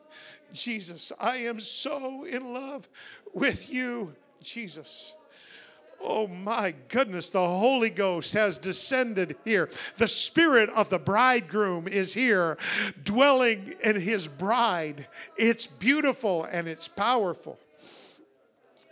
Jesus. 0.53 1.11
I 1.19 1.37
am 1.37 1.59
so 1.59 2.25
in 2.25 2.53
love 2.53 2.87
with 3.33 3.71
you, 3.73 4.13
Jesus. 4.41 5.15
Oh 6.01 6.27
my 6.27 6.73
goodness, 6.87 7.29
the 7.29 7.45
Holy 7.45 7.89
Ghost 7.89 8.33
has 8.33 8.57
descended 8.57 9.35
here. 9.45 9.69
The 9.95 10.07
Spirit 10.07 10.69
of 10.69 10.89
the 10.89 10.99
bridegroom 10.99 11.87
is 11.87 12.13
here, 12.13 12.57
dwelling 13.03 13.75
in 13.83 13.99
his 13.99 14.27
bride. 14.27 15.07
It's 15.37 15.67
beautiful 15.67 16.45
and 16.45 16.67
it's 16.67 16.87
powerful. 16.87 17.59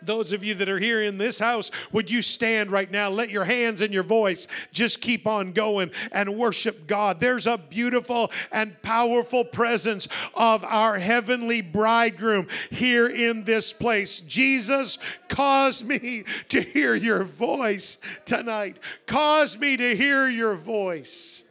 Those 0.01 0.31
of 0.31 0.43
you 0.43 0.53
that 0.55 0.69
are 0.69 0.77
here 0.77 1.01
in 1.01 1.17
this 1.17 1.39
house, 1.39 1.71
would 1.91 2.11
you 2.11 2.21
stand 2.21 2.71
right 2.71 2.89
now? 2.89 3.09
Let 3.09 3.29
your 3.29 3.45
hands 3.45 3.81
and 3.81 3.91
your 3.91 4.03
voice 4.03 4.47
just 4.71 5.01
keep 5.01 5.25
on 5.25 5.53
going 5.53 5.91
and 6.11 6.37
worship 6.37 6.85
God. 6.85 7.19
There's 7.19 7.47
a 7.47 7.57
beautiful 7.57 8.31
and 8.51 8.79
powerful 8.83 9.43
presence 9.43 10.07
of 10.35 10.63
our 10.63 10.99
heavenly 10.99 11.61
bridegroom 11.61 12.47
here 12.69 13.07
in 13.07 13.43
this 13.43 13.73
place. 13.73 14.19
Jesus, 14.21 14.99
cause 15.29 15.83
me 15.83 16.25
to 16.49 16.61
hear 16.61 16.93
your 16.93 17.23
voice 17.23 17.97
tonight. 18.25 18.77
Cause 19.07 19.57
me 19.57 19.77
to 19.77 19.95
hear 19.95 20.29
your 20.29 20.55
voice. 20.55 21.43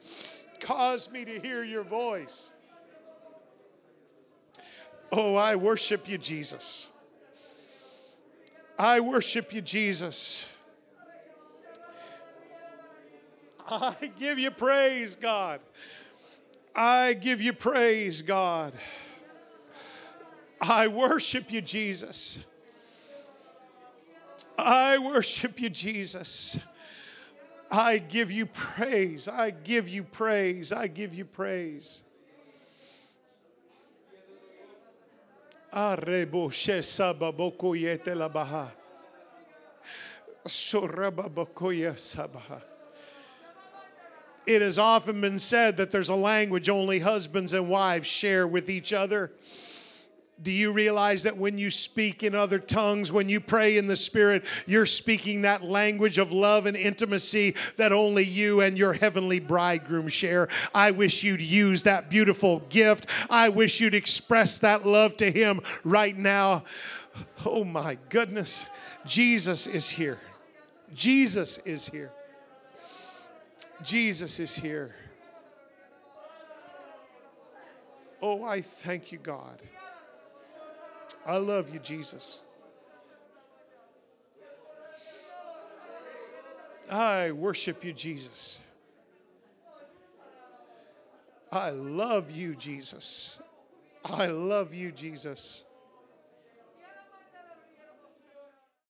Cause 0.61 1.11
me 1.11 1.25
to 1.25 1.41
hear 1.41 1.65
your 1.65 1.85
voice. 1.85 2.53
Oh, 5.11 5.35
I 5.35 5.57
worship 5.57 6.09
you, 6.09 6.19
Jesus. 6.19 6.91
I 8.79 9.01
worship 9.01 9.53
you, 9.53 9.63
Jesus. 9.63 10.49
I 13.69 13.97
give 14.21 14.39
you 14.39 14.51
praise, 14.51 15.17
God. 15.17 15.61
I 16.75 17.15
give 17.15 17.41
you 17.41 17.53
praise, 17.53 18.23
God. 18.23 18.75
I 20.61 20.89
worship 20.89 21.51
you, 21.51 21.61
Jesus. 21.61 22.39
I 24.59 24.99
worship 24.99 25.61
you, 25.61 25.71
Jesus. 25.71 26.59
I 27.71 27.99
give 27.99 28.31
you 28.31 28.47
praise. 28.47 29.27
I 29.27 29.51
give 29.51 29.89
you 29.89 30.05
praise. 30.05 30.73
I 30.73 30.87
give 30.87 31.15
you 31.15 31.25
praise. 31.25 32.03
Arebo. 35.77 36.51
It 44.47 44.63
has 44.63 44.79
often 44.79 45.21
been 45.21 45.39
said 45.39 45.77
that 45.77 45.91
there's 45.91 46.09
a 46.09 46.15
language 46.15 46.69
only 46.69 47.01
husbands 47.01 47.53
and 47.53 47.69
wives 47.69 48.07
share 48.07 48.47
with 48.47 48.71
each 48.71 48.93
other. 48.93 49.33
Do 50.43 50.51
you 50.51 50.73
realize 50.73 51.23
that 51.23 51.39
when 51.39 51.57
you 51.57 51.71
speak 51.71 52.23
in 52.23 52.35
other 52.35 52.59
tongues, 52.59 53.11
when 53.11 53.29
you 53.29 53.41
pray 53.41 53.79
in 53.79 53.87
the 53.87 53.97
Spirit, 53.97 54.45
you're 54.67 54.85
speaking 54.85 55.43
that 55.43 55.65
language 55.65 56.19
of 56.19 56.31
love 56.31 56.67
and 56.67 56.77
intimacy 56.77 57.55
that 57.77 57.91
only 57.91 58.25
you 58.25 58.61
and 58.61 58.77
your 58.77 58.93
heavenly 58.93 59.41
bridegroom 59.41 60.09
share? 60.09 60.49
I 60.75 60.91
wish 60.91 61.25
you'd 61.25 61.41
use 61.41 61.85
that 61.85 62.11
beautiful 62.11 62.61
gift. 62.69 63.07
I 63.31 63.49
wish 63.49 63.81
you'd 63.81 63.95
express 63.95 64.59
that 64.59 64.87
love 64.87 65.17
to 65.19 65.31
Him 65.31 65.61
right 65.85 66.17
now. 66.17 66.65
Oh 67.47 67.65
my 67.65 67.97
goodness. 68.11 68.67
Jesus 69.07 69.67
is 69.67 69.89
here. 69.89 70.19
Jesus 70.95 71.59
is 71.59 71.89
here. 71.89 72.11
Jesus 73.83 74.39
is 74.39 74.55
here. 74.55 74.95
Oh, 78.21 78.45
I 78.45 78.61
thank 78.61 79.13
you, 79.13 79.19
God. 79.19 79.63
I 81.27 81.39
love 81.39 81.71
you, 81.71 81.81
Jesus. 81.81 82.41
I 86.91 87.33
worship 87.33 87.85
you, 87.85 87.93
Jesus. 87.93 88.61
I 91.51 91.71
love 91.71 92.31
you, 92.31 92.55
Jesus. 92.55 93.41
I 94.05 94.27
love 94.27 94.73
you, 94.73 94.93
Jesus. 94.93 95.65